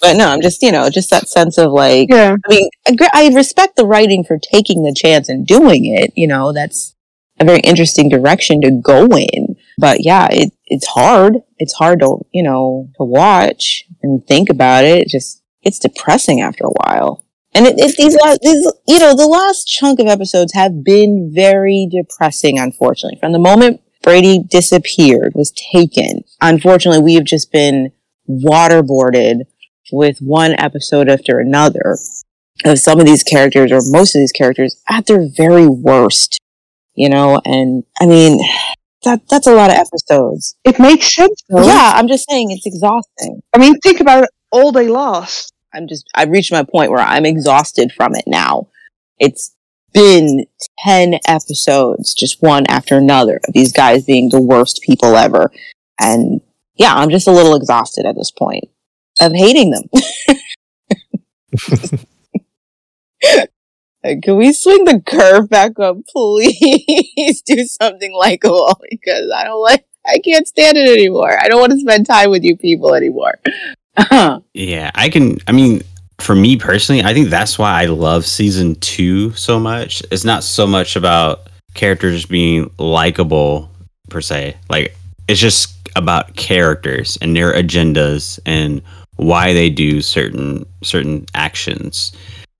but 0.00 0.16
no, 0.16 0.28
I'm 0.28 0.40
just, 0.40 0.62
you 0.62 0.72
know, 0.72 0.88
just 0.90 1.10
that 1.10 1.28
sense 1.28 1.58
of 1.58 1.72
like, 1.72 2.08
yeah. 2.10 2.34
I 2.46 2.48
mean, 2.48 2.68
I 2.86 3.08
I 3.12 3.28
respect 3.34 3.76
the 3.76 3.84
writing 3.84 4.24
for 4.24 4.38
taking 4.38 4.82
the 4.82 4.94
chance 4.94 5.28
and 5.28 5.46
doing 5.46 5.84
it. 5.84 6.12
You 6.16 6.26
know, 6.26 6.52
that's 6.52 6.94
a 7.38 7.44
very 7.44 7.60
interesting 7.60 8.08
direction 8.08 8.60
to 8.62 8.70
go 8.70 9.06
in. 9.06 9.56
But 9.76 10.04
yeah, 10.04 10.28
it, 10.30 10.52
it's 10.70 10.86
hard. 10.86 11.38
It's 11.58 11.74
hard 11.74 12.00
to, 12.00 12.18
you 12.32 12.42
know, 12.42 12.90
to 12.96 13.04
watch 13.04 13.84
and 14.02 14.26
think 14.26 14.50
about 14.50 14.84
it. 14.84 15.02
It 15.02 15.08
just, 15.08 15.42
it's 15.62 15.78
depressing 15.78 16.40
after 16.40 16.64
a 16.64 16.70
while. 16.70 17.24
And 17.54 17.66
it, 17.66 17.78
it, 17.78 17.96
these 17.96 18.16
last, 18.22 18.40
these, 18.42 18.70
you 18.86 18.98
know, 18.98 19.16
the 19.16 19.26
last 19.26 19.64
chunk 19.64 19.98
of 19.98 20.06
episodes 20.06 20.52
have 20.54 20.84
been 20.84 21.30
very 21.34 21.88
depressing, 21.90 22.58
unfortunately. 22.58 23.18
From 23.18 23.32
the 23.32 23.38
moment 23.38 23.80
Brady 24.02 24.40
disappeared, 24.46 25.32
was 25.34 25.52
taken, 25.72 26.24
unfortunately, 26.40 27.02
we 27.02 27.14
have 27.14 27.24
just 27.24 27.50
been 27.50 27.92
waterboarded 28.28 29.46
with 29.90 30.18
one 30.20 30.52
episode 30.58 31.08
after 31.08 31.40
another 31.40 31.96
of 32.64 32.78
some 32.78 33.00
of 33.00 33.06
these 33.06 33.22
characters 33.22 33.72
or 33.72 33.80
most 33.90 34.14
of 34.14 34.20
these 34.20 34.32
characters 34.32 34.82
at 34.88 35.06
their 35.06 35.26
very 35.36 35.66
worst, 35.66 36.38
you 36.94 37.08
know, 37.08 37.40
and 37.44 37.84
I 38.00 38.06
mean, 38.06 38.40
that, 39.04 39.28
that's 39.28 39.46
a 39.46 39.54
lot 39.54 39.70
of 39.70 39.76
episodes. 39.76 40.56
It 40.64 40.78
makes 40.78 41.14
sense 41.14 41.42
though. 41.48 41.64
Yeah, 41.64 41.92
I'm 41.94 42.08
just 42.08 42.28
saying 42.28 42.50
it's 42.50 42.66
exhausting. 42.66 43.42
I 43.54 43.58
mean, 43.58 43.78
think 43.80 44.00
about 44.00 44.24
it. 44.24 44.30
All 44.50 44.72
they 44.72 44.88
lost. 44.88 45.52
I'm 45.74 45.86
just, 45.86 46.06
I've 46.14 46.30
reached 46.30 46.52
my 46.52 46.64
point 46.64 46.90
where 46.90 47.00
I'm 47.00 47.26
exhausted 47.26 47.92
from 47.92 48.14
it 48.14 48.24
now. 48.26 48.68
It's 49.18 49.54
been 49.92 50.46
10 50.86 51.18
episodes, 51.26 52.14
just 52.14 52.42
one 52.42 52.64
after 52.68 52.96
another 52.96 53.40
of 53.46 53.54
these 53.54 53.72
guys 53.72 54.04
being 54.04 54.28
the 54.30 54.40
worst 54.40 54.82
people 54.82 55.16
ever. 55.16 55.50
And 56.00 56.40
yeah, 56.76 56.94
I'm 56.94 57.10
just 57.10 57.28
a 57.28 57.32
little 57.32 57.56
exhausted 57.56 58.06
at 58.06 58.16
this 58.16 58.30
point 58.30 58.64
of 59.20 59.32
hating 59.32 59.70
them. 59.70 59.84
Can 64.22 64.36
we 64.36 64.52
swing 64.52 64.84
the 64.84 65.00
curve 65.04 65.48
back 65.48 65.78
up, 65.78 65.96
please? 66.08 67.42
Do 67.42 67.64
something 67.64 68.12
likable 68.14 68.80
because 68.90 69.30
I 69.34 69.44
don't 69.44 69.62
like, 69.62 69.84
I 70.06 70.18
can't 70.18 70.46
stand 70.46 70.76
it 70.76 70.88
anymore. 70.88 71.36
I 71.38 71.48
don't 71.48 71.60
want 71.60 71.72
to 71.72 71.80
spend 71.80 72.06
time 72.06 72.30
with 72.30 72.44
you 72.44 72.56
people 72.56 72.94
anymore. 72.94 73.38
Yeah, 74.54 74.92
I 74.94 75.08
can. 75.08 75.38
I 75.48 75.52
mean, 75.52 75.82
for 76.20 76.36
me 76.36 76.56
personally, 76.56 77.02
I 77.02 77.12
think 77.14 77.30
that's 77.30 77.58
why 77.58 77.82
I 77.82 77.86
love 77.86 78.24
season 78.24 78.76
two 78.76 79.32
so 79.32 79.58
much. 79.58 80.04
It's 80.12 80.24
not 80.24 80.44
so 80.44 80.68
much 80.68 80.94
about 80.94 81.48
characters 81.74 82.24
being 82.24 82.70
likable 82.78 83.68
per 84.08 84.20
se. 84.20 84.56
Like, 84.68 84.94
it's 85.26 85.40
just 85.40 85.90
about 85.96 86.36
characters 86.36 87.18
and 87.20 87.34
their 87.34 87.52
agendas 87.52 88.38
and 88.46 88.82
why 89.16 89.52
they 89.52 89.68
do 89.68 90.00
certain 90.00 90.64
certain 90.82 91.26
actions, 91.34 92.12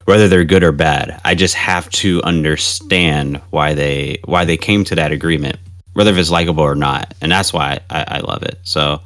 whether 0.09 0.27
they're 0.27 0.42
good 0.42 0.64
or 0.64 0.73
bad. 0.73 1.21
I 1.27 1.35
just 1.35 1.55
have 1.55 1.90
to 1.90 2.23
understand 2.23 3.42
why 3.51 3.75
they 3.75 4.18
why 4.25 4.47
they 4.47 4.57
came 4.57 4.83
to 4.85 4.94
that 4.94 5.12
agreement, 5.12 5.59
whether 5.92 6.11
if 6.11 6.16
it's 6.16 6.31
likable 6.31 6.62
or 6.62 6.75
not, 6.75 7.12
and 7.21 7.31
that's 7.31 7.53
why 7.53 7.81
I, 7.90 8.05
I 8.09 8.18
love 8.21 8.42
it. 8.42 8.59
So. 8.62 9.01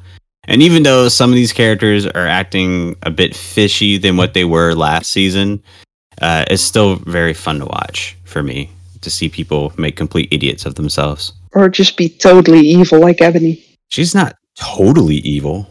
And 0.45 0.61
even 0.61 0.83
though 0.83 1.07
some 1.07 1.29
of 1.29 1.35
these 1.35 1.53
characters 1.53 2.05
are 2.05 2.27
acting 2.27 2.97
a 3.03 3.09
bit 3.09 3.33
fishy 3.33 3.97
than 3.97 4.17
what 4.17 4.33
they 4.33 4.43
were 4.43 4.73
last 4.73 5.09
season, 5.09 5.63
uh, 6.21 6.43
it's 6.49 6.61
still 6.61 6.97
very 6.97 7.33
fun 7.33 7.59
to 7.59 7.65
watch 7.65 8.17
for 8.25 8.43
me 8.43 8.69
to 8.99 9.09
see 9.09 9.29
people 9.29 9.71
make 9.77 9.95
complete 9.95 10.27
idiots 10.31 10.65
of 10.65 10.75
themselves. 10.75 11.31
Or 11.53 11.69
just 11.69 11.95
be 11.95 12.09
totally 12.09 12.59
evil 12.59 12.99
like 12.99 13.21
Ebony. 13.21 13.63
She's 13.87 14.13
not 14.13 14.35
totally 14.55 15.17
evil. 15.17 15.67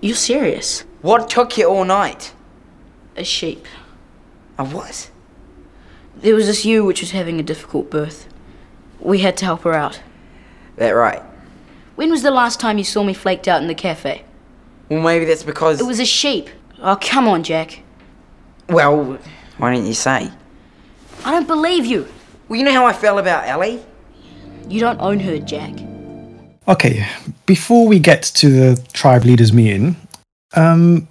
You 0.00 0.14
serious? 0.14 0.84
What 1.02 1.30
took 1.30 1.56
you 1.56 1.68
all 1.68 1.84
night? 1.84 2.32
A 3.16 3.24
sheep. 3.24 3.66
A 4.58 4.64
what? 4.64 5.10
There 6.16 6.34
was 6.34 6.46
this 6.46 6.64
ewe 6.64 6.84
which 6.84 7.00
was 7.00 7.12
having 7.12 7.40
a 7.40 7.42
difficult 7.42 7.90
birth. 7.90 8.28
We 9.00 9.20
had 9.20 9.36
to 9.38 9.44
help 9.44 9.62
her 9.62 9.72
out. 9.72 10.00
That 10.76 10.90
right. 10.90 11.22
When 11.96 12.10
was 12.10 12.22
the 12.22 12.30
last 12.30 12.60
time 12.60 12.78
you 12.78 12.84
saw 12.84 13.02
me 13.02 13.14
flaked 13.14 13.48
out 13.48 13.62
in 13.62 13.68
the 13.68 13.74
cafe? 13.74 14.24
Well, 14.88 15.02
maybe 15.02 15.24
that's 15.24 15.42
because. 15.42 15.80
It 15.80 15.86
was 15.86 16.00
a 16.00 16.04
sheep. 16.04 16.48
Oh, 16.80 16.96
come 17.00 17.28
on, 17.28 17.42
Jack. 17.42 17.82
Well, 18.68 19.18
why 19.58 19.74
didn't 19.74 19.86
you 19.86 19.94
say? 19.94 20.30
I 21.24 21.30
don't 21.30 21.46
believe 21.46 21.84
you. 21.84 22.08
Well, 22.48 22.58
you 22.58 22.64
know 22.64 22.72
how 22.72 22.86
I 22.86 22.92
felt 22.92 23.18
about 23.18 23.46
Ellie? 23.46 23.82
You 24.68 24.80
don't 24.80 25.00
own 25.00 25.20
her, 25.20 25.38
Jack. 25.38 25.74
Okay, 26.68 27.06
before 27.46 27.86
we 27.86 27.98
get 27.98 28.22
to 28.22 28.48
the 28.48 28.82
tribe 28.92 29.24
leaders 29.24 29.52
meeting, 29.52 29.96
um, 30.54 31.08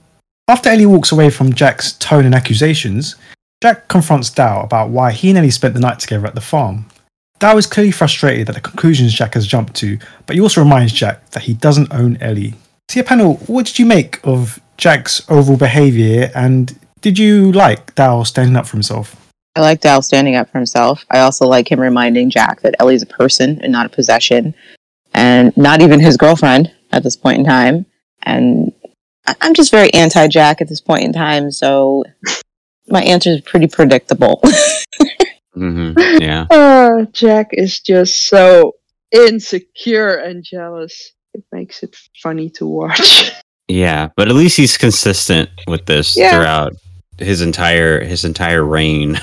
after 0.49 0.69
Ellie 0.69 0.87
walks 0.87 1.11
away 1.11 1.29
from 1.29 1.53
Jack's 1.53 1.93
tone 1.93 2.25
and 2.25 2.33
accusations, 2.33 3.15
Jack 3.61 3.87
confronts 3.87 4.31
Dal 4.31 4.63
about 4.63 4.89
why 4.89 5.11
he 5.11 5.29
and 5.29 5.37
Ellie 5.37 5.51
spent 5.51 5.75
the 5.75 5.79
night 5.79 5.99
together 5.99 6.25
at 6.25 6.33
the 6.33 6.41
farm. 6.41 6.87
Dal 7.37 7.57
is 7.59 7.67
clearly 7.67 7.91
frustrated 7.91 8.49
at 8.49 8.55
the 8.55 8.61
conclusions 8.61 9.13
Jack 9.13 9.35
has 9.35 9.45
jumped 9.45 9.75
to, 9.75 9.99
but 10.25 10.35
he 10.35 10.41
also 10.41 10.61
reminds 10.61 10.91
Jack 10.91 11.29
that 11.31 11.43
he 11.43 11.53
doesn't 11.53 11.93
own 11.93 12.17
Ellie. 12.17 12.55
See, 12.89 13.03
panel, 13.03 13.35
what 13.45 13.67
did 13.67 13.77
you 13.77 13.85
make 13.85 14.19
of 14.23 14.59
Jack's 14.77 15.21
overall 15.29 15.57
behaviour, 15.57 16.31
and 16.33 16.77
did 17.01 17.19
you 17.19 17.51
like 17.51 17.93
Dow 17.93 18.23
standing 18.23 18.55
up 18.55 18.65
for 18.65 18.75
himself? 18.75 19.15
I 19.55 19.61
like 19.61 19.81
Dal 19.81 20.01
standing 20.01 20.35
up 20.35 20.49
for 20.49 20.57
himself. 20.57 21.05
I 21.11 21.19
also 21.19 21.45
like 21.45 21.71
him 21.71 21.79
reminding 21.79 22.31
Jack 22.31 22.61
that 22.61 22.75
Ellie's 22.79 23.03
a 23.03 23.05
person 23.05 23.59
and 23.61 23.71
not 23.71 23.85
a 23.85 23.89
possession, 23.89 24.55
and 25.13 25.55
not 25.55 25.81
even 25.81 25.99
his 25.99 26.17
girlfriend 26.17 26.71
at 26.91 27.03
this 27.03 27.15
point 27.15 27.37
in 27.37 27.45
time. 27.45 27.85
And 28.23 28.73
I'm 29.41 29.53
just 29.53 29.71
very 29.71 29.93
anti 29.93 30.27
Jack 30.27 30.61
at 30.61 30.69
this 30.69 30.81
point 30.81 31.03
in 31.03 31.13
time, 31.13 31.51
so 31.51 32.03
my 32.87 33.01
answer 33.03 33.31
is 33.31 33.41
pretty 33.41 33.67
predictable. 33.67 34.41
hmm 35.53 35.91
Yeah. 35.97 36.45
Uh, 36.49 37.05
Jack 37.11 37.49
is 37.53 37.79
just 37.79 38.27
so 38.27 38.75
insecure 39.11 40.15
and 40.15 40.43
jealous. 40.43 41.11
It 41.33 41.43
makes 41.51 41.83
it 41.83 41.95
funny 42.21 42.49
to 42.51 42.65
watch. 42.65 43.31
Yeah, 43.71 44.09
but 44.17 44.27
at 44.29 44.33
least 44.33 44.57
he's 44.57 44.77
consistent 44.77 45.47
with 45.67 45.85
this 45.85 46.17
Yeah. 46.17 46.31
throughout 46.31 46.73
his 47.19 47.41
entire 47.41 48.03
his 48.03 48.25
entire 48.25 48.63
reign 48.63 49.19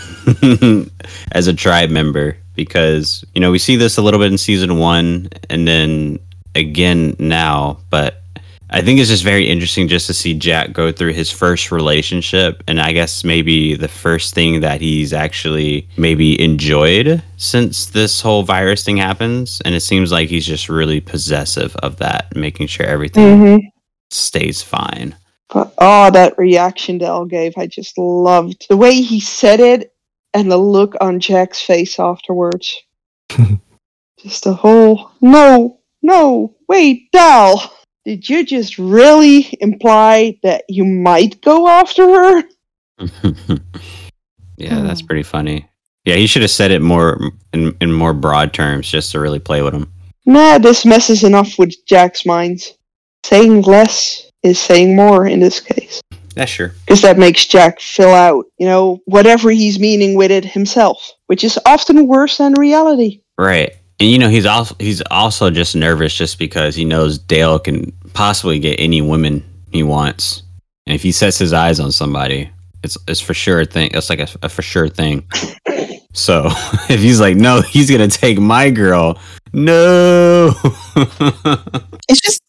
as 1.32 1.48
a 1.48 1.52
tribe 1.52 1.90
member 1.90 2.36
because 2.54 3.24
you 3.34 3.40
know 3.40 3.50
we 3.50 3.58
see 3.58 3.74
this 3.74 3.96
a 3.96 4.02
little 4.02 4.20
bit 4.20 4.30
in 4.30 4.38
season 4.38 4.78
1 4.78 5.30
and 5.50 5.66
then 5.66 6.20
again 6.54 7.16
now 7.18 7.78
but 7.90 8.22
I 8.68 8.82
think 8.82 8.98
it's 8.98 9.10
just 9.10 9.22
very 9.22 9.46
interesting 9.46 9.86
just 9.86 10.08
to 10.08 10.14
see 10.14 10.34
Jack 10.34 10.72
go 10.72 10.90
through 10.90 11.12
his 11.12 11.30
first 11.30 11.70
relationship 11.70 12.64
and 12.66 12.80
I 12.80 12.92
guess 12.92 13.22
maybe 13.22 13.76
the 13.76 13.88
first 13.88 14.34
thing 14.34 14.60
that 14.60 14.80
he's 14.80 15.12
actually 15.12 15.88
maybe 15.96 16.40
enjoyed 16.42 17.22
since 17.36 17.86
this 17.86 18.20
whole 18.20 18.42
virus 18.42 18.84
thing 18.84 18.96
happens 18.96 19.62
and 19.64 19.74
it 19.74 19.80
seems 19.80 20.10
like 20.10 20.28
he's 20.28 20.46
just 20.46 20.68
really 20.68 21.00
possessive 21.00 21.76
of 21.76 21.98
that 21.98 22.34
making 22.34 22.66
sure 22.66 22.86
everything 22.86 23.38
mm-hmm. 23.38 23.66
stays 24.10 24.62
fine. 24.62 25.14
But 25.48 25.72
oh, 25.78 26.10
that 26.10 26.36
reaction 26.36 26.98
Dal 26.98 27.24
gave, 27.24 27.56
I 27.56 27.68
just 27.68 27.96
loved 27.96 28.66
the 28.68 28.76
way 28.76 29.00
he 29.00 29.20
said 29.20 29.60
it 29.60 29.94
and 30.34 30.50
the 30.50 30.56
look 30.56 30.96
on 31.00 31.20
Jack's 31.20 31.62
face 31.62 32.00
afterwards. 32.00 32.82
just 34.18 34.42
the 34.42 34.54
whole 34.54 35.12
no, 35.20 35.78
no, 36.02 36.56
wait, 36.68 37.12
Dal, 37.12 37.75
did 38.06 38.26
you 38.28 38.44
just 38.46 38.78
really 38.78 39.48
imply 39.60 40.38
that 40.42 40.64
you 40.68 40.84
might 40.86 41.40
go 41.42 41.68
after 41.68 42.02
her? 42.06 42.42
yeah, 44.56 44.80
that's 44.82 45.00
Hmm. 45.00 45.06
pretty 45.06 45.22
funny. 45.24 45.68
Yeah, 46.04 46.14
he 46.14 46.26
should 46.28 46.42
have 46.42 46.50
said 46.52 46.70
it 46.70 46.80
more 46.82 47.20
in, 47.52 47.76
in 47.80 47.92
more 47.92 48.12
broad 48.14 48.52
terms 48.54 48.88
just 48.88 49.10
to 49.12 49.20
really 49.20 49.40
play 49.40 49.60
with 49.60 49.74
him. 49.74 49.92
Nah, 50.24 50.58
this 50.58 50.86
messes 50.86 51.24
enough 51.24 51.58
with 51.58 51.74
Jack's 51.86 52.24
mind. 52.24 52.60
Saying 53.24 53.62
less 53.62 54.30
is 54.44 54.58
saying 54.60 54.94
more 54.94 55.26
in 55.26 55.40
this 55.40 55.58
case. 55.58 56.00
That's 56.36 56.50
sure. 56.52 56.72
because 56.84 57.02
that 57.02 57.18
makes 57.18 57.46
Jack 57.46 57.80
fill 57.80 58.12
out, 58.14 58.44
you 58.58 58.66
know, 58.66 59.00
whatever 59.06 59.50
he's 59.50 59.80
meaning 59.80 60.14
with 60.16 60.30
it 60.30 60.44
himself, 60.44 61.12
which 61.26 61.42
is 61.42 61.58
often 61.66 62.06
worse 62.06 62.38
than 62.38 62.52
reality. 62.54 63.22
Right. 63.36 63.74
And 64.00 64.10
you 64.10 64.18
know, 64.18 64.28
he's 64.28 64.46
also 64.46 64.74
he's 64.78 65.02
also 65.10 65.50
just 65.50 65.74
nervous 65.74 66.14
just 66.14 66.38
because 66.38 66.74
he 66.74 66.84
knows 66.84 67.18
Dale 67.18 67.58
can 67.58 67.92
possibly 68.12 68.58
get 68.58 68.78
any 68.78 69.00
women 69.00 69.42
he 69.70 69.82
wants. 69.82 70.42
And 70.86 70.94
if 70.94 71.02
he 71.02 71.12
sets 71.12 71.38
his 71.38 71.52
eyes 71.52 71.80
on 71.80 71.90
somebody, 71.92 72.50
it's 72.82 72.98
it's 73.08 73.20
for 73.20 73.34
sure 73.34 73.60
a 73.60 73.64
thing. 73.64 73.90
It's 73.94 74.10
like 74.10 74.20
a, 74.20 74.28
a 74.42 74.48
for 74.48 74.62
sure 74.62 74.88
thing. 74.88 75.26
So 76.12 76.46
if 76.88 77.00
he's 77.00 77.20
like, 77.20 77.36
no, 77.36 77.60
he's 77.60 77.90
gonna 77.90 78.08
take 78.08 78.38
my 78.38 78.70
girl. 78.70 79.18
No. 79.52 80.50
It's 82.08 82.20
just, 82.20 82.40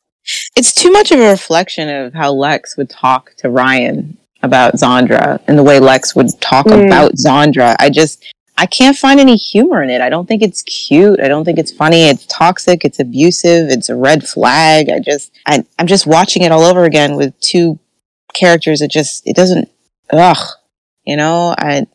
it's 0.55 0.73
too 0.73 0.89
much 0.91 1.11
of 1.11 1.19
a 1.19 1.29
reflection 1.29 1.89
of 1.89 2.13
how 2.13 2.31
Lex 2.31 2.77
would 2.77 2.89
talk 2.89 3.33
to 3.39 3.49
Ryan 3.49 4.17
about 4.43 4.75
Zandra 4.75 5.41
and 5.47 5.57
the 5.57 5.63
way 5.63 5.79
Lex 5.79 6.15
would 6.15 6.29
talk 6.39 6.67
Mm. 6.67 6.85
about 6.85 7.13
Zandra. 7.13 7.75
I 7.79 7.89
just, 7.89 8.23
I 8.57 8.65
can't 8.65 8.97
find 8.97 9.19
any 9.19 9.35
humor 9.35 9.83
in 9.83 9.89
it. 9.89 10.01
I 10.01 10.09
don't 10.09 10.27
think 10.27 10.41
it's 10.41 10.63
cute. 10.63 11.19
I 11.19 11.27
don't 11.27 11.45
think 11.45 11.59
it's 11.59 11.71
funny. 11.71 12.09
It's 12.09 12.25
toxic. 12.25 12.83
It's 12.83 12.99
abusive. 12.99 13.69
It's 13.69 13.89
a 13.89 13.95
red 13.95 14.27
flag. 14.27 14.89
I 14.89 14.99
just, 14.99 15.31
I, 15.45 15.63
I'm 15.77 15.85
just 15.85 16.07
watching 16.07 16.41
it 16.41 16.51
all 16.51 16.63
over 16.63 16.83
again 16.83 17.15
with 17.15 17.39
two 17.39 17.79
characters. 18.33 18.81
It 18.81 18.89
just, 18.89 19.27
it 19.27 19.35
doesn't, 19.35 19.69
ugh, 20.11 20.43
you 21.05 21.15
know, 21.15 21.53
I, 21.57 21.85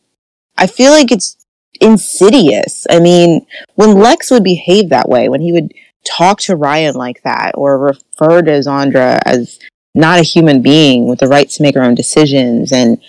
I 0.57 0.69
feel 0.69 0.93
like 0.93 1.11
it's 1.11 1.37
insidious. 1.81 2.87
I 2.89 3.01
mean, 3.01 3.45
when 3.75 3.99
Lex 3.99 4.31
would 4.31 4.45
behave 4.45 4.89
that 4.91 5.09
way, 5.09 5.29
when 5.29 5.41
he 5.41 5.51
would 5.51 5.75
talk 6.05 6.39
to 6.43 6.57
Ryan 6.57 6.95
like 6.95 7.23
that 7.25 7.53
or 7.55 7.79
refer 7.79 8.43
to 8.43 8.51
Zandra 8.53 9.21
as 9.27 9.59
not 9.95 10.21
a 10.21 10.25
human 10.25 10.63
being 10.63 11.09
with 11.09 11.19
the 11.19 11.29
right 11.29 11.49
to 11.51 11.63
make 11.63 11.75
her 11.75 11.83
own 11.83 11.95
decisions 11.95 12.73
and 12.73 13.03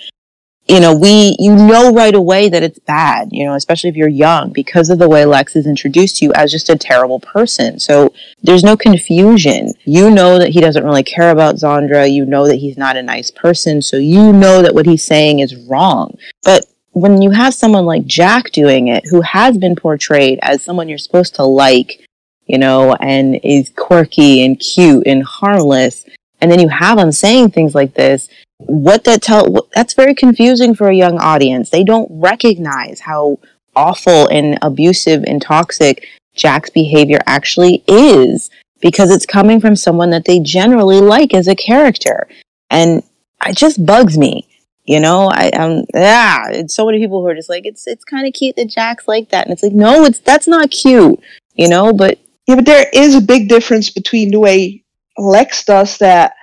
you 0.67 0.80
know 0.80 0.95
we 0.95 1.36
you 1.39 1.56
know 1.56 1.91
right 1.93 2.15
away 2.15 2.49
that 2.49 2.63
it's 2.63 2.80
bad 2.80 3.30
you 3.32 3.45
know 3.45 3.54
especially 3.54 3.89
if 3.89 3.95
you're 3.95 4.08
young 4.08 4.52
because 4.52 4.89
of 4.89 4.99
the 4.99 5.10
way 5.10 5.26
Lex 5.26 5.56
is 5.56 5.67
introduced 5.67 6.17
to 6.17 6.26
you 6.26 6.34
as 6.34 6.52
just 6.52 6.69
a 6.69 6.78
terrible 6.78 7.19
person 7.19 7.80
so 7.80 8.13
there's 8.41 8.63
no 8.63 8.78
confusion 8.78 9.73
you 9.86 10.10
know 10.10 10.39
that 10.39 10.49
he 10.49 10.62
doesn't 10.62 10.86
really 10.86 11.04
care 11.04 11.32
about 11.32 11.56
Zandra 11.56 12.12
you 12.12 12.26
know 12.26 12.47
that 12.47 12.58
he's 12.58 12.78
not 12.78 12.95
a 12.95 13.04
nice 13.04 13.32
person 13.32 13.82
so 13.82 13.97
you 13.97 14.32
know 14.32 14.62
that 14.62 14.73
what 14.73 14.86
he's 14.86 15.04
saying 15.04 15.39
is 15.39 15.56
wrong 15.67 16.17
but 16.43 16.65
when 16.91 17.21
you 17.21 17.32
have 17.32 17.54
someone 17.54 17.86
like 17.86 18.06
Jack 18.06 18.52
doing 18.52 18.88
it 18.88 19.04
who 19.10 19.21
has 19.21 19.58
been 19.58 19.76
portrayed 19.76 20.39
as 20.41 20.63
someone 20.63 20.88
you're 20.88 20.97
supposed 20.97 21.36
to 21.36 21.43
like 21.43 22.04
you 22.45 22.58
know, 22.58 22.93
and 22.95 23.39
is 23.43 23.69
quirky 23.69 24.43
and 24.43 24.60
cute 24.60 25.08
and 25.08 25.23
harmless. 25.23 26.06
And 26.41 26.52
then 26.52 26.60
you 26.60 26.67
have 26.69 26.97
him 26.97 27.12
saying 27.12 27.52
things 27.52 27.73
like 27.73 27.93
this. 27.93 28.28
What 28.67 29.04
that 29.06 29.21
tell 29.21 29.67
that's 29.73 29.93
very 29.93 30.15
confusing 30.15 30.76
for 30.76 30.89
a 30.89 30.95
young 30.95 31.19
audience. 31.19 31.69
They 31.69 31.84
don't 31.84 32.10
recognize 32.12 33.02
how 33.02 33.39
awful 33.76 34.28
and 34.28 34.58
abusive 34.62 35.23
and 35.26 35.41
toxic 35.41 36.08
Jack's 36.36 36.69
behavior 36.69 37.19
actually 37.26 37.84
is 37.88 38.49
because 38.82 39.12
it's 39.12 39.26
coming 39.26 39.60
from 39.62 39.76
someone 39.76 40.10
that 40.10 40.26
they 40.26 40.39
generally 40.39 40.99
like 40.99 41.34
as 41.34 41.47
a 41.47 41.56
character. 41.56 42.28
And 42.69 43.04
it 43.45 43.58
just 43.58 43.86
bugs 43.86 44.17
me. 44.17 44.47
You 44.86 44.99
know, 44.99 45.30
I 45.32 45.49
um 45.52 45.86
yeah, 45.93 46.49
it's 46.49 46.76
so 46.76 46.86
many 46.86 46.99
people 46.99 47.21
who 47.21 47.28
are 47.28 47.36
just 47.36 47.49
like, 47.49 47.65
it's 47.65 47.88
it's 47.88 48.04
kind 48.04 48.28
of 48.28 48.34
cute 48.34 48.58
that 48.58 48.69
Jack's 48.69 49.08
like 49.08 49.30
that, 49.30 49.45
and 49.45 49.54
it's 49.54 49.63
like, 49.63 49.71
no, 49.71 50.04
it's 50.04 50.19
that's 50.19 50.47
not 50.47 50.71
cute, 50.71 51.19
you 51.54 51.69
know. 51.69 51.93
But 51.93 52.19
Yeah, 52.47 52.56
but 52.56 52.65
there 52.65 52.88
is 52.93 53.15
a 53.15 53.21
big 53.21 53.47
difference 53.47 53.89
between 53.89 54.32
the 54.32 54.39
way 54.39 54.84
Lex 55.17 55.63
does 55.63 55.97
that 55.99 56.34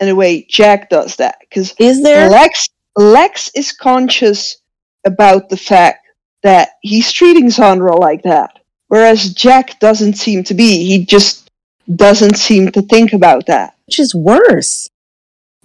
and 0.00 0.08
the 0.08 0.16
way 0.16 0.46
Jack 0.48 0.90
does 0.90 1.16
that. 1.16 1.36
Because 1.40 1.74
is 1.78 2.02
there? 2.02 2.28
Lex 2.28 2.68
Lex 2.96 3.50
is 3.54 3.72
conscious 3.72 4.56
about 5.04 5.48
the 5.48 5.56
fact 5.56 6.06
that 6.42 6.70
he's 6.82 7.12
treating 7.12 7.46
Zandra 7.46 7.98
like 7.98 8.22
that, 8.22 8.58
whereas 8.88 9.32
Jack 9.32 9.78
doesn't 9.78 10.14
seem 10.14 10.42
to 10.44 10.54
be. 10.54 10.84
He 10.86 11.04
just 11.04 11.50
doesn't 11.94 12.36
seem 12.36 12.70
to 12.72 12.82
think 12.82 13.12
about 13.12 13.46
that. 13.46 13.74
which 13.86 14.00
is 14.00 14.14
worse. 14.14 14.88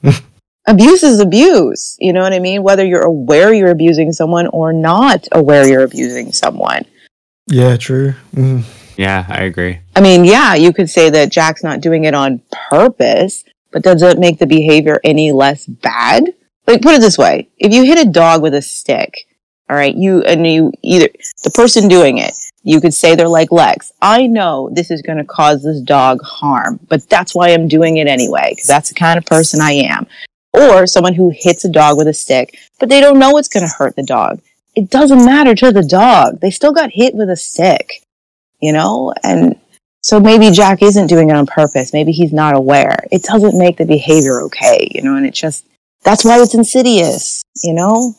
abuse 0.67 1.03
is 1.03 1.19
abuse. 1.19 1.95
You 1.99 2.13
know 2.13 2.21
what 2.21 2.33
I 2.33 2.39
mean? 2.39 2.63
Whether 2.63 2.85
you're 2.85 3.05
aware 3.05 3.53
you're 3.53 3.71
abusing 3.71 4.11
someone 4.11 4.47
or 4.47 4.73
not 4.73 5.27
aware 5.31 5.67
you're 5.67 5.83
abusing 5.83 6.31
someone. 6.31 6.85
Yeah, 7.47 7.77
true. 7.77 8.13
Mm. 8.33 8.63
yeah, 8.97 9.25
I 9.29 9.43
agree. 9.43 9.79
I 9.95 10.01
mean, 10.01 10.25
yeah, 10.25 10.55
you 10.55 10.73
could 10.73 10.89
say 10.89 11.09
that 11.11 11.31
Jack's 11.31 11.63
not 11.63 11.81
doing 11.81 12.05
it 12.05 12.15
on 12.15 12.41
purpose, 12.69 13.43
but 13.75 13.83
does 13.83 14.01
it 14.01 14.17
make 14.17 14.39
the 14.39 14.47
behavior 14.47 15.01
any 15.03 15.33
less 15.33 15.65
bad? 15.65 16.33
Like, 16.65 16.81
put 16.81 16.95
it 16.95 17.01
this 17.01 17.17
way: 17.17 17.49
if 17.57 17.73
you 17.73 17.83
hit 17.83 18.07
a 18.07 18.09
dog 18.09 18.41
with 18.41 18.53
a 18.53 18.61
stick, 18.61 19.27
all 19.69 19.75
right, 19.75 19.93
you 19.93 20.21
and 20.21 20.47
you 20.47 20.71
either 20.81 21.09
the 21.43 21.49
person 21.49 21.89
doing 21.89 22.17
it, 22.17 22.33
you 22.63 22.79
could 22.79 22.93
say 22.93 23.15
they're 23.15 23.27
like 23.27 23.51
Lex. 23.51 23.91
I 24.01 24.27
know 24.27 24.69
this 24.71 24.91
is 24.91 25.01
going 25.01 25.17
to 25.17 25.25
cause 25.25 25.61
this 25.61 25.81
dog 25.81 26.21
harm, 26.23 26.79
but 26.87 27.09
that's 27.09 27.35
why 27.35 27.49
I'm 27.49 27.67
doing 27.67 27.97
it 27.97 28.07
anyway 28.07 28.51
because 28.51 28.67
that's 28.67 28.87
the 28.87 28.95
kind 28.95 29.17
of 29.17 29.25
person 29.25 29.59
I 29.59 29.73
am. 29.73 30.07
Or 30.53 30.87
someone 30.87 31.13
who 31.13 31.33
hits 31.35 31.65
a 31.65 31.69
dog 31.69 31.97
with 31.97 32.07
a 32.07 32.13
stick, 32.13 32.57
but 32.79 32.87
they 32.87 33.01
don't 33.01 33.19
know 33.19 33.37
it's 33.37 33.49
going 33.49 33.67
to 33.67 33.75
hurt 33.77 33.97
the 33.97 34.03
dog. 34.03 34.39
It 34.73 34.89
doesn't 34.89 35.25
matter 35.25 35.53
to 35.53 35.73
the 35.73 35.83
dog. 35.83 36.39
They 36.39 36.49
still 36.49 36.71
got 36.71 36.91
hit 36.91 37.13
with 37.13 37.29
a 37.29 37.35
stick, 37.35 38.05
you 38.61 38.71
know, 38.71 39.13
and 39.21 39.59
so 40.05 40.19
maybe 40.19 40.51
Jack 40.51 40.83
isn't 40.83 41.07
doing 41.07 41.31
it 41.31 41.35
on 41.35 41.47
purpose. 41.47 41.91
Maybe 41.91 42.11
he's 42.11 42.31
not 42.31 42.55
aware. 42.55 43.07
It 43.11 43.23
doesn't 43.23 43.57
make 43.57 43.77
the 43.77 43.85
behavior 43.87 44.39
okay, 44.43 44.87
you 44.91 45.01
know, 45.01 45.15
and 45.15 45.25
it 45.25 45.33
just, 45.33 45.65
that's 46.03 46.23
why 46.23 46.39
it's 46.39 46.53
insidious, 46.53 47.41
you 47.63 47.73
know? 47.73 48.13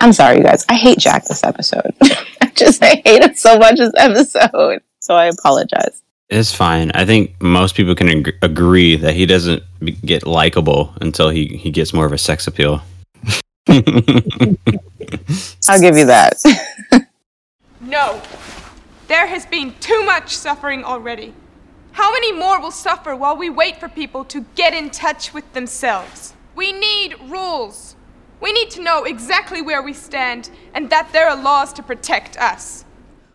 I'm 0.00 0.12
sorry, 0.12 0.36
you 0.36 0.42
guys. 0.42 0.66
I 0.68 0.74
hate 0.74 0.98
Jack 0.98 1.24
this 1.24 1.42
episode. 1.42 1.94
I 2.42 2.52
just, 2.54 2.82
I 2.84 3.00
hate 3.06 3.22
him 3.22 3.34
so 3.34 3.56
much 3.58 3.78
this 3.78 3.94
episode. 3.96 4.82
So 4.98 5.14
I 5.14 5.28
apologize. 5.28 6.02
It's 6.28 6.54
fine. 6.54 6.90
I 6.90 7.06
think 7.06 7.40
most 7.40 7.74
people 7.74 7.94
can 7.94 8.10
ag- 8.10 8.36
agree 8.42 8.96
that 8.96 9.14
he 9.14 9.24
doesn't 9.24 9.62
be- 9.78 9.92
get 9.92 10.26
likable 10.26 10.92
until 11.00 11.30
he, 11.30 11.46
he 11.46 11.70
gets 11.70 11.94
more 11.94 12.04
of 12.04 12.12
a 12.12 12.18
sex 12.18 12.48
appeal. 12.48 12.82
I'll 13.66 13.80
give 15.80 15.96
you 15.96 16.04
that. 16.04 16.34
No. 17.80 18.20
There 19.10 19.26
has 19.26 19.44
been 19.44 19.74
too 19.80 20.04
much 20.04 20.36
suffering 20.36 20.84
already. 20.84 21.34
How 21.90 22.12
many 22.12 22.30
more 22.30 22.60
will 22.60 22.70
suffer 22.70 23.16
while 23.16 23.36
we 23.36 23.50
wait 23.50 23.80
for 23.80 23.88
people 23.88 24.24
to 24.26 24.46
get 24.54 24.72
in 24.72 24.88
touch 24.90 25.34
with 25.34 25.52
themselves? 25.52 26.32
We 26.54 26.70
need 26.70 27.16
rules. 27.22 27.96
We 28.40 28.52
need 28.52 28.70
to 28.70 28.80
know 28.80 29.02
exactly 29.02 29.62
where 29.62 29.82
we 29.82 29.94
stand 29.94 30.50
and 30.74 30.90
that 30.90 31.12
there 31.12 31.28
are 31.28 31.34
laws 31.34 31.72
to 31.72 31.82
protect 31.82 32.36
us. 32.36 32.84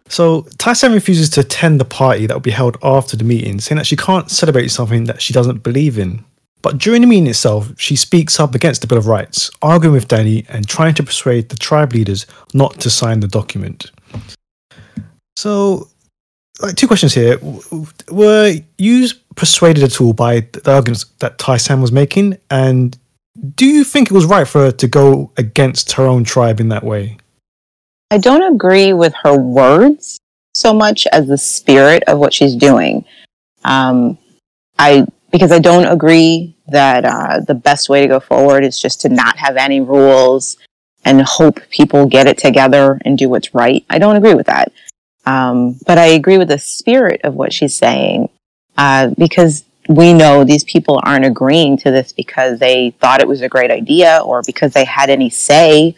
So 0.07 0.43
Tai-San 0.59 0.93
refuses 0.93 1.29
to 1.31 1.41
attend 1.41 1.81
the 1.81 1.83
party 1.83 2.25
that 2.25 2.33
will 2.33 2.39
be 2.39 2.51
held 2.51 2.77
after 2.81 3.17
the 3.17 3.25
meeting, 3.25 3.59
saying 3.59 3.75
that 3.75 3.85
she 3.85 3.97
can't 3.97 4.31
celebrate 4.31 4.69
something 4.69 5.03
that 5.07 5.21
she 5.21 5.33
doesn't 5.33 5.61
believe 5.61 5.99
in. 5.99 6.23
But 6.61 6.77
during 6.77 7.01
the 7.01 7.07
meeting 7.07 7.27
itself, 7.27 7.73
she 7.77 7.97
speaks 7.97 8.39
up 8.39 8.55
against 8.55 8.79
the 8.79 8.87
Bill 8.87 8.97
of 8.97 9.07
Rights, 9.07 9.51
arguing 9.61 9.93
with 9.93 10.07
Danny 10.07 10.45
and 10.47 10.69
trying 10.69 10.93
to 10.93 11.03
persuade 11.03 11.49
the 11.49 11.57
tribe 11.57 11.91
leaders 11.91 12.25
not 12.53 12.79
to 12.79 12.89
sign 12.89 13.19
the 13.19 13.27
document. 13.27 13.91
So, 15.35 15.89
like 16.61 16.75
two 16.75 16.87
questions 16.87 17.13
here: 17.13 17.39
Were 18.09 18.53
you 18.77 19.07
persuaded 19.35 19.83
at 19.83 19.99
all 19.99 20.13
by 20.13 20.47
the 20.51 20.73
arguments 20.73 21.05
that 21.19 21.37
Tai-San 21.37 21.81
was 21.81 21.91
making, 21.91 22.37
and 22.49 22.97
do 23.55 23.65
you 23.65 23.83
think 23.83 24.09
it 24.09 24.13
was 24.13 24.25
right 24.25 24.47
for 24.47 24.65
her 24.65 24.71
to 24.71 24.87
go 24.87 25.31
against 25.37 25.93
her 25.93 26.05
own 26.05 26.23
tribe 26.23 26.59
in 26.59 26.69
that 26.69 26.83
way? 26.83 27.17
I 28.11 28.17
don't 28.17 28.53
agree 28.53 28.93
with 28.93 29.13
her 29.23 29.37
words 29.37 30.19
so 30.53 30.73
much 30.73 31.05
as 31.07 31.27
the 31.27 31.37
spirit 31.37 32.03
of 32.07 32.17
what 32.17 32.33
she's 32.33 32.55
doing. 32.55 33.03
Um, 33.65 34.17
I 34.79 35.05
because 35.31 35.51
I 35.51 35.59
don't 35.59 35.85
agree 35.85 36.55
that 36.67 37.03
uh, 37.03 37.41
the 37.41 37.55
best 37.55 37.89
way 37.89 38.01
to 38.01 38.07
go 38.07 38.19
forward 38.19 38.63
is 38.63 38.79
just 38.79 39.01
to 39.01 39.09
not 39.09 39.37
have 39.37 39.57
any 39.57 39.81
rules 39.81 40.57
and 41.03 41.21
hope 41.21 41.59
people 41.69 42.05
get 42.05 42.25
it 42.25 42.37
together 42.37 42.99
and 43.03 43.17
do 43.17 43.27
what's 43.27 43.53
right. 43.53 43.85
I 43.89 43.99
don't 43.99 44.15
agree 44.15 44.33
with 44.33 44.47
that. 44.47 44.71
Um, 45.25 45.79
but 45.85 45.97
I 45.97 46.07
agree 46.07 46.37
with 46.37 46.49
the 46.49 46.59
spirit 46.59 47.21
of 47.23 47.35
what 47.35 47.51
she's 47.51 47.75
saying 47.75 48.29
uh, 48.77 49.09
because 49.17 49.65
we 49.87 50.13
know 50.13 50.43
these 50.43 50.63
people 50.63 50.99
aren't 51.03 51.25
agreeing 51.25 51.77
to 51.77 51.91
this 51.91 52.11
because 52.11 52.59
they 52.59 52.91
thought 52.99 53.21
it 53.21 53.27
was 53.27 53.41
a 53.41 53.49
great 53.49 53.71
idea 53.71 54.19
or 54.23 54.41
because 54.45 54.73
they 54.73 54.85
had 54.85 55.09
any 55.09 55.29
say 55.29 55.95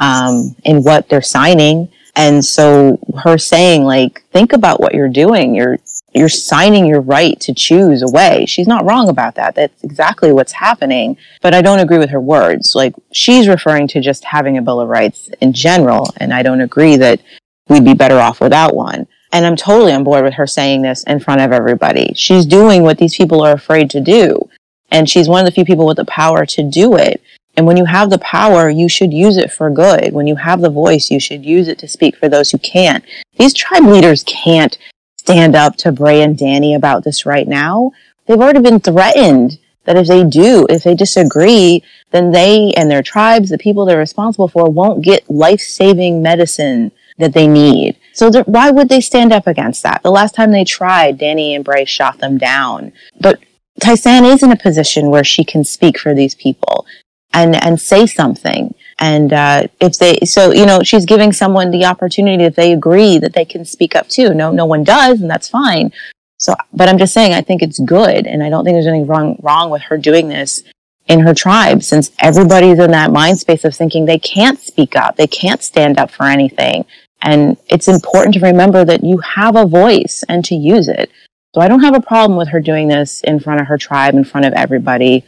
um, 0.00 0.54
in 0.64 0.82
what 0.82 1.08
they're 1.08 1.22
signing. 1.22 1.90
And 2.16 2.44
so 2.44 2.98
her 3.22 3.38
saying 3.38 3.84
like, 3.84 4.22
think 4.32 4.52
about 4.52 4.80
what 4.80 4.94
you're 4.94 5.08
doing. 5.08 5.54
You're, 5.54 5.78
you're 6.14 6.28
signing 6.28 6.86
your 6.86 7.00
right 7.00 7.38
to 7.40 7.54
choose 7.54 8.02
away. 8.02 8.44
She's 8.46 8.66
not 8.66 8.84
wrong 8.84 9.08
about 9.08 9.36
that. 9.36 9.54
That's 9.54 9.84
exactly 9.84 10.32
what's 10.32 10.52
happening. 10.52 11.16
But 11.42 11.54
I 11.54 11.62
don't 11.62 11.78
agree 11.78 11.98
with 11.98 12.10
her 12.10 12.20
words. 12.20 12.74
Like 12.74 12.94
she's 13.12 13.46
referring 13.46 13.88
to 13.88 14.00
just 14.00 14.24
having 14.24 14.58
a 14.58 14.62
Bill 14.62 14.80
of 14.80 14.88
Rights 14.88 15.30
in 15.40 15.52
general. 15.52 16.12
And 16.16 16.32
I 16.32 16.42
don't 16.42 16.60
agree 16.60 16.96
that 16.96 17.20
we'd 17.68 17.84
be 17.84 17.94
better 17.94 18.18
off 18.18 18.40
without 18.40 18.74
one. 18.74 19.06
And 19.32 19.44
I'm 19.44 19.56
totally 19.56 19.92
on 19.92 20.04
board 20.04 20.24
with 20.24 20.34
her 20.34 20.46
saying 20.46 20.82
this 20.82 21.04
in 21.04 21.20
front 21.20 21.42
of 21.42 21.52
everybody. 21.52 22.12
She's 22.14 22.46
doing 22.46 22.82
what 22.82 22.98
these 22.98 23.16
people 23.16 23.42
are 23.42 23.52
afraid 23.52 23.90
to 23.90 24.00
do. 24.00 24.48
And 24.90 25.08
she's 25.08 25.28
one 25.28 25.40
of 25.40 25.46
the 25.46 25.52
few 25.52 25.66
people 25.66 25.86
with 25.86 25.98
the 25.98 26.06
power 26.06 26.46
to 26.46 26.62
do 26.62 26.96
it. 26.96 27.20
And 27.56 27.66
when 27.66 27.76
you 27.76 27.84
have 27.84 28.08
the 28.08 28.18
power, 28.20 28.70
you 28.70 28.88
should 28.88 29.12
use 29.12 29.36
it 29.36 29.52
for 29.52 29.68
good. 29.68 30.12
When 30.12 30.26
you 30.26 30.36
have 30.36 30.60
the 30.60 30.70
voice, 30.70 31.10
you 31.10 31.20
should 31.20 31.44
use 31.44 31.68
it 31.68 31.78
to 31.80 31.88
speak 31.88 32.16
for 32.16 32.28
those 32.28 32.50
who 32.50 32.58
can't. 32.58 33.04
These 33.38 33.52
tribe 33.52 33.84
leaders 33.84 34.24
can't 34.24 34.78
stand 35.18 35.54
up 35.54 35.76
to 35.76 35.92
Bray 35.92 36.22
and 36.22 36.38
Danny 36.38 36.74
about 36.74 37.04
this 37.04 37.26
right 37.26 37.46
now. 37.46 37.92
They've 38.26 38.40
already 38.40 38.60
been 38.60 38.80
threatened. 38.80 39.58
that 39.84 39.96
if 39.96 40.06
they 40.06 40.22
do, 40.22 40.66
if 40.68 40.84
they 40.84 40.94
disagree, 40.94 41.82
then 42.10 42.30
they 42.30 42.72
and 42.76 42.90
their 42.90 43.02
tribes, 43.02 43.48
the 43.48 43.56
people 43.56 43.84
they're 43.86 43.98
responsible 43.98 44.48
for, 44.48 44.70
won't 44.70 45.02
get 45.02 45.30
life 45.30 45.60
saving 45.60 46.22
medicine 46.22 46.92
that 47.18 47.32
they 47.32 47.46
need. 47.46 47.96
So 48.14 48.30
there- 48.30 48.44
why 48.44 48.70
would 48.70 48.88
they 48.88 49.00
stand 49.00 49.32
up 49.32 49.46
against 49.46 49.82
that? 49.82 50.02
The 50.02 50.10
last 50.10 50.34
time 50.34 50.50
they 50.52 50.64
tried, 50.64 51.18
Danny 51.18 51.54
and 51.54 51.64
Bray 51.64 51.84
shot 51.84 52.18
them 52.18 52.38
down. 52.38 52.92
But 53.20 53.38
Tai-San 53.80 54.24
is 54.24 54.42
in 54.42 54.52
a 54.52 54.56
position 54.56 55.10
where 55.10 55.24
she 55.24 55.44
can 55.44 55.64
speak 55.64 55.98
for 55.98 56.14
these 56.14 56.34
people 56.34 56.86
and 57.32 57.54
and 57.64 57.80
say 57.80 58.06
something. 58.06 58.74
And 58.98 59.32
uh, 59.32 59.68
if 59.80 59.98
they, 59.98 60.18
so 60.24 60.52
you 60.52 60.66
know, 60.66 60.82
she's 60.82 61.04
giving 61.06 61.32
someone 61.32 61.70
the 61.70 61.84
opportunity 61.84 62.42
if 62.44 62.56
they 62.56 62.72
agree 62.72 63.18
that 63.18 63.34
they 63.34 63.44
can 63.44 63.64
speak 63.64 63.94
up 63.94 64.08
too. 64.08 64.34
No, 64.34 64.50
no 64.50 64.66
one 64.66 64.82
does, 64.82 65.20
and 65.20 65.30
that's 65.30 65.48
fine. 65.48 65.92
So, 66.38 66.54
but 66.72 66.88
I'm 66.88 66.98
just 66.98 67.14
saying, 67.14 67.34
I 67.34 67.40
think 67.40 67.62
it's 67.62 67.78
good, 67.80 68.26
and 68.26 68.42
I 68.42 68.48
don't 68.50 68.64
think 68.64 68.74
there's 68.74 68.86
anything 68.86 69.06
wrong 69.06 69.36
wrong 69.42 69.70
with 69.70 69.82
her 69.82 69.98
doing 69.98 70.28
this 70.28 70.62
in 71.08 71.20
her 71.20 71.34
tribe, 71.34 71.82
since 71.82 72.10
everybody's 72.18 72.78
in 72.78 72.90
that 72.90 73.10
mind 73.10 73.40
space 73.40 73.64
of 73.64 73.74
thinking 73.74 74.04
they 74.04 74.18
can't 74.18 74.60
speak 74.60 74.94
up, 74.94 75.16
they 75.16 75.26
can't 75.26 75.62
stand 75.62 75.98
up 75.98 76.10
for 76.10 76.26
anything, 76.26 76.84
and 77.22 77.56
it's 77.68 77.88
important 77.88 78.34
to 78.34 78.40
remember 78.40 78.84
that 78.84 79.04
you 79.04 79.18
have 79.18 79.56
a 79.56 79.66
voice 79.66 80.24
and 80.28 80.44
to 80.46 80.54
use 80.54 80.88
it. 80.88 81.10
So 81.54 81.60
I 81.60 81.68
don't 81.68 81.82
have 81.82 81.96
a 81.96 82.00
problem 82.00 82.38
with 82.38 82.48
her 82.48 82.60
doing 82.60 82.88
this 82.88 83.22
in 83.22 83.40
front 83.40 83.60
of 83.60 83.66
her 83.66 83.78
tribe, 83.78 84.14
in 84.14 84.24
front 84.24 84.46
of 84.46 84.52
everybody. 84.52 85.24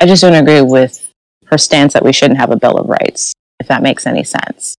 I 0.00 0.06
just 0.06 0.22
don't 0.22 0.34
agree 0.34 0.62
with 0.62 1.12
her 1.46 1.58
stance 1.58 1.92
that 1.92 2.04
we 2.04 2.12
shouldn't 2.12 2.40
have 2.40 2.50
a 2.50 2.56
Bill 2.56 2.76
of 2.76 2.88
Rights, 2.88 3.32
if 3.60 3.68
that 3.68 3.82
makes 3.82 4.06
any 4.06 4.24
sense. 4.24 4.74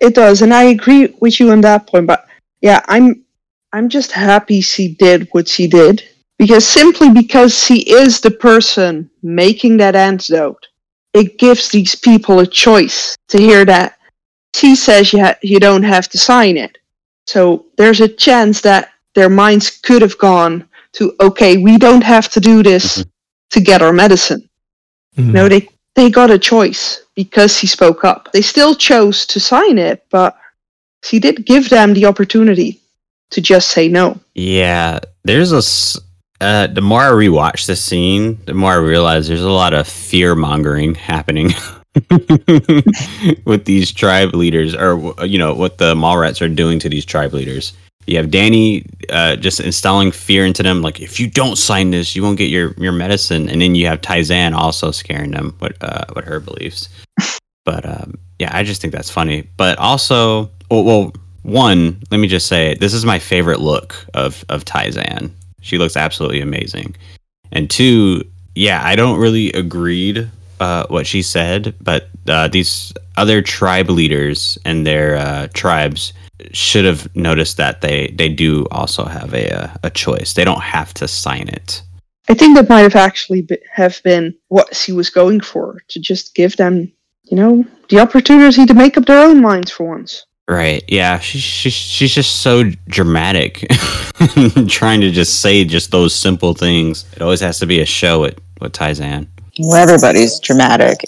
It 0.00 0.14
does, 0.14 0.42
and 0.42 0.52
I 0.52 0.64
agree 0.64 1.14
with 1.20 1.40
you 1.40 1.50
on 1.50 1.60
that 1.62 1.86
point. 1.86 2.06
But 2.06 2.26
yeah, 2.60 2.80
I'm 2.86 3.24
I'm 3.72 3.88
just 3.88 4.12
happy 4.12 4.60
she 4.60 4.94
did 4.94 5.28
what 5.32 5.48
she 5.48 5.66
did 5.66 6.02
because 6.38 6.66
simply 6.66 7.10
because 7.10 7.58
she 7.58 7.80
is 7.80 8.20
the 8.20 8.30
person 8.30 9.10
making 9.22 9.76
that 9.78 9.96
antidote, 9.96 10.66
it 11.12 11.38
gives 11.38 11.68
these 11.68 11.94
people 11.94 12.40
a 12.40 12.46
choice 12.46 13.16
to 13.28 13.38
hear 13.38 13.64
that 13.64 13.98
she 14.54 14.74
says 14.76 15.12
you 15.12 15.20
ha- 15.24 15.38
you 15.42 15.58
don't 15.60 15.82
have 15.94 16.06
to 16.10 16.18
sign 16.18 16.56
it. 16.56 16.78
So 17.26 17.66
there's 17.76 18.00
a 18.00 18.08
chance 18.26 18.60
that 18.62 18.90
their 19.14 19.28
minds 19.30 19.66
could 19.86 20.02
have 20.02 20.18
gone 20.18 20.54
to 20.96 21.02
okay, 21.20 21.56
we 21.56 21.78
don't 21.78 22.04
have 22.04 22.28
to 22.34 22.40
do 22.40 22.62
this 22.62 23.04
to 23.50 23.60
get 23.60 23.82
our 23.82 23.92
medicine. 23.92 24.48
Mm. 25.16 25.32
No, 25.32 25.48
they 25.48 25.68
they 25.96 26.10
got 26.10 26.30
a 26.30 26.38
choice 26.38 27.02
because 27.14 27.52
he 27.60 27.66
spoke 27.66 28.04
up. 28.04 28.20
They 28.32 28.42
still 28.42 28.74
chose 28.74 29.26
to 29.26 29.38
sign 29.40 29.78
it, 29.78 30.04
but 30.10 30.36
he 31.08 31.18
did 31.20 31.44
give 31.46 31.68
them 31.68 31.94
the 31.94 32.06
opportunity 32.06 32.80
to 33.30 33.40
just 33.40 33.68
say 33.70 33.88
no. 33.88 34.18
Yeah, 34.34 35.00
there's 35.24 35.52
a. 35.52 35.58
s- 35.58 35.98
Uh, 36.40 36.66
the 36.66 36.80
more 36.82 37.00
I 37.00 37.12
rewatch 37.26 37.64
this 37.66 37.80
scene, 37.88 38.36
the 38.46 38.54
more 38.54 38.72
I 38.72 38.90
realize 38.92 39.26
there's 39.28 39.46
a 39.54 39.58
lot 39.64 39.72
of 39.72 39.86
fear 39.88 40.34
mongering 40.34 40.94
happening 40.96 41.54
with 43.44 43.64
these 43.66 43.92
tribe 43.92 44.34
leaders, 44.34 44.74
or 44.74 45.14
you 45.24 45.38
know 45.38 45.54
what 45.54 45.78
the 45.78 45.94
Mallrats 45.94 46.40
are 46.44 46.48
doing 46.48 46.78
to 46.80 46.88
these 46.88 47.04
tribe 47.04 47.32
leaders. 47.32 47.72
You 48.06 48.16
have 48.18 48.30
Danny 48.30 48.84
uh, 49.10 49.36
just 49.36 49.60
installing 49.60 50.10
fear 50.10 50.44
into 50.44 50.62
them, 50.62 50.82
like 50.82 51.00
if 51.00 51.18
you 51.18 51.30
don't 51.30 51.56
sign 51.56 51.90
this, 51.90 52.14
you 52.14 52.22
won't 52.22 52.36
get 52.36 52.50
your 52.50 52.72
your 52.74 52.92
medicine, 52.92 53.48
and 53.48 53.62
then 53.62 53.74
you 53.74 53.86
have 53.86 54.00
Tai-San 54.00 54.54
also 54.54 54.90
scaring 54.90 55.30
them 55.30 55.54
what 55.60 55.76
uh, 55.80 56.04
what 56.12 56.24
her 56.24 56.40
beliefs. 56.40 56.88
But 57.64 57.86
um, 57.86 58.18
yeah, 58.38 58.50
I 58.52 58.64
just 58.64 58.80
think 58.80 58.92
that's 58.92 59.10
funny. 59.10 59.48
But 59.56 59.78
also, 59.78 60.50
well, 60.70 60.84
well, 60.84 61.12
one, 61.42 62.02
let 62.10 62.18
me 62.18 62.26
just 62.28 62.46
say, 62.46 62.74
this 62.74 62.92
is 62.92 63.04
my 63.04 63.18
favorite 63.18 63.60
look 63.60 63.94
of 64.14 64.44
of 64.48 64.64
Tai-San. 64.64 65.34
She 65.60 65.78
looks 65.78 65.96
absolutely 65.96 66.40
amazing. 66.40 66.96
And 67.52 67.70
two, 67.70 68.24
yeah, 68.54 68.82
I 68.84 68.96
don't 68.96 69.18
really 69.18 69.52
agreed 69.52 70.28
uh, 70.60 70.86
what 70.88 71.06
she 71.06 71.22
said, 71.22 71.74
but 71.80 72.08
uh, 72.28 72.48
these 72.48 72.92
other 73.16 73.42
tribe 73.42 73.90
leaders 73.90 74.58
and 74.64 74.86
their 74.86 75.16
uh, 75.16 75.48
tribes 75.54 76.12
should 76.52 76.84
have 76.84 77.14
noticed 77.14 77.56
that 77.56 77.80
they 77.80 78.08
they 78.08 78.28
do 78.28 78.66
also 78.70 79.04
have 79.04 79.32
a 79.34 79.50
uh, 79.50 79.68
a 79.82 79.90
choice. 79.90 80.34
They 80.34 80.44
don't 80.44 80.62
have 80.62 80.92
to 80.94 81.08
sign 81.08 81.48
it. 81.48 81.82
I 82.28 82.34
think 82.34 82.56
that 82.56 82.68
might 82.68 82.80
have 82.80 82.96
actually 82.96 83.42
be, 83.42 83.58
have 83.70 84.02
been 84.02 84.34
what 84.48 84.74
she 84.74 84.92
was 84.92 85.10
going 85.10 85.40
for 85.40 85.82
to 85.88 86.00
just 86.00 86.34
give 86.34 86.56
them, 86.56 86.90
you 87.24 87.36
know, 87.36 87.64
the 87.90 88.00
opportunity 88.00 88.64
to 88.64 88.74
make 88.74 88.96
up 88.96 89.04
their 89.04 89.22
own 89.22 89.42
minds 89.42 89.70
for 89.70 89.86
once. 89.86 90.24
Right. 90.48 90.84
Yeah. 90.88 91.18
She's 91.18 91.42
she's 91.42 91.72
she's 91.72 92.14
just 92.14 92.40
so 92.40 92.64
dramatic, 92.88 93.66
trying 94.68 95.00
to 95.00 95.10
just 95.10 95.40
say 95.40 95.64
just 95.64 95.90
those 95.90 96.14
simple 96.14 96.54
things. 96.54 97.04
It 97.14 97.22
always 97.22 97.40
has 97.40 97.58
to 97.60 97.66
be 97.66 97.80
a 97.80 97.86
show 97.86 98.20
with 98.22 98.38
with 98.60 98.72
Tai-San. 98.72 99.28
Well, 99.58 99.76
everybody's 99.76 100.38
dramatic. 100.40 101.04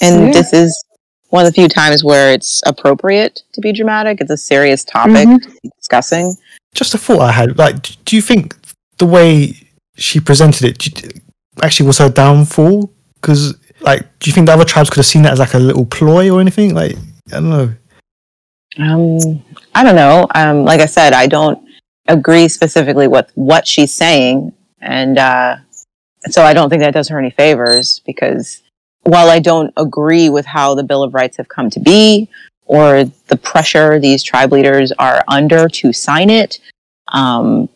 And 0.00 0.26
Yeah. 0.26 0.32
this 0.32 0.52
is 0.52 0.84
one 1.30 1.44
of 1.44 1.52
the 1.52 1.54
few 1.60 1.68
times 1.68 2.02
where 2.04 2.32
it's 2.32 2.62
appropriate 2.66 3.42
to 3.52 3.60
be 3.60 3.72
dramatic. 3.72 4.20
It's 4.20 4.30
a 4.30 4.36
serious 4.36 4.84
topic 4.84 5.26
Mhm. 5.28 5.42
to 5.42 5.48
be 5.62 5.70
discussing. 5.78 6.36
Just 6.74 6.94
a 6.94 6.98
thought 6.98 7.20
I 7.20 7.32
had. 7.32 7.58
Like, 7.58 7.96
do 8.04 8.16
you 8.16 8.22
think 8.22 8.56
the 8.98 9.06
way 9.06 9.56
she 9.96 10.20
presented 10.20 10.64
it 10.64 10.86
you- 10.86 11.20
actually 11.62 11.86
was 11.86 11.98
her 11.98 12.08
downfall? 12.08 12.90
Because, 13.20 13.54
like, 13.80 14.02
do 14.20 14.30
you 14.30 14.34
think 14.34 14.46
the 14.46 14.52
other 14.52 14.64
tribes 14.64 14.90
could 14.90 14.98
have 14.98 15.06
seen 15.06 15.22
that 15.22 15.32
as 15.32 15.38
like 15.38 15.54
a 15.54 15.58
little 15.58 15.84
ploy 15.86 16.30
or 16.30 16.40
anything? 16.40 16.74
Like, 16.74 16.96
I 17.30 17.34
don't 17.40 17.50
know. 17.50 17.74
Um, 18.78 19.42
I 19.74 19.82
don't 19.82 19.96
know. 19.96 20.26
Um, 20.34 20.64
like 20.64 20.80
I 20.80 20.86
said, 20.86 21.12
I 21.12 21.26
don't 21.26 21.58
agree 22.06 22.48
specifically 22.48 23.08
with 23.08 23.30
what 23.34 23.66
she's 23.66 23.92
saying, 23.92 24.52
and 24.80 25.18
uh, 25.18 25.56
so 26.32 26.42
I 26.42 26.54
don't 26.54 26.70
think 26.70 26.82
that 26.82 26.94
does 26.94 27.08
her 27.08 27.18
any 27.18 27.30
favors. 27.30 28.00
Because 28.06 28.62
while 29.02 29.28
I 29.28 29.38
don't 29.38 29.72
agree 29.76 30.28
with 30.28 30.46
how 30.46 30.74
the 30.74 30.82
Bill 30.82 31.02
of 31.02 31.14
Rights 31.14 31.36
have 31.36 31.48
come 31.48 31.70
to 31.70 31.80
be, 31.80 32.28
or 32.66 33.04
the 33.28 33.36
pressure 33.36 33.98
these 33.98 34.22
tribe 34.22 34.52
leaders 34.52 34.92
are 34.92 35.24
under 35.28 35.68
to 35.68 35.92
sign 35.92 36.30
it, 36.30 36.58
um, 37.08 37.68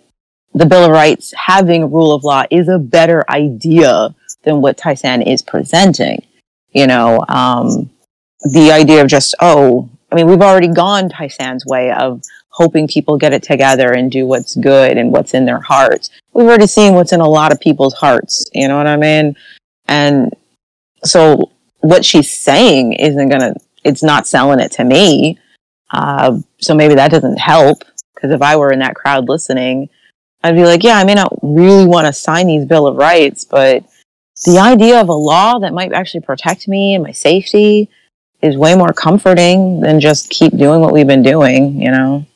the 0.55 0.67
Bill 0.67 0.85
of 0.85 0.91
Rights 0.91 1.33
having 1.37 1.91
rule 1.91 2.15
of 2.15 2.25
law 2.25 2.45
is 2.51 2.69
a 2.69 2.79
better 2.79 3.25
idea 3.31 4.15
than 4.43 4.61
what 4.61 4.77
Tai-San 4.77 5.23
is 5.23 5.41
presenting. 5.41 6.23
You 6.73 6.87
know, 6.87 7.25
um, 7.29 7.91
the 8.43 8.73
idea 8.73 9.01
of 9.01 9.09
just 9.09 9.35
oh 9.41 9.88
i 10.11 10.15
mean 10.15 10.27
we've 10.27 10.41
already 10.41 10.69
gone 10.69 11.09
Tai-San's 11.09 11.65
way 11.67 11.93
of 11.93 12.23
hoping 12.53 12.87
people 12.87 13.17
get 13.19 13.33
it 13.33 13.43
together 13.43 13.93
and 13.93 14.11
do 14.11 14.27
what's 14.27 14.55
good 14.57 14.97
and 14.97 15.12
what's 15.12 15.35
in 15.35 15.45
their 15.45 15.61
hearts. 15.61 16.11
We've 16.33 16.47
already 16.47 16.67
seen 16.67 16.95
what's 16.95 17.12
in 17.12 17.21
a 17.21 17.29
lot 17.29 17.53
of 17.53 17.61
people's 17.61 17.95
hearts 17.95 18.45
you 18.55 18.69
know 18.69 18.77
what 18.77 18.87
i 18.87 18.97
mean? 18.97 19.37
And 19.87 20.35
so 21.05 21.51
what 21.81 22.05
she's 22.05 22.31
saying 22.31 22.95
isn't 22.95 23.29
gonna 23.29 23.55
it's 23.85 24.03
not 24.03 24.27
selling 24.27 24.61
it 24.61 24.73
to 24.73 24.85
me. 24.85 25.38
Uh, 25.91 26.38
so 26.59 26.75
maybe 26.75 26.95
that 26.95 27.11
doesn't 27.11 27.38
help 27.38 27.85
because 28.15 28.31
if 28.31 28.41
i 28.41 28.57
were 28.57 28.73
in 28.73 28.79
that 28.79 28.95
crowd 28.95 29.29
listening 29.29 29.91
i'd 30.43 30.55
be 30.55 30.65
like 30.65 30.83
yeah 30.83 30.97
i 30.97 31.05
may 31.05 31.12
not 31.12 31.31
really 31.43 31.85
want 31.85 32.07
to 32.07 32.12
sign 32.15 32.47
these 32.47 32.65
bill 32.65 32.87
of 32.87 32.97
rights 32.97 33.45
but 33.45 33.85
the 34.45 34.59
idea 34.59 35.01
of 35.01 35.09
a 35.09 35.12
law 35.12 35.59
that 35.59 35.73
might 35.73 35.93
actually 35.93 36.21
protect 36.21 36.67
me 36.67 36.95
and 36.95 37.05
my 37.05 37.12
safety 37.12 37.89
is 38.41 38.57
way 38.57 38.74
more 38.74 38.93
comforting 38.93 39.81
than 39.81 40.01
just 40.01 40.31
keep 40.31 40.57
doing 40.57 40.81
what 40.81 40.93
we've 40.93 41.07
been 41.07 41.22
doing, 41.22 41.81
you 41.81 41.91
know? 41.91 42.26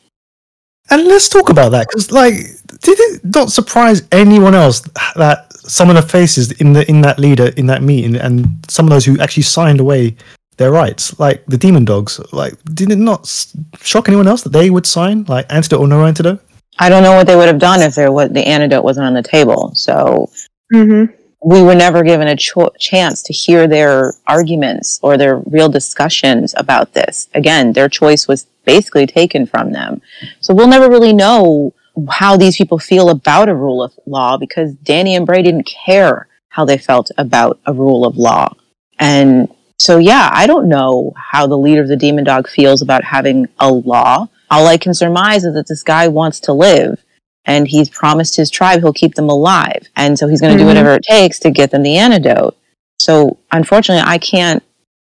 And 0.90 1.04
let's 1.06 1.28
talk 1.28 1.48
about 1.50 1.70
that 1.70 1.88
because, 1.88 2.10
like, 2.12 2.34
did 2.82 2.98
it 3.00 3.24
not 3.24 3.50
surprise 3.50 4.02
anyone 4.12 4.54
else 4.54 4.80
that 5.16 5.52
some 5.52 5.90
of 5.90 5.96
the 5.96 6.02
faces 6.02 6.52
in 6.52 6.72
the 6.72 6.88
in 6.88 7.00
that 7.02 7.18
leader 7.18 7.48
in 7.56 7.66
that 7.66 7.82
meeting 7.82 8.14
and 8.16 8.46
some 8.68 8.86
of 8.86 8.90
those 8.90 9.04
who 9.04 9.18
actually 9.20 9.42
signed 9.42 9.80
away 9.80 10.14
their 10.58 10.70
rights, 10.70 11.18
like 11.18 11.44
the 11.46 11.58
demon 11.58 11.84
dogs, 11.84 12.20
like, 12.32 12.54
did 12.72 12.90
it 12.90 12.96
not 12.98 13.20
s- 13.22 13.54
shock 13.82 14.08
anyone 14.08 14.28
else 14.28 14.42
that 14.42 14.52
they 14.52 14.70
would 14.70 14.86
sign 14.86 15.24
like 15.24 15.44
antidote 15.50 15.80
or 15.80 15.88
no 15.88 16.06
antidote? 16.06 16.40
I 16.78 16.88
don't 16.88 17.02
know 17.02 17.14
what 17.14 17.26
they 17.26 17.36
would 17.36 17.48
have 17.48 17.58
done 17.58 17.82
if 17.82 17.94
there 17.94 18.12
was 18.12 18.30
the 18.30 18.46
antidote 18.46 18.84
wasn't 18.84 19.06
on 19.06 19.14
the 19.14 19.22
table. 19.22 19.72
So 19.74 20.30
Mm-hmm. 20.72 21.14
We 21.46 21.62
were 21.62 21.76
never 21.76 22.02
given 22.02 22.26
a 22.26 22.34
cho- 22.34 22.72
chance 22.76 23.22
to 23.22 23.32
hear 23.32 23.68
their 23.68 24.14
arguments 24.26 24.98
or 25.00 25.16
their 25.16 25.36
real 25.46 25.68
discussions 25.68 26.52
about 26.56 26.92
this. 26.92 27.28
Again, 27.34 27.72
their 27.72 27.88
choice 27.88 28.26
was 28.26 28.48
basically 28.64 29.06
taken 29.06 29.46
from 29.46 29.70
them. 29.70 30.02
So 30.40 30.52
we'll 30.52 30.66
never 30.66 30.90
really 30.90 31.12
know 31.12 31.72
how 32.10 32.36
these 32.36 32.56
people 32.56 32.80
feel 32.80 33.10
about 33.10 33.48
a 33.48 33.54
rule 33.54 33.80
of 33.80 33.96
law 34.06 34.36
because 34.36 34.74
Danny 34.74 35.14
and 35.14 35.24
Bray 35.24 35.40
didn't 35.40 35.70
care 35.86 36.26
how 36.48 36.64
they 36.64 36.78
felt 36.78 37.12
about 37.16 37.60
a 37.64 37.72
rule 37.72 38.04
of 38.04 38.16
law. 38.16 38.52
And 38.98 39.48
so, 39.78 39.98
yeah, 39.98 40.30
I 40.32 40.48
don't 40.48 40.68
know 40.68 41.12
how 41.16 41.46
the 41.46 41.56
leader 41.56 41.82
of 41.82 41.86
the 41.86 41.94
demon 41.94 42.24
dog 42.24 42.48
feels 42.48 42.82
about 42.82 43.04
having 43.04 43.46
a 43.60 43.70
law. 43.70 44.26
All 44.50 44.66
I 44.66 44.78
can 44.78 44.94
surmise 44.94 45.44
is 45.44 45.54
that 45.54 45.68
this 45.68 45.84
guy 45.84 46.08
wants 46.08 46.40
to 46.40 46.52
live 46.52 47.04
and 47.46 47.68
he's 47.68 47.88
promised 47.88 48.36
his 48.36 48.50
tribe 48.50 48.80
he'll 48.80 48.92
keep 48.92 49.14
them 49.14 49.28
alive. 49.28 49.88
And 49.96 50.18
so 50.18 50.26
he's 50.28 50.40
going 50.40 50.52
to 50.52 50.58
do 50.58 50.64
Mhm. 50.64 50.68
whatever 50.68 50.94
it 50.94 51.04
takes 51.04 51.38
to 51.40 51.50
get 51.50 51.70
them 51.70 51.82
the 51.82 51.96
antidote. 51.96 52.56
So 52.98 53.38
unfortunately, 53.52 54.04
I 54.06 54.18
can't 54.18 54.62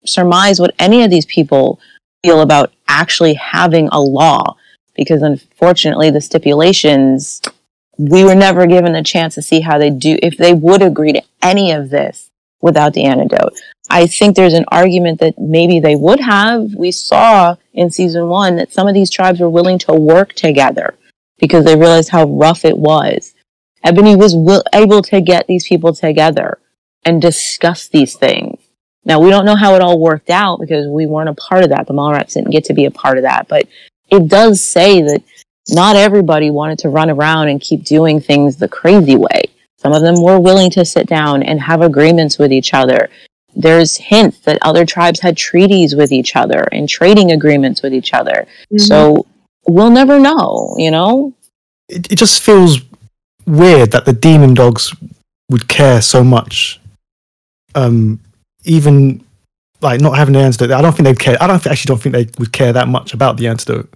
surmise 0.07 0.59
what 0.59 0.75
any 0.79 1.03
of 1.05 1.11
these 1.11 1.27
people 1.27 1.79
feel 2.25 2.41
about 2.41 2.73
actually 2.89 3.35
having 3.35 3.89
a 3.93 4.01
law 4.01 4.57
because 4.95 5.23
unfortunately 5.23 6.11
the 6.11 6.21
stipulations 6.21 7.41
we 7.99 8.25
were 8.25 8.35
never 8.35 8.67
given 8.67 8.93
the 8.95 9.03
chance 9.03 9.35
to 9.35 9.43
see 9.43 9.61
how 9.61 9.79
they 9.79 9.91
do 9.91 10.19
if 10.23 10.37
they 10.37 10.55
would 10.55 10.83
agree 10.83 11.13
to 11.13 11.23
any 11.43 11.71
of 11.73 11.91
this 11.91 12.31
without 12.63 12.95
the 12.95 13.05
antidote. 13.05 13.53
I 13.91 14.07
think 14.07 14.35
there's 14.35 14.55
an 14.55 14.65
argument 14.73 15.21
that 15.21 15.39
maybe 15.39 15.79
they 15.79 15.95
would 15.95 16.21
have. 16.21 16.75
We 16.75 16.91
saw 16.91 17.57
in 17.75 17.91
season 17.91 18.29
one 18.29 18.57
that 18.57 18.73
some 18.73 18.89
of 18.89 18.95
these 18.95 19.11
tribes 19.11 19.41
were 19.41 19.51
willing 19.51 19.79
to 19.81 19.93
work 19.95 20.33
together 20.33 20.95
because 21.43 21.65
they 21.65 21.77
realized 21.77 22.09
how 22.09 22.25
rough 22.25 22.65
it 22.65 22.79
was. 22.79 23.35
Ebony 23.85 24.15
was 24.15 24.35
able 24.73 25.03
to 25.03 25.21
get 25.21 25.49
these 25.49 25.67
people 25.67 25.93
together 25.93 26.59
and 27.05 27.21
discuss 27.21 27.89
these 27.89 28.15
things. 28.15 28.61
Now 29.05 29.19
we 29.19 29.29
don't 29.29 29.45
know 29.45 29.57
how 29.57 29.75
it 29.75 29.83
all 29.83 29.99
worked 29.99 30.31
out 30.31 30.61
because 30.61 30.87
we 30.87 31.07
weren't 31.07 31.29
a 31.29 31.35
part 31.35 31.65
of 31.65 31.71
that. 31.71 31.89
The 31.89 31.95
Mallrats 31.95 32.35
didn't 32.35 32.53
get 32.53 32.65
to 32.67 32.75
be 32.75 32.85
a 32.85 32.93
part 32.93 33.19
of 33.19 33.25
that, 33.25 33.49
but 33.49 33.67
it 34.09 34.29
does 34.29 34.65
say 34.65 35.03
that 35.03 35.25
not 35.69 35.97
everybody 35.97 36.49
wanted 36.51 36.79
to 36.81 36.89
run 36.89 37.11
around 37.11 37.49
and 37.49 37.61
keep 37.61 37.85
doing 37.85 38.21
things 38.21 38.57
the 38.57 38.69
crazy 38.69 39.17
way. 39.17 39.43
Some 39.79 39.93
of 39.93 40.03
them 40.03 40.23
were 40.23 40.39
willing 40.39 40.71
to 40.73 40.85
sit 40.85 41.09
down 41.09 41.43
and 41.43 41.61
have 41.61 41.83
agreements 41.83 42.39
with 42.39 42.53
each 42.53 42.73
other. 42.73 43.11
There's 43.57 43.97
hints 43.97 44.39
that 44.41 44.59
other 44.63 44.87
tribes 44.87 45.19
had 45.19 45.37
treaties 45.37 45.97
with 45.97 46.13
each 46.13 46.37
other 46.37 46.69
and 46.71 46.89
trading 46.89 47.33
agreements 47.33 47.83
with 47.83 47.93
each 47.93 48.15
other. 48.15 48.47
So 48.77 49.15
mm-hmm. 49.15 49.32
We'll 49.67 49.91
never 49.91 50.19
know, 50.19 50.75
you 50.79 50.91
know? 50.91 51.35
It, 51.89 52.11
it 52.13 52.17
just 52.17 52.43
feels 52.43 52.81
weird 53.47 53.91
that 53.93 54.05
the 54.05 54.13
demon 54.13 54.55
dogs 54.55 54.95
would 55.51 55.69
care 55.69 56.01
so 56.03 56.25
much. 56.25 56.81
Um, 57.75 58.21
even 58.65 59.25
like 59.81 60.01
not 60.01 60.17
having 60.17 60.35
the 60.35 60.41
antidote. 60.41 60.71
I 60.71 60.83
don't 60.83 60.93
think 60.95 61.05
they'd 61.07 61.19
care. 61.19 61.37
I 61.41 61.47
don't 61.47 61.67
actually 61.67 61.89
don't 61.89 62.01
think 62.03 62.15
they 62.15 62.29
would 62.39 62.53
care 62.53 62.73
that 62.73 62.89
much 62.89 63.15
about 63.15 63.37
the 63.37 63.49
antidote. 63.49 63.93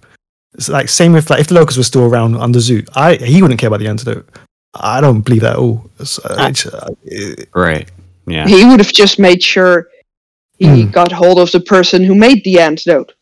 It's 0.55 0.69
like 0.69 0.89
same 0.89 1.13
with 1.13 1.29
like 1.29 1.39
if 1.41 1.47
the 1.47 1.53
locos 1.55 1.77
were 1.77 1.83
still 1.83 2.05
around 2.05 2.35
under 2.35 2.59
Zoot, 2.59 2.89
I 2.95 3.15
he 3.15 3.41
wouldn't 3.41 3.59
care 3.59 3.67
about 3.67 3.79
the 3.79 3.87
antidote. 3.87 4.27
I 4.73 4.99
don't 5.01 5.21
believe 5.21 5.41
that 5.41 5.53
at 5.53 5.59
all. 5.59 5.89
It's, 5.99 6.19
uh, 6.19 6.35
it's, 6.49 6.65
uh, 6.65 6.89
it- 7.03 7.49
Right. 7.55 7.89
Yeah. 8.25 8.47
He 8.47 8.65
would 8.65 8.79
have 8.79 8.91
just 8.93 9.17
made 9.19 9.41
sure 9.41 9.87
he 10.59 10.83
Hmm. 10.83 10.89
got 10.91 11.11
hold 11.11 11.39
of 11.39 11.51
the 11.51 11.59
person 11.59 12.03
who 12.03 12.15
made 12.15 12.43
the 12.43 12.59
antidote. 12.59 13.13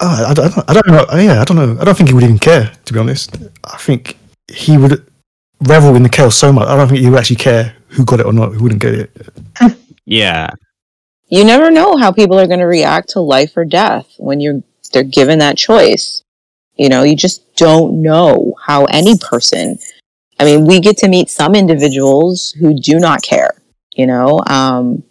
Oh, 0.00 0.24
I, 0.28 0.34
don't, 0.34 0.70
I 0.70 0.72
don't 0.74 0.86
know. 0.88 1.06
Yeah, 1.18 1.40
I 1.40 1.44
don't 1.44 1.56
know. 1.56 1.80
I 1.80 1.84
don't 1.84 1.96
think 1.96 2.08
he 2.08 2.14
would 2.14 2.24
even 2.24 2.38
care. 2.38 2.72
To 2.84 2.92
be 2.92 2.98
honest, 2.98 3.36
I 3.64 3.76
think 3.76 4.16
he 4.48 4.76
would 4.76 5.06
revel 5.62 5.94
in 5.96 6.02
the 6.02 6.08
chaos 6.08 6.36
so 6.36 6.52
much. 6.52 6.66
I 6.68 6.76
don't 6.76 6.88
think 6.88 7.00
he 7.00 7.10
would 7.10 7.18
actually 7.18 7.36
care 7.36 7.74
who 7.88 8.04
got 8.04 8.20
it 8.20 8.26
or 8.26 8.32
not. 8.32 8.52
Who 8.52 8.62
wouldn't 8.64 8.80
get 8.82 8.94
it? 8.94 9.10
Yeah. 10.06 10.50
you 11.28 11.44
never 11.44 11.70
know 11.70 11.96
how 11.96 12.10
people 12.10 12.36
are 12.40 12.48
going 12.48 12.58
to 12.58 12.66
react 12.66 13.10
to 13.10 13.20
life 13.20 13.56
or 13.56 13.64
death 13.64 14.06
when 14.18 14.40
you're 14.40 14.60
they're 14.92 15.04
given 15.04 15.38
that 15.38 15.56
choice 15.56 16.24
you 16.74 16.88
know 16.88 17.04
you 17.04 17.14
just 17.14 17.54
don't 17.54 18.02
know 18.02 18.54
how 18.66 18.86
any 18.86 19.16
person 19.18 19.78
i 20.40 20.44
mean 20.44 20.66
we 20.66 20.80
get 20.80 20.96
to 20.96 21.06
meet 21.08 21.28
some 21.30 21.54
individuals 21.54 22.50
who 22.58 22.74
do 22.74 22.98
not 22.98 23.22
care 23.22 23.52
you 23.92 24.04
know 24.06 24.40
um 24.48 25.04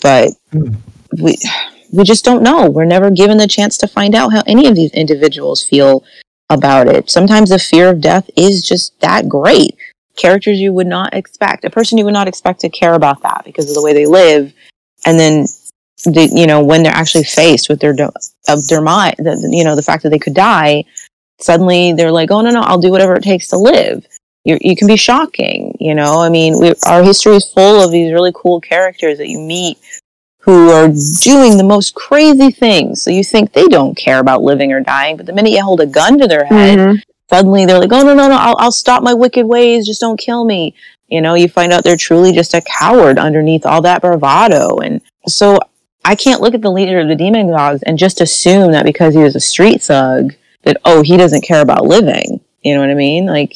but 0.00 0.30
Hmm. 0.52 0.74
we 1.20 1.36
we 1.92 2.04
just 2.04 2.24
don't 2.24 2.42
know. 2.42 2.68
We're 2.70 2.84
never 2.84 3.10
given 3.10 3.36
the 3.36 3.46
chance 3.46 3.76
to 3.78 3.86
find 3.86 4.14
out 4.14 4.32
how 4.32 4.42
any 4.46 4.66
of 4.66 4.74
these 4.74 4.92
individuals 4.92 5.62
feel 5.62 6.04
about 6.50 6.88
it. 6.88 7.10
Sometimes 7.10 7.50
the 7.50 7.58
fear 7.58 7.90
of 7.90 8.00
death 8.00 8.28
is 8.36 8.66
just 8.66 8.98
that 9.00 9.28
great. 9.28 9.76
Characters 10.16 10.58
you 10.58 10.72
would 10.72 10.86
not 10.86 11.14
expect 11.14 11.64
a 11.64 11.70
person 11.70 11.98
you 11.98 12.04
would 12.04 12.14
not 12.14 12.28
expect 12.28 12.60
to 12.60 12.68
care 12.68 12.94
about 12.94 13.22
that 13.22 13.42
because 13.44 13.68
of 13.68 13.74
the 13.74 13.82
way 13.82 13.92
they 13.92 14.06
live. 14.06 14.52
And 15.06 15.18
then 15.18 15.46
the, 16.04 16.30
you 16.34 16.46
know 16.46 16.62
when 16.64 16.82
they're 16.82 16.92
actually 16.92 17.24
faced 17.24 17.68
with 17.68 17.80
their 17.80 17.94
of 18.48 18.66
their 18.66 18.80
mind 18.80 19.14
the, 19.18 19.48
you 19.52 19.64
know 19.64 19.76
the 19.76 19.82
fact 19.82 20.02
that 20.02 20.08
they 20.10 20.18
could 20.18 20.34
die 20.34 20.84
suddenly 21.38 21.92
they're 21.92 22.10
like 22.10 22.30
oh 22.30 22.40
no 22.40 22.50
no 22.50 22.60
i'll 22.62 22.80
do 22.80 22.90
whatever 22.90 23.14
it 23.14 23.22
takes 23.22 23.48
to 23.48 23.56
live. 23.56 24.06
You 24.44 24.58
you 24.60 24.74
can 24.74 24.88
be 24.88 24.96
shocking 24.96 25.76
you 25.78 25.94
know? 25.94 26.20
I 26.20 26.28
mean 26.28 26.58
we, 26.58 26.74
our 26.86 27.02
history 27.02 27.36
is 27.36 27.50
full 27.52 27.82
of 27.82 27.92
these 27.92 28.12
really 28.12 28.32
cool 28.34 28.60
characters 28.60 29.18
that 29.18 29.28
you 29.28 29.38
meet 29.38 29.78
who 30.42 30.70
are 30.70 30.88
doing 31.20 31.56
the 31.56 31.64
most 31.64 31.94
crazy 31.94 32.50
things 32.50 33.02
so 33.02 33.10
you 33.10 33.22
think 33.22 33.52
they 33.52 33.66
don't 33.68 33.96
care 33.96 34.18
about 34.18 34.42
living 34.42 34.72
or 34.72 34.80
dying 34.80 35.16
but 35.16 35.26
the 35.26 35.32
minute 35.32 35.52
you 35.52 35.62
hold 35.62 35.80
a 35.80 35.86
gun 35.86 36.18
to 36.18 36.26
their 36.26 36.44
head 36.44 36.78
mm-hmm. 36.78 36.98
suddenly 37.30 37.64
they're 37.64 37.78
like, 37.78 37.92
oh 37.92 38.02
no 38.02 38.14
no 38.14 38.28
no, 38.28 38.36
I'll, 38.36 38.56
I'll 38.58 38.72
stop 38.72 39.02
my 39.02 39.14
wicked 39.14 39.46
ways. 39.46 39.86
Just 39.86 40.00
don't 40.00 40.18
kill 40.18 40.44
me. 40.44 40.74
You 41.08 41.20
know, 41.20 41.34
you 41.34 41.46
find 41.46 41.72
out 41.72 41.84
they're 41.84 41.96
truly 41.96 42.32
just 42.32 42.54
a 42.54 42.62
coward 42.62 43.18
underneath 43.18 43.66
all 43.66 43.82
that 43.82 44.00
bravado. 44.00 44.78
And 44.78 45.02
so 45.26 45.58
I 46.04 46.14
can't 46.14 46.40
look 46.40 46.54
at 46.54 46.62
the 46.62 46.70
leader 46.70 46.98
of 47.00 47.08
the 47.08 47.14
demon 47.14 47.48
dogs 47.48 47.82
and 47.82 47.98
just 47.98 48.22
assume 48.22 48.72
that 48.72 48.86
because 48.86 49.14
he 49.14 49.22
was 49.22 49.36
a 49.36 49.40
street 49.40 49.82
thug 49.82 50.32
that 50.62 50.78
oh 50.84 51.02
he 51.02 51.16
doesn't 51.18 51.42
care 51.42 51.60
about 51.60 51.84
living. 51.84 52.40
You 52.62 52.74
know 52.74 52.80
what 52.80 52.90
I 52.90 52.94
mean? 52.94 53.26
Like 53.26 53.52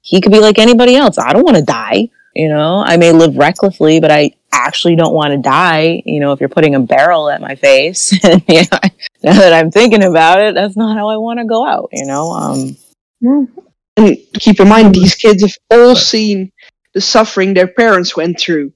he 0.00 0.20
could 0.20 0.32
be 0.32 0.40
like 0.40 0.58
anybody 0.58 0.96
else. 0.96 1.16
I 1.16 1.32
don't 1.32 1.44
want 1.44 1.58
to 1.58 1.62
die. 1.62 2.10
You 2.40 2.48
know, 2.48 2.82
I 2.82 2.96
may 2.96 3.12
live 3.12 3.36
recklessly, 3.36 4.00
but 4.00 4.10
I 4.10 4.32
actually 4.50 4.96
don't 4.96 5.12
want 5.12 5.32
to 5.32 5.36
die. 5.36 6.02
You 6.06 6.20
know, 6.20 6.32
if 6.32 6.40
you're 6.40 6.48
putting 6.48 6.74
a 6.74 6.80
barrel 6.80 7.28
at 7.28 7.42
my 7.42 7.54
face, 7.54 8.12
you 8.48 8.62
know, 8.72 8.78
now 9.22 9.34
that 9.34 9.52
I'm 9.52 9.70
thinking 9.70 10.02
about 10.02 10.40
it, 10.40 10.54
that's 10.54 10.74
not 10.74 10.96
how 10.96 11.10
I 11.10 11.18
want 11.18 11.38
to 11.38 11.44
go 11.44 11.66
out. 11.66 11.90
You 11.92 12.06
know, 12.06 12.30
um, 12.30 12.76
And 13.98 14.16
keep 14.38 14.58
in 14.58 14.68
mind, 14.68 14.94
these 14.94 15.14
kids 15.14 15.42
have 15.42 15.52
all 15.70 15.94
seen 15.94 16.50
the 16.94 17.02
suffering 17.02 17.52
their 17.52 17.66
parents 17.66 18.16
went 18.16 18.40
through. 18.40 18.72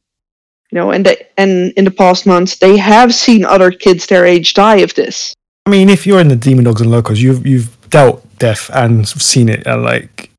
You 0.71 0.81
know, 0.81 0.91
and 0.91 1.07
they, 1.07 1.27
and 1.39 1.73
in 1.73 1.87
the 1.87 1.91
past 1.91 2.27
months, 2.27 2.59
they 2.59 2.77
have 2.77 3.15
seen 3.15 3.47
other 3.47 3.71
kids 3.71 4.05
their 4.05 4.27
age 4.27 4.53
die 4.53 4.81
of 4.81 4.93
this. 4.93 5.35
I 5.65 5.71
mean, 5.71 5.89
if 5.89 6.07
you're 6.07 6.21
in 6.21 6.29
the 6.29 6.37
demon 6.37 6.65
dogs 6.65 6.83
and 6.83 6.91
locos, 6.91 7.23
you've 7.23 7.47
you've 7.47 7.89
dealt 7.89 8.23
death 8.39 8.71
and 8.75 9.09
seen 9.09 9.49
it, 9.49 9.67
and 9.67 9.85
like 9.85 10.31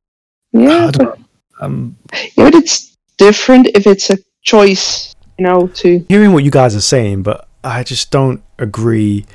Yeah, 0.52 0.90
I 0.90 0.92
don't 0.92 1.02
know. 1.02 1.26
Um, 1.60 1.98
yeah, 2.14 2.52
but 2.52 2.54
it's 2.54 2.95
different 3.18 3.68
if 3.74 3.88
it's 3.88 4.10
a 4.10 4.18
choice, 4.42 5.16
you 5.38 5.46
know, 5.46 5.68
to 5.68 6.06
hearing 6.10 6.34
what 6.34 6.44
you 6.44 6.52
guys 6.52 6.76
are 6.76 6.82
saying, 6.82 7.24
but 7.24 7.48
I 7.64 7.84
just 7.84 8.12
don't 8.12 8.44
agree 8.60 9.26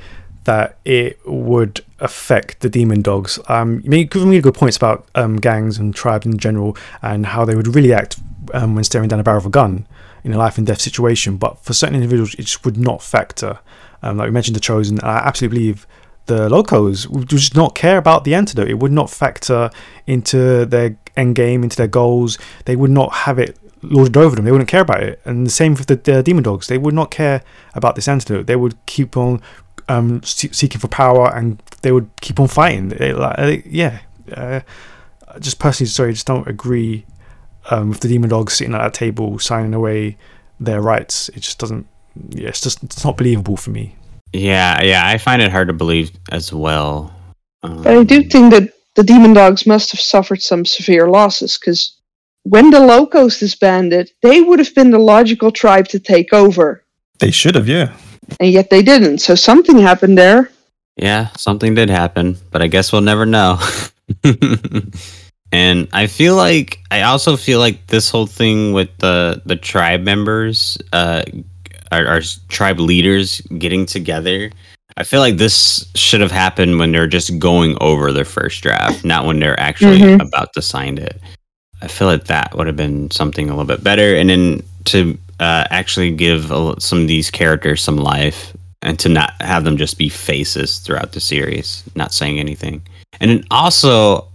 that 0.45 0.77
it 0.85 1.19
would 1.25 1.81
affect 1.99 2.61
the 2.61 2.69
demon 2.69 3.01
dogs. 3.01 3.37
Um, 3.47 3.81
you 3.83 3.89
make 3.89 4.13
really 4.15 4.41
good 4.41 4.55
points 4.55 4.77
about 4.77 5.07
um, 5.13 5.37
gangs 5.37 5.77
and 5.77 5.93
tribes 5.93 6.25
in 6.25 6.37
general 6.37 6.75
and 7.01 7.27
how 7.27 7.45
they 7.45 7.55
would 7.55 7.75
really 7.75 7.93
act 7.93 8.19
um, 8.53 8.73
when 8.73 8.83
staring 8.83 9.07
down 9.07 9.19
a 9.19 9.23
barrel 9.23 9.39
of 9.39 9.45
a 9.45 9.49
gun 9.49 9.87
in 10.23 10.33
a 10.33 10.37
life 10.37 10.57
and 10.57 10.65
death 10.65 10.81
situation. 10.81 11.37
But 11.37 11.63
for 11.63 11.73
certain 11.73 11.95
individuals, 11.95 12.33
it 12.35 12.43
just 12.43 12.65
would 12.65 12.77
not 12.77 13.03
factor. 13.03 13.59
Um, 14.01 14.17
like 14.17 14.25
we 14.25 14.31
mentioned, 14.31 14.55
the 14.55 14.61
chosen. 14.61 14.99
I 15.01 15.17
absolutely 15.17 15.59
believe 15.59 15.87
the 16.25 16.49
locos 16.49 17.07
would 17.07 17.29
just 17.29 17.55
not 17.55 17.75
care 17.75 17.97
about 17.97 18.23
the 18.23 18.33
antidote. 18.33 18.69
It 18.69 18.79
would 18.79 18.91
not 18.91 19.09
factor 19.09 19.69
into 20.07 20.65
their 20.65 20.97
end 21.15 21.35
game, 21.35 21.63
into 21.63 21.77
their 21.77 21.87
goals. 21.87 22.37
They 22.65 22.75
would 22.75 22.91
not 22.91 23.13
have 23.13 23.37
it 23.37 23.57
lorded 23.81 24.17
over 24.17 24.35
them. 24.35 24.45
They 24.45 24.51
wouldn't 24.51 24.69
care 24.69 24.81
about 24.81 25.03
it. 25.03 25.21
And 25.25 25.45
the 25.45 25.51
same 25.51 25.73
with 25.73 25.87
the, 25.87 25.95
the 25.95 26.23
demon 26.23 26.43
dogs. 26.43 26.67
They 26.67 26.77
would 26.77 26.93
not 26.93 27.11
care 27.11 27.43
about 27.73 27.95
this 27.95 28.07
antidote. 28.07 28.47
They 28.47 28.55
would 28.55 28.75
keep 28.85 29.17
on 29.17 29.41
um, 29.87 30.23
seeking 30.23 30.79
for 30.79 30.87
power, 30.87 31.35
and 31.35 31.61
they 31.81 31.91
would 31.91 32.09
keep 32.21 32.39
on 32.39 32.47
fighting. 32.47 32.89
They, 32.89 33.13
like, 33.13 33.39
uh, 33.39 33.57
yeah, 33.65 33.99
uh, 34.31 34.61
just 35.39 35.59
personally, 35.59 35.89
sorry, 35.89 36.13
just 36.13 36.27
don't 36.27 36.47
agree 36.47 37.05
um, 37.69 37.89
with 37.89 37.99
the 37.99 38.07
demon 38.07 38.29
dogs 38.29 38.53
sitting 38.53 38.73
at 38.73 38.79
that 38.79 38.93
table 38.93 39.39
signing 39.39 39.73
away 39.73 40.17
their 40.59 40.81
rights. 40.81 41.29
It 41.29 41.41
just 41.41 41.59
doesn't. 41.59 41.87
Yeah, 42.29 42.49
it's 42.49 42.61
just 42.61 42.83
it's 42.83 43.03
not 43.03 43.17
believable 43.17 43.57
for 43.57 43.71
me. 43.71 43.95
Yeah, 44.33 44.81
yeah, 44.81 45.07
I 45.07 45.17
find 45.17 45.41
it 45.41 45.51
hard 45.51 45.67
to 45.67 45.73
believe 45.73 46.11
as 46.31 46.53
well. 46.53 47.13
Um, 47.63 47.83
But 47.83 47.97
I 47.97 48.03
do 48.03 48.23
think 48.23 48.53
that 48.53 48.73
the 48.95 49.03
demon 49.03 49.33
dogs 49.33 49.65
must 49.65 49.91
have 49.91 49.99
suffered 49.99 50.41
some 50.41 50.65
severe 50.65 51.07
losses 51.09 51.57
because 51.57 51.97
when 52.43 52.69
the 52.71 52.79
locos 52.79 53.39
disbanded, 53.39 54.11
they 54.21 54.41
would 54.41 54.59
have 54.59 54.73
been 54.75 54.91
the 54.91 54.99
logical 54.99 55.51
tribe 55.51 55.87
to 55.89 55.99
take 55.99 56.33
over, 56.33 56.83
They 57.19 57.31
should 57.31 57.55
have, 57.55 57.67
yeah. 57.67 57.93
and 58.39 58.51
yet 58.51 58.69
they 58.69 58.81
didn't. 58.83 59.19
So 59.19 59.35
something 59.35 59.77
happened 59.79 60.17
there. 60.17 60.49
Yeah, 60.97 61.29
something 61.37 61.73
did 61.75 61.89
happen, 61.89 62.37
but 62.51 62.61
I 62.61 62.67
guess 62.67 62.91
we'll 62.91 63.01
never 63.01 63.25
know. 63.25 63.59
and 65.51 65.87
I 65.93 66.07
feel 66.07 66.35
like 66.35 66.79
I 66.91 67.01
also 67.03 67.37
feel 67.37 67.59
like 67.59 67.87
this 67.87 68.09
whole 68.09 68.27
thing 68.27 68.73
with 68.73 68.89
the 68.99 69.41
the 69.45 69.55
tribe 69.55 70.01
members, 70.01 70.77
uh, 70.93 71.23
our, 71.91 72.05
our 72.07 72.21
tribe 72.49 72.79
leaders 72.79 73.41
getting 73.57 73.85
together. 73.85 74.51
I 74.97 75.03
feel 75.03 75.21
like 75.21 75.37
this 75.37 75.89
should 75.95 76.19
have 76.21 76.31
happened 76.31 76.77
when 76.77 76.91
they're 76.91 77.07
just 77.07 77.39
going 77.39 77.77
over 77.79 78.11
their 78.11 78.25
first 78.25 78.61
draft, 78.61 79.05
not 79.05 79.25
when 79.25 79.39
they're 79.39 79.59
actually 79.59 79.99
Mhm. 79.99 80.21
about 80.21 80.51
to 80.53 80.61
sign 80.61 80.97
it. 80.97 81.19
I 81.81 81.87
feel 81.87 82.07
like 82.07 82.25
that 82.25 82.55
would 82.57 82.67
have 82.67 82.75
been 82.77 83.09
something 83.11 83.49
a 83.49 83.53
little 83.55 83.65
bit 83.65 83.83
better, 83.83 84.15
and 84.15 84.29
then 84.29 84.63
to 84.85 85.17
uh, 85.39 85.65
actually 85.69 86.11
give 86.11 86.51
a, 86.51 86.79
some 86.79 87.01
of 87.01 87.07
these 87.07 87.31
characters 87.31 87.81
some 87.81 87.97
life, 87.97 88.55
and 88.81 88.99
to 88.99 89.09
not 89.09 89.33
have 89.41 89.63
them 89.63 89.77
just 89.77 89.97
be 89.97 90.09
faces 90.09 90.79
throughout 90.79 91.11
the 91.13 91.19
series, 91.19 91.83
not 91.95 92.13
saying 92.13 92.39
anything. 92.39 92.81
And 93.19 93.29
then 93.31 93.43
also, 93.51 94.27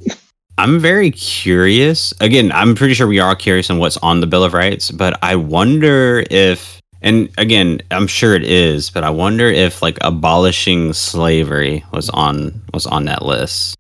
I'm 0.59 0.79
very 0.81 1.11
curious. 1.11 2.13
Again, 2.21 2.51
I'm 2.53 2.75
pretty 2.75 2.95
sure 2.95 3.07
we 3.07 3.19
are 3.21 3.29
all 3.31 3.37
curious 3.37 3.71
on 3.71 3.79
what's 3.79 3.97
on 3.99 4.21
the 4.21 4.27
Bill 4.27 4.45
of 4.45 4.53
Rights, 4.53 4.91
but 4.91 5.19
I 5.23 5.37
wonder 5.37 6.25
if, 6.31 6.81
and 7.03 7.29
again, 7.39 7.81
I'm 7.91 8.07
sure 8.07 8.35
it 8.35 8.45
is, 8.45 8.91
but 8.91 9.05
I 9.05 9.11
wonder 9.11 9.47
if 9.49 9.83
like 9.83 9.99
abolishing 10.01 10.93
slavery 10.93 11.85
was 11.93 12.09
on 12.11 12.61
was 12.73 12.87
on 12.87 13.05
that 13.07 13.23
list. 13.25 13.77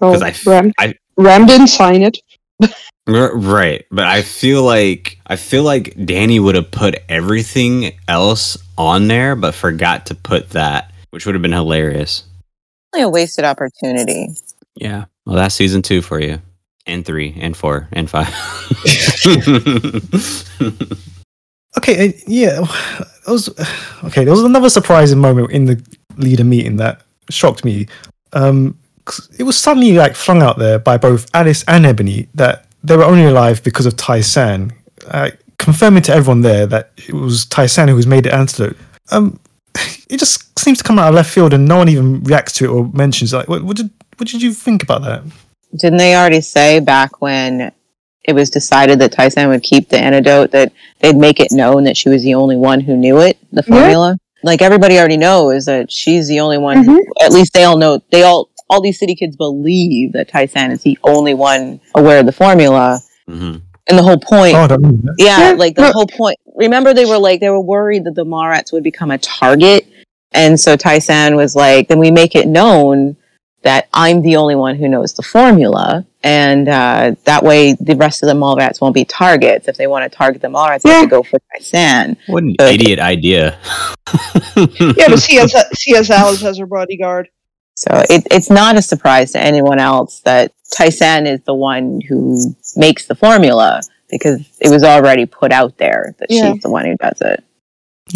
Well, 0.00 0.12
'Cause 0.12 0.22
I 0.22 0.34
Ram, 0.50 0.72
I- 0.78 0.94
Ram 1.16 1.46
didn't 1.46 1.68
sign 1.68 2.02
it. 2.02 2.18
R- 3.08 3.36
Right, 3.36 3.84
but 3.90 4.06
I 4.06 4.22
feel 4.22 4.62
like 4.62 5.18
I 5.26 5.36
feel 5.36 5.64
like 5.64 5.94
Danny 6.04 6.38
would 6.40 6.54
have 6.54 6.70
put 6.70 6.96
everything 7.08 7.92
else 8.08 8.56
on 8.78 9.08
there, 9.08 9.34
but 9.36 9.54
forgot 9.54 10.06
to 10.06 10.14
put 10.14 10.50
that, 10.50 10.92
which 11.10 11.26
would 11.26 11.34
have 11.34 11.42
been 11.42 11.52
hilarious. 11.52 12.24
Only 12.94 13.04
a 13.04 13.08
wasted 13.08 13.44
opportunity. 13.44 14.28
Yeah, 14.76 15.04
well, 15.26 15.36
that's 15.36 15.54
season 15.54 15.82
two 15.82 16.02
for 16.02 16.20
you, 16.20 16.40
and 16.86 17.04
three, 17.04 17.36
and 17.40 17.56
four, 17.56 17.88
and 17.92 18.08
five. 18.08 18.28
Okay, 21.78 22.08
uh, 22.08 22.12
yeah, 22.26 22.60
that 22.60 23.28
was 23.32 23.48
okay. 24.04 24.24
There 24.24 24.34
was 24.34 24.44
another 24.44 24.68
surprising 24.68 25.18
moment 25.18 25.50
in 25.52 25.64
the 25.64 25.82
leader 26.18 26.44
meeting 26.44 26.76
that 26.76 27.00
shocked 27.30 27.64
me. 27.64 27.86
Um, 28.34 28.74
'cause 28.74 28.81
it 29.38 29.42
was 29.44 29.56
suddenly 29.58 29.92
like 29.92 30.14
flung 30.14 30.42
out 30.42 30.58
there 30.58 30.78
by 30.78 30.96
both 30.96 31.28
Alice 31.34 31.64
and 31.66 31.84
Ebony 31.86 32.28
that 32.34 32.66
they 32.82 32.96
were 32.96 33.04
only 33.04 33.24
alive 33.24 33.62
because 33.62 33.86
of 33.86 33.96
Tai 33.96 34.20
San, 34.20 34.72
uh, 35.06 35.30
confirming 35.58 36.02
to 36.04 36.12
everyone 36.12 36.40
there 36.42 36.66
that 36.66 36.92
it 36.96 37.14
was 37.14 37.44
Tai 37.46 37.66
San 37.66 37.88
who 37.88 37.96
was 37.96 38.06
made 38.06 38.24
the 38.24 38.34
antidote. 38.34 38.76
Um, 39.10 39.38
it 40.08 40.18
just 40.18 40.58
seems 40.58 40.78
to 40.78 40.84
come 40.84 40.98
out 40.98 41.08
of 41.08 41.14
left 41.14 41.30
field, 41.30 41.52
and 41.52 41.66
no 41.66 41.76
one 41.78 41.88
even 41.88 42.22
reacts 42.24 42.52
to 42.54 42.64
it 42.64 42.68
or 42.68 42.88
mentions. 42.92 43.32
Like, 43.32 43.48
what, 43.48 43.62
what 43.62 43.76
did 43.76 43.90
what 44.16 44.28
did 44.28 44.42
you 44.42 44.52
think 44.52 44.82
about 44.82 45.02
that? 45.02 45.22
Didn't 45.76 45.98
they 45.98 46.14
already 46.14 46.40
say 46.42 46.80
back 46.80 47.20
when 47.22 47.72
it 48.24 48.34
was 48.34 48.50
decided 48.50 48.98
that 49.00 49.10
Tai-San 49.12 49.48
would 49.48 49.62
keep 49.62 49.88
the 49.88 49.98
antidote 49.98 50.52
that 50.52 50.72
they'd 51.00 51.16
make 51.16 51.40
it 51.40 51.50
known 51.50 51.84
that 51.84 51.96
she 51.96 52.08
was 52.08 52.22
the 52.22 52.34
only 52.34 52.56
one 52.56 52.80
who 52.80 52.96
knew 52.96 53.18
it, 53.18 53.36
the 53.52 53.64
Yeah. 53.66 53.74
formula? 53.74 54.16
Like 54.44 54.60
everybody 54.60 54.98
already 54.98 55.16
knows 55.16 55.64
that 55.64 55.90
she's 55.90 56.28
the 56.28 56.40
only 56.40 56.58
one. 56.58 56.84
who- 56.84 57.04
at 57.24 57.32
least 57.32 57.52
they 57.52 57.64
all 57.64 57.78
know. 57.78 58.00
They 58.10 58.22
all 58.22 58.48
all 58.72 58.80
these 58.80 58.98
city 58.98 59.14
kids 59.14 59.36
believe 59.36 60.12
that 60.14 60.28
Tai-San 60.28 60.70
is 60.70 60.82
the 60.82 60.98
only 61.04 61.34
one 61.34 61.80
aware 61.94 62.20
of 62.20 62.26
the 62.26 62.32
formula. 62.32 63.00
hmm 63.28 63.56
And 63.88 63.98
the 63.98 64.02
whole 64.02 64.18
point 64.18 64.54
Oh, 64.56 64.60
I 64.62 64.66
don't 64.68 64.80
know 64.82 64.90
that. 64.92 65.14
Yeah, 65.18 65.50
Yeah, 65.50 65.52
like 65.52 65.74
the 65.76 65.82
no- 65.82 65.92
whole 65.92 66.06
point. 66.06 66.38
Remember, 66.56 66.94
they 66.94 67.04
were 67.04 67.18
like 67.18 67.40
they 67.40 67.50
were 67.50 67.60
worried 67.60 68.04
that 68.04 68.14
the 68.14 68.24
Mallrats 68.24 68.72
would 68.72 68.82
become 68.82 69.10
a 69.10 69.18
target, 69.18 69.86
and 70.32 70.58
so 70.58 70.76
Tai-San 70.76 71.34
was 71.36 71.54
like, 71.54 71.88
"Then 71.88 71.98
we 71.98 72.10
make 72.10 72.34
it 72.34 72.46
known 72.46 73.16
that 73.62 73.88
I'm 73.94 74.22
the 74.22 74.36
only 74.36 74.54
one 74.56 74.74
who 74.76 74.88
knows 74.88 75.12
the 75.14 75.22
formula, 75.22 76.04
and 76.24 76.68
uh, 76.68 77.14
that 77.24 77.42
way 77.42 77.74
the 77.80 77.94
rest 77.96 78.22
of 78.22 78.28
the 78.28 78.34
Mallrats 78.34 78.80
won't 78.80 78.94
be 78.94 79.04
targets. 79.04 79.68
If 79.68 79.76
they 79.76 79.86
want 79.86 80.02
to 80.10 80.16
target 80.16 80.42
the 80.42 80.48
Mallrats, 80.48 80.82
they 80.82 80.90
have 80.90 81.04
to 81.04 81.08
go 81.18 81.22
for 81.22 81.38
Tai-San." 81.52 82.16
What 82.26 82.42
an 82.44 82.54
But- 82.58 82.74
idiot 82.74 82.98
idea! 82.98 83.58
Yeah, 84.56 85.08
but 85.08 85.18
CS, 85.20 85.54
CS 85.74 86.10
Alice 86.10 86.44
as 86.44 86.58
her 86.58 86.66
bodyguard. 86.66 87.28
So 87.76 87.90
it, 88.10 88.26
it's 88.30 88.50
not 88.50 88.76
a 88.76 88.82
surprise 88.82 89.32
to 89.32 89.40
anyone 89.40 89.78
else 89.78 90.20
that 90.20 90.52
Tai-San 90.74 91.26
is 91.26 91.40
the 91.42 91.54
one 91.54 92.00
who 92.08 92.54
makes 92.76 93.06
the 93.06 93.14
formula 93.14 93.82
because 94.10 94.40
it 94.60 94.70
was 94.70 94.84
already 94.84 95.26
put 95.26 95.52
out 95.52 95.78
there 95.78 96.14
that 96.18 96.30
Yeah. 96.30 96.52
she's 96.52 96.62
the 96.62 96.70
one 96.70 96.84
who 96.84 96.96
does 96.96 97.20
it. 97.20 97.42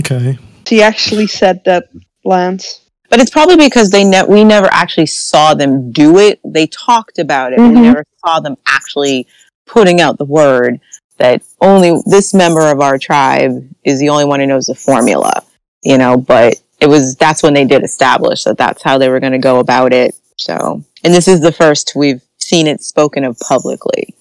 Okay, 0.01 0.39
She 0.69 0.83
actually 0.83 1.27
said 1.27 1.65
that, 1.65 1.89
Lance. 2.25 2.81
But 3.09 3.21
it's 3.21 3.31
probably 3.31 3.57
because 3.57 3.91
they 3.91 4.05
ne- 4.05 4.25
we 4.25 4.45
never 4.45 4.67
actually 4.67 5.07
saw 5.07 5.55
them 5.55 5.93
do 5.93 6.19
it. 6.19 6.41
They 6.45 6.67
talked 6.67 7.19
about 7.19 7.53
it, 7.53 7.59
but 7.59 7.69
we 7.69 7.75
mm-hmm. 7.75 7.83
never 7.83 8.05
saw 8.25 8.41
them 8.41 8.57
actually 8.67 9.27
putting 9.65 10.01
out 10.01 10.19
the 10.19 10.25
word 10.25 10.81
that 11.19 11.43
only 11.61 12.03
this 12.05 12.35
member 12.35 12.71
of 12.71 12.81
our 12.81 12.99
tribe 12.99 13.69
is 13.85 14.01
the 14.01 14.09
only 14.09 14.25
one 14.25 14.41
who 14.41 14.47
knows 14.47 14.67
the 14.67 14.75
formula. 14.75 15.43
You 15.85 15.99
know, 15.99 16.17
but 16.17 16.61
it 16.81 16.87
was 16.89 17.17
that's 17.17 17.43
when 17.43 17.55
they 17.55 17.65
did 17.65 17.83
establish 17.83 18.45
that 18.45 18.59
that's 18.59 18.83
how 18.83 18.99
they 18.99 19.09
were 19.09 19.21
going 19.21 19.33
to 19.33 19.39
go 19.39 19.59
about 19.61 19.93
it. 19.93 20.15
So, 20.37 20.83
and 21.05 21.15
this 21.15 21.29
is 21.29 21.41
the 21.41 21.53
first 21.53 21.93
we've 21.97 22.23
seen 22.39 22.67
it 22.67 22.83
spoken 22.83 23.25
of 23.25 23.39
publicly. 23.41 24.15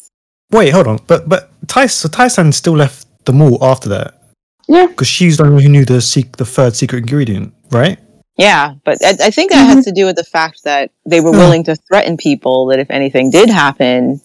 wait, 0.51 0.69
hold 0.71 0.87
on, 0.87 0.99
but 1.07 1.27
but 1.27 1.51
so 1.89 2.07
Tai-San 2.09 2.51
still 2.53 2.75
left 2.75 3.07
the 3.25 3.33
mall 3.33 3.57
after 3.63 3.89
that. 3.89 4.13
Yeah. 4.67 4.87
because 4.87 5.07
she's 5.07 5.37
the 5.37 5.43
only 5.43 5.55
one 5.55 5.63
who 5.63 5.69
knew 5.69 5.85
the 5.85 6.01
sec- 6.01 6.37
the 6.37 6.45
third 6.45 6.75
secret 6.75 6.99
ingredient, 6.99 7.53
right? 7.71 7.99
Yeah, 8.37 8.73
but 8.83 8.97
I, 9.05 9.09
I 9.27 9.31
think 9.31 9.51
that 9.51 9.63
has 9.65 9.85
to 9.85 9.91
do 9.91 10.05
with 10.05 10.15
the 10.15 10.23
fact 10.23 10.63
that 10.63 10.89
they 11.05 11.21
were 11.21 11.31
Hmm. 11.31 11.37
willing 11.37 11.63
to 11.65 11.75
threaten 11.75 12.17
people 12.17 12.65
that 12.67 12.79
if 12.79 12.89
anything 12.89 13.29
did 13.29 13.49
happen, 13.49 14.21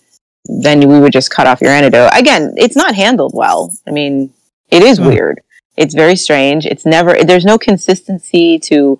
then 0.46 0.88
we 0.88 0.98
would 0.98 1.12
just 1.12 1.30
cut 1.30 1.46
off 1.46 1.60
your 1.60 1.70
antidote. 1.72 2.10
Again, 2.14 2.54
it's 2.56 2.74
not 2.76 2.94
handled 2.94 3.32
well. 3.34 3.70
I 3.86 3.90
mean, 3.90 4.32
it 4.70 4.82
is 4.82 4.98
Hmm. 4.98 5.08
weird. 5.08 5.40
It's 5.80 5.94
very 5.94 6.16
strange. 6.16 6.66
It's 6.66 6.86
never, 6.86 7.16
there's 7.24 7.44
no 7.44 7.58
consistency 7.58 8.58
to, 8.60 8.98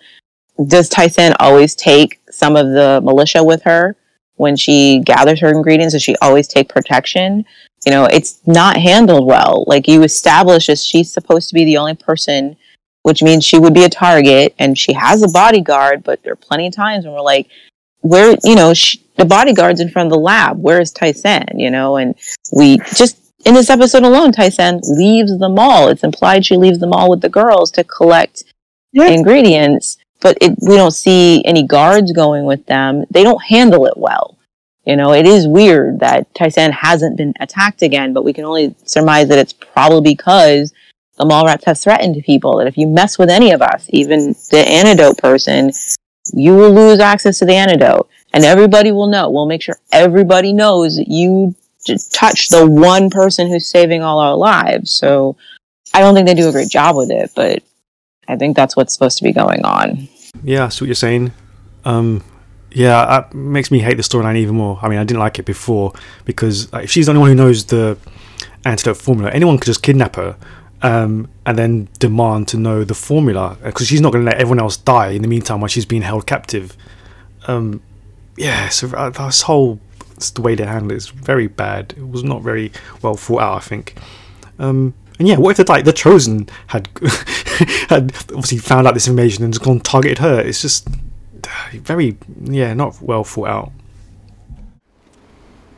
does 0.67 0.89
Tai-San 0.89 1.35
always 1.39 1.75
take 1.75 2.21
some 2.31 2.57
of 2.57 2.67
the 2.67 3.01
militia 3.05 3.45
with 3.45 3.63
her 3.63 3.97
when 4.37 4.57
she 4.57 5.01
gathers 5.05 5.41
her 5.41 5.51
ingredients? 5.51 5.95
Does 5.95 6.03
she 6.03 6.17
always 6.17 6.49
take 6.49 6.69
protection? 6.69 7.45
You 7.85 7.93
know, 7.93 8.07
it's 8.07 8.41
not 8.47 8.77
handled 8.77 9.27
well. 9.27 9.65
Like 9.67 9.87
you 9.89 10.03
establish 10.03 10.69
as 10.69 10.85
she's 10.85 11.13
supposed 11.13 11.49
to 11.51 11.55
be 11.55 11.65
the 11.65 11.77
only 11.77 11.95
person 11.95 12.57
which 13.03 13.23
means 13.23 13.45
she 13.45 13.59
would 13.59 13.75
be 13.75 13.85
a 13.85 13.89
target 13.89 14.55
and 14.59 14.77
she 14.77 14.93
has 14.93 15.23
a 15.23 15.29
bodyguard 15.29 16.03
but 16.03 16.23
there 16.23 16.33
are 16.33 16.37
plenty 16.37 16.67
of 16.67 16.75
times 16.75 17.05
when 17.05 17.15
we're 17.15 17.21
like 17.21 17.49
where 18.01 18.37
you 18.45 18.55
know 18.55 18.75
sh 18.75 18.97
the 19.17 19.25
bodyguard's 19.25 19.81
in 19.81 19.91
front 19.91 20.07
of 20.07 20.13
the 20.13 20.19
lab 20.19 20.61
where 20.61 20.81
is 20.81 20.91
Tai-San 20.91 21.59
you 21.59 21.71
know 21.71 21.97
and 21.97 22.15
we 22.53 22.79
just 22.95 23.20
in 23.45 23.55
this 23.55 23.71
episode 23.71 24.03
alone 24.03 24.33
Tai-San 24.33 24.81
leaves 24.85 25.39
the 25.39 25.49
mall 25.49 25.89
it's 25.89 26.05
implied 26.05 26.45
she 26.45 26.57
leaves 26.57 26.79
the 26.79 26.87
mall 26.87 27.09
with 27.11 27.21
the 27.21 27.29
girls 27.29 27.71
to 27.73 27.85
collect 27.85 28.45
Yeah. 28.93 29.09
ingredients 29.09 29.99
but 30.21 30.37
it, 30.41 30.57
we 30.67 30.77
don't 30.77 30.91
see 30.93 31.43
any 31.45 31.63
guards 31.67 32.13
going 32.13 32.45
with 32.45 32.67
them 32.67 33.05
they 33.11 33.23
don't 33.23 33.43
handle 33.45 33.87
it 33.87 33.97
well 33.97 34.37
you 34.85 34.97
know 34.97 35.13
it 35.13 35.27
is 35.27 35.47
weird 35.47 36.01
that 36.01 36.33
Tai-San 36.35 36.73
hasn't 36.73 37.17
been 37.17 37.35
attacked 37.41 37.83
again 37.83 38.13
but 38.13 38.25
we 38.25 38.33
can 38.33 38.45
only 38.45 38.75
surmise 38.85 39.29
that 39.29 39.39
it's 39.39 39.53
probably 39.53 40.15
because 40.15 40.73
the 41.21 41.27
Mallrats 41.27 41.65
have 41.65 41.79
threatened 41.79 42.23
people 42.25 42.57
that 42.57 42.67
if 42.67 42.79
you 42.79 42.87
mess 42.87 43.19
with 43.19 43.29
any 43.29 43.51
of 43.53 43.61
us, 43.61 43.85
even 43.91 44.35
the 44.51 44.65
antidote 44.67 45.19
person, 45.19 45.71
you 46.33 46.57
will 46.57 46.73
lose 46.73 46.99
access 46.99 47.39
to 47.41 47.45
the 47.45 47.53
antidote. 47.53 48.09
And 48.33 48.43
everybody 48.43 48.91
will 48.91 49.07
know. 49.07 49.29
We'll 49.29 49.45
make 49.45 49.61
sure 49.61 49.77
everybody 49.93 50.55
knows 50.55 50.97
that 50.97 51.09
you 51.09 51.55
just 51.85 52.13
touched 52.13 52.51
the 52.51 52.67
one 52.67 53.11
person 53.11 53.49
who's 53.49 53.67
saving 53.67 54.03
all 54.03 54.19
our 54.19 54.37
lives. 54.37 54.91
So 54.91 55.37
I 55.95 56.01
don't 56.01 56.15
think 56.15 56.27
they 56.27 56.35
do 56.35 56.49
a 56.49 56.53
great 56.53 56.69
job 56.69 56.97
with 56.97 57.11
it, 57.11 57.33
but 57.35 57.63
I 58.29 58.37
think 58.37 58.57
that's 58.57 58.77
what's 58.77 58.93
supposed 58.93 59.19
to 59.19 59.25
be 59.25 59.33
going 59.33 59.65
on. 59.65 60.09
Yeah, 60.43 60.67
I 60.67 60.69
see 60.69 60.85
what 60.85 60.89
you're 60.89 60.95
saying. 60.95 61.33
Um, 61.85 62.23
yeah, 62.71 63.05
that 63.07 63.35
makes 63.35 63.71
me 63.71 63.81
hate 63.81 63.97
the 63.97 64.03
storyline 64.03 64.37
even 64.37 64.57
more. 64.57 64.79
I 64.83 64.89
mean, 64.89 64.99
I 64.99 65.05
didn't 65.05 65.21
like 65.21 65.39
it 65.39 65.45
before 65.45 65.93
because 66.25 66.69
if 66.75 66.91
she's 66.91 67.07
the 67.07 67.13
only 67.13 67.21
one 67.21 67.31
who 67.31 67.35
knows 67.35 67.65
the 67.67 67.99
antidote 68.65 68.99
formula, 68.99 69.31
anyone 69.31 69.59
could 69.59 69.67
just 69.67 69.83
kidnap 69.83 70.17
her 70.17 70.37
um, 70.83 71.29
and 71.45 71.59
then 71.59 71.89
demand 71.99 72.49
to 72.49 72.57
know 72.57 72.85
the 72.85 72.95
formula 72.95 73.57
because 73.63 73.87
she's 73.87 74.01
not 74.01 74.13
going 74.13 74.25
to 74.25 74.31
let 74.31 74.41
everyone 74.41 74.61
else 74.61 74.77
die 74.77 75.11
in 75.11 75.23
the 75.23 75.29
meantime 75.29 75.61
while 75.61 75.69
she's 75.69 75.87
being 75.87 76.03
held 76.03 76.27
captive. 76.27 76.77
Um, 77.47 77.83
yeah, 78.37 78.69
so 78.69 78.89
uh, 78.97 79.11
this 79.11 79.43
whole 79.43 79.81
the 80.29 80.43
way 80.43 80.55
they 80.55 80.67
handle 80.67 80.93
it 80.93 80.97
is 80.97 81.09
very 81.09 81.47
bad. 81.47 81.95
It 81.97 82.09
was 82.09 82.23
not 82.23 82.43
very 82.43 82.73
well 83.01 83.15
thought 83.15 83.41
out, 83.41 83.57
I 83.57 83.61
think. 83.61 83.95
Um, 84.59 84.93
and 85.19 85.29
yeah, 85.29 85.37
what 85.37 85.51
if 85.51 85.57
the 85.65 85.73
like 85.73 85.85
the 85.85 85.93
chosen 85.93 86.49
had 86.67 86.89
had 87.89 88.15
obviously 88.29 88.59
found 88.59 88.87
out 88.87 88.95
this 88.95 89.07
information 89.07 89.45
and 89.45 89.59
gone 89.61 89.81
targeted 89.81 90.19
her? 90.19 90.41
It's 90.41 90.61
just 90.61 90.89
uh, 90.89 91.51
very 91.75 92.19
yeah, 92.43 92.75
not 92.75 93.01
well 93.01 93.25
thought 93.25 93.49
out. 93.49 93.73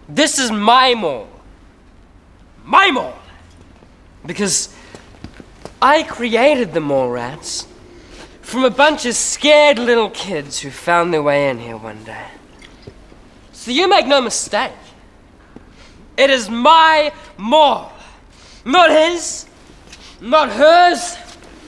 This 0.09 0.39
is 0.39 0.51
my 0.51 0.95
mall. 0.95 1.29
My 2.65 2.91
mall. 2.91 3.19
Because 4.27 4.75
I 5.81 6.05
created 6.05 6.75
the 6.75 6.81
Mallrats 6.81 7.67
from 8.41 8.65
a 8.65 8.71
bunch 8.71 9.07
of 9.07 9.15
scared 9.15 9.79
little 9.79 10.11
kids 10.11 10.61
who 10.61 10.71
found 10.71 11.13
their 11.13 11.23
way 11.23 11.49
in 11.49 11.59
here 11.59 11.77
one 11.77 12.05
day. 12.05 12.27
So 13.63 13.71
you 13.71 13.89
make 13.89 14.09
no 14.09 14.21
mistake. 14.21 14.73
It 16.17 16.31
is 16.31 16.51
my 16.51 17.13
mall. 17.39 17.93
Not 18.65 18.91
his. 18.91 19.47
Not 20.21 20.51
hers. 20.51 21.17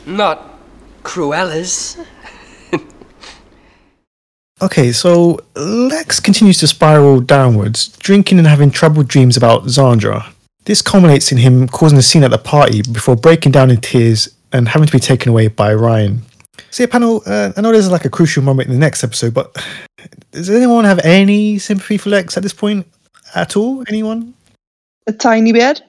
Not 0.05 0.59
Cruella's. 1.05 1.97
Okay, 4.63 4.93
so 4.93 5.41
Lex 5.57 6.21
continues 6.21 6.59
to 6.59 6.67
spiral 6.67 7.21
downwards, 7.21 7.89
drinking 7.99 8.39
and 8.39 8.47
having 8.47 8.71
troubled 8.71 9.09
dreams 9.09 9.37
about 9.37 9.65
Zandra. 9.65 10.33
This 10.65 10.81
culminates 10.81 11.33
in 11.33 11.39
him 11.39 11.69
causing 11.69 11.99
a 11.99 12.03
scene 12.03 12.23
at 12.23 12.31
the 12.31 12.39
party 12.39 12.81
before 12.81 13.17
breaking 13.17 13.53
down 13.53 13.71
in 13.71 13.81
tears 13.81 14.29
and 14.53 14.69
having 14.69 14.87
to 14.87 14.93
be 14.93 15.01
taken 15.01 15.31
away 15.31 15.49
by 15.49 15.75
Ryan. 15.75 16.23
See, 16.71 16.87
panel, 16.87 17.23
uh, 17.27 17.53
I 17.57 17.61
know 17.61 17.73
this 17.73 17.85
is 17.85 17.91
like 17.91 18.05
a 18.05 18.11
crucial 18.11 18.43
moment 18.43 18.69
in 18.69 18.75
the 18.75 18.81
next 18.81 19.05
episode, 19.05 19.35
but 19.35 19.57
does 20.33 20.51
anyone 20.51 20.85
have 20.85 21.01
any 21.05 21.59
sympathy 21.59 21.99
for 21.99 22.11
Lex 22.11 22.37
at 22.37 22.43
this 22.43 22.53
point 22.53 22.87
at 23.35 23.57
all? 23.57 23.85
Anyone? 23.89 24.35
A 25.07 25.13
tiny 25.13 25.53
bit. 25.53 25.83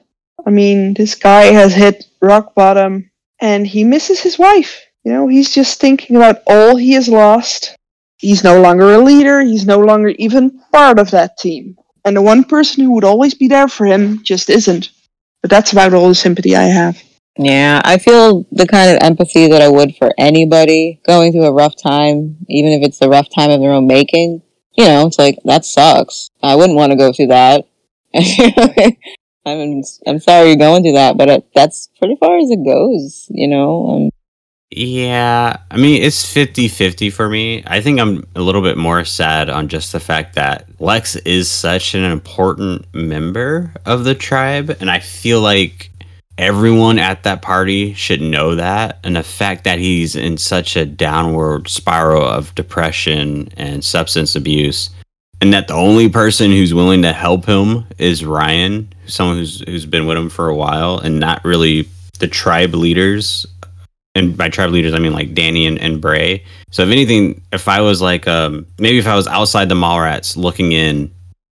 I 0.46 0.50
mean, 0.50 0.94
this 0.94 1.14
guy 1.14 1.44
has 1.44 1.74
hit 1.74 2.06
rock 2.20 2.54
bottom 2.54 3.10
and 3.40 3.66
he 3.66 3.82
misses 3.84 4.20
his 4.20 4.38
wife. 4.38 4.82
You 5.04 5.12
know, 5.12 5.28
he's 5.28 5.52
just 5.54 5.80
thinking 5.80 6.16
about 6.16 6.42
all 6.46 6.76
he 6.76 6.92
has 6.92 7.08
lost. 7.08 7.76
He's 8.18 8.44
no 8.44 8.60
longer 8.60 8.94
a 8.94 8.98
leader. 8.98 9.40
He's 9.42 9.66
no 9.66 9.78
longer 9.78 10.08
even 10.18 10.60
part 10.72 10.98
of 10.98 11.10
that 11.10 11.36
team. 11.38 11.76
and 12.04 12.16
the 12.16 12.22
one 12.22 12.44
person 12.44 12.84
who 12.84 12.92
would 12.92 13.04
always 13.04 13.34
be 13.34 13.48
there 13.48 13.66
for 13.66 13.84
him 13.84 14.22
just 14.22 14.48
isn't. 14.48 14.90
But 15.42 15.50
that's 15.50 15.72
about 15.72 15.92
all 15.92 16.08
the 16.08 16.14
sympathy 16.14 16.54
I 16.54 16.62
have. 16.62 17.02
Yeah, 17.38 17.82
I 17.84 17.98
feel 17.98 18.46
the 18.50 18.66
kind 18.66 18.90
of 18.90 19.02
empathy 19.02 19.48
that 19.48 19.60
I 19.60 19.68
would 19.68 19.94
for 19.96 20.12
anybody 20.16 21.00
going 21.06 21.32
through 21.32 21.44
a 21.44 21.52
rough 21.52 21.76
time, 21.76 22.38
even 22.48 22.72
if 22.72 22.82
it's 22.82 22.98
the 22.98 23.08
rough 23.10 23.28
time 23.34 23.50
of 23.50 23.60
their 23.60 23.72
own 23.72 23.86
making. 23.86 24.42
You 24.72 24.84
know, 24.84 25.06
it's 25.06 25.18
like 25.18 25.38
that 25.44 25.64
sucks. 25.64 26.30
I 26.42 26.54
wouldn't 26.56 26.76
want 26.76 26.92
to 26.92 26.98
go 26.98 27.12
through 27.12 27.28
that. 27.28 27.66
I'm 29.46 29.82
I'm 30.06 30.18
sorry 30.18 30.48
you're 30.48 30.56
going 30.56 30.82
through 30.82 30.92
that, 30.92 31.16
but 31.16 31.28
it, 31.28 31.46
that's 31.54 31.88
pretty 31.98 32.16
far 32.16 32.38
as 32.38 32.50
it 32.50 32.64
goes. 32.64 33.26
You 33.30 33.48
know, 33.48 33.86
um, 33.86 34.10
Yeah, 34.70 35.58
I 35.70 35.76
mean, 35.76 36.02
it's 36.02 36.30
50 36.30 36.68
50 36.68 37.10
for 37.10 37.28
me. 37.28 37.62
I 37.66 37.80
think 37.80 38.00
I'm 38.00 38.24
a 38.34 38.40
little 38.40 38.62
bit 38.62 38.76
more 38.76 39.04
sad 39.04 39.48
on 39.48 39.68
just 39.68 39.92
the 39.92 40.00
fact 40.00 40.34
that 40.34 40.68
Lex 40.80 41.16
is 41.16 41.50
such 41.50 41.94
an 41.94 42.04
important 42.04 42.92
member 42.94 43.72
of 43.84 44.04
the 44.04 44.14
tribe. 44.14 44.76
And 44.80 44.90
I 44.90 44.98
feel 45.00 45.40
like 45.40 45.90
everyone 46.38 46.98
at 46.98 47.22
that 47.22 47.42
party 47.42 47.94
should 47.94 48.20
know 48.20 48.54
that. 48.54 48.98
And 49.04 49.16
the 49.16 49.22
fact 49.22 49.64
that 49.64 49.78
he's 49.78 50.16
in 50.16 50.36
such 50.38 50.76
a 50.76 50.84
downward 50.84 51.68
spiral 51.68 52.26
of 52.26 52.54
depression 52.54 53.48
and 53.56 53.84
substance 53.84 54.36
abuse. 54.36 54.90
And 55.40 55.52
that 55.52 55.68
the 55.68 55.74
only 55.74 56.08
person 56.08 56.50
who's 56.50 56.72
willing 56.72 57.02
to 57.02 57.12
help 57.12 57.44
him 57.44 57.84
is 57.98 58.24
Ryan, 58.24 58.88
someone 59.06 59.36
who's 59.36 59.60
who's 59.60 59.84
been 59.84 60.06
with 60.06 60.16
him 60.16 60.30
for 60.30 60.48
a 60.48 60.54
while, 60.54 60.98
and 60.98 61.20
not 61.20 61.44
really 61.44 61.88
the 62.18 62.28
tribe 62.28 62.74
leaders 62.74 63.46
and 64.16 64.34
by 64.34 64.48
tribe 64.48 64.70
leaders 64.70 64.94
I 64.94 64.98
mean 64.98 65.12
like 65.12 65.34
Danny 65.34 65.66
and, 65.66 65.78
and 65.78 66.00
Bray. 66.00 66.42
So 66.70 66.82
if 66.82 66.90
anything, 66.90 67.42
if 67.52 67.68
I 67.68 67.82
was 67.82 68.00
like 68.00 68.26
um 68.26 68.66
maybe 68.78 68.98
if 68.98 69.06
I 69.06 69.14
was 69.14 69.26
outside 69.26 69.68
the 69.68 69.74
Mallrats 69.74 70.36
looking 70.36 70.72
in, 70.72 71.12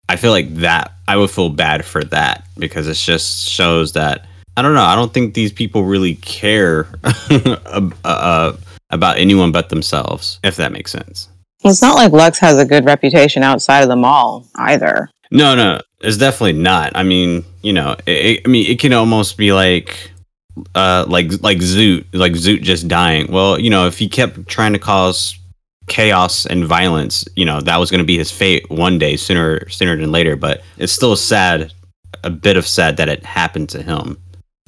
I 0.09 0.17
feel 0.17 0.31
like 0.31 0.53
that 0.55 0.91
I 1.07 1.15
would 1.15 1.31
feel 1.31 1.49
bad 1.49 1.85
for 1.85 2.03
that 2.05 2.45
because 2.57 2.87
it 2.87 2.95
just 2.95 3.47
shows 3.47 3.93
that 3.93 4.25
I 4.59 4.61
don't 4.61 4.73
know. 4.73 4.83
I 4.83 4.93
don't 4.95 5.13
think 5.13 5.33
these 5.35 5.53
people 5.53 5.85
really 5.85 6.15
care 6.15 6.85
uh, 7.03 7.89
uh, 8.03 8.57
about 8.89 9.17
anyone 9.17 9.53
but 9.53 9.69
themselves, 9.69 10.37
if 10.43 10.57
that 10.57 10.73
makes 10.73 10.91
sense. 10.91 11.29
well, 11.63 11.71
it's 11.71 11.81
not 11.81 11.95
like 11.95 12.11
Lex 12.11 12.39
has 12.39 12.57
a 12.59 12.65
good 12.65 12.83
reputation 12.83 13.41
outside 13.41 13.83
of 13.83 13.87
the 13.87 13.95
mall 13.95 14.45
either. 14.55 15.09
No, 15.31 15.55
no, 15.55 15.79
it's 16.01 16.17
definitely 16.17 16.59
not. 16.61 16.91
I 16.93 17.03
mean, 17.03 17.45
you 17.61 17.71
know, 17.71 17.95
it, 18.05 18.25
it- 18.25 18.41
I 18.45 18.49
mean, 18.49 18.69
it 18.69 18.79
can 18.79 18.91
almost 18.91 19.37
be 19.37 19.53
like, 19.53 20.11
uh, 20.75 21.05
like 21.07 21.31
like 21.41 21.59
Zoot, 21.59 22.03
like 22.11 22.33
Zoot 22.33 22.61
just 22.61 22.89
dying. 22.89 23.31
Well, 23.31 23.57
you 23.61 23.69
know, 23.69 23.87
if 23.87 23.97
he 23.97 24.09
kept 24.09 24.45
trying 24.49 24.73
to 24.73 24.79
cause 24.79 25.39
chaos 25.87 26.45
and 26.45 26.65
violence, 26.65 27.23
you 27.37 27.45
know, 27.45 27.61
that 27.61 27.77
was 27.77 27.89
going 27.89 27.99
to 27.99 28.05
be 28.05 28.17
his 28.17 28.29
fate 28.29 28.69
one 28.69 28.99
day, 28.99 29.15
sooner 29.15 29.69
sooner 29.69 29.95
than 29.95 30.11
later. 30.11 30.35
But 30.35 30.63
it's 30.77 30.91
still 30.91 31.15
sad, 31.15 31.71
a 32.25 32.29
bit 32.29 32.57
of 32.57 32.67
sad 32.67 32.97
that 32.97 33.07
it 33.07 33.23
happened 33.23 33.69
to 33.69 33.81
him. 33.81 34.17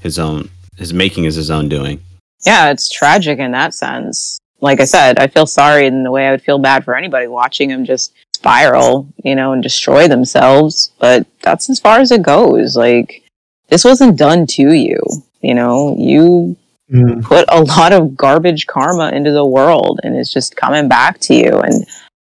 His 0.02 0.20
own, 0.20 0.50
his 0.78 0.94
making 0.94 1.26
is 1.26 1.36
his 1.36 1.50
own 1.50 1.70
doing. 1.70 2.02
Yeah, 2.46 2.72
it's 2.72 2.90
tragic 2.90 3.40
in 3.40 3.52
that 3.52 3.74
sense. 3.74 4.40
Like 4.60 4.80
I 4.80 4.86
said, 4.86 5.18
I 5.20 5.28
feel 5.28 5.46
sorry 5.46 5.88
in 5.88 6.04
the 6.04 6.12
way 6.12 6.28
I 6.28 6.32
would 6.32 6.44
feel 6.44 6.60
bad 6.60 6.84
for 6.84 6.96
anybody 6.96 7.28
watching 7.28 7.70
him 7.70 7.86
just 7.86 8.14
spiral, 8.36 9.08
you 9.24 9.36
know, 9.36 9.54
and 9.54 9.62
destroy 9.64 10.08
themselves. 10.08 10.92
But 11.00 11.26
that's 11.42 11.70
as 11.70 11.80
far 11.80 12.00
as 12.00 12.12
it 12.12 12.22
goes. 12.24 12.76
Like, 12.76 13.24
this 13.70 13.84
wasn't 13.84 14.18
done 14.18 14.46
to 14.48 14.74
you. 14.74 15.00
You 15.42 15.54
know, 15.56 15.96
you 15.98 16.58
Mm. 16.92 17.24
put 17.24 17.46
a 17.48 17.62
lot 17.62 17.94
of 17.94 18.18
garbage 18.18 18.68
karma 18.68 19.12
into 19.12 19.32
the 19.32 19.46
world 19.46 20.02
and 20.04 20.14
it's 20.14 20.34
just 20.34 20.58
coming 20.58 20.90
back 20.90 21.20
to 21.22 21.34
you. 21.34 21.60
And 21.62 21.86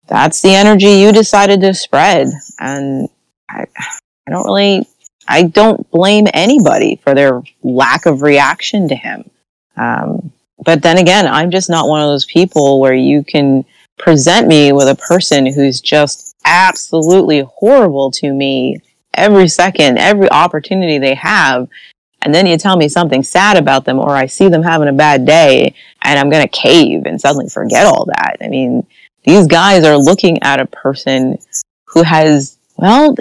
that's 0.07 0.41
the 0.41 0.55
energy 0.55 0.85
you 1.01 1.11
decided 1.11 1.59
to 1.61 1.73
spread. 1.73 2.27
And 2.61 3.09
I, 3.49 3.65
I 3.77 4.31
don't 4.31 4.45
really, 4.45 4.87
I 5.27 5.43
don't 5.43 5.89
blame 5.91 6.27
anybody 6.33 6.99
for 7.03 7.13
their 7.13 7.41
lack 7.63 8.05
of 8.05 8.21
reaction 8.21 8.87
to 8.89 8.95
him. 8.95 9.29
Um, 9.77 10.31
but 10.63 10.81
then 10.81 10.97
again, 10.97 11.27
I'm 11.27 11.51
just 11.51 11.69
not 11.69 11.87
one 11.87 12.01
of 12.01 12.07
those 12.07 12.25
people 12.25 12.79
where 12.79 12.93
you 12.93 13.23
can 13.23 13.65
present 13.97 14.47
me 14.47 14.71
with 14.71 14.87
a 14.87 14.95
person 14.95 15.45
who's 15.45 15.81
just 15.81 16.35
absolutely 16.45 17.41
horrible 17.41 18.11
to 18.11 18.33
me 18.33 18.79
every 19.13 19.47
second, 19.47 19.97
every 19.97 20.29
opportunity 20.29 20.97
they 20.97 21.15
have. 21.15 21.67
And 22.21 22.33
then 22.33 22.45
you 22.45 22.57
tell 22.57 22.77
me 22.77 22.87
something 22.87 23.23
sad 23.23 23.57
about 23.57 23.83
them, 23.83 23.99
or 23.99 24.11
I 24.11 24.27
see 24.27 24.47
them 24.47 24.63
having 24.63 24.87
a 24.87 24.93
bad 24.93 25.25
day, 25.25 25.75
and 26.03 26.17
I'm 26.17 26.29
going 26.29 26.43
to 26.43 26.47
cave 26.47 27.03
and 27.05 27.19
suddenly 27.19 27.49
forget 27.49 27.85
all 27.85 28.05
that. 28.05 28.37
I 28.41 28.47
mean, 28.47 28.85
these 29.25 29.47
guys 29.47 29.83
are 29.83 29.97
looking 29.97 30.41
at 30.41 30.61
a 30.61 30.65
person 30.65 31.37
who 31.85 32.03
has, 32.03 32.57
well, 32.77 33.13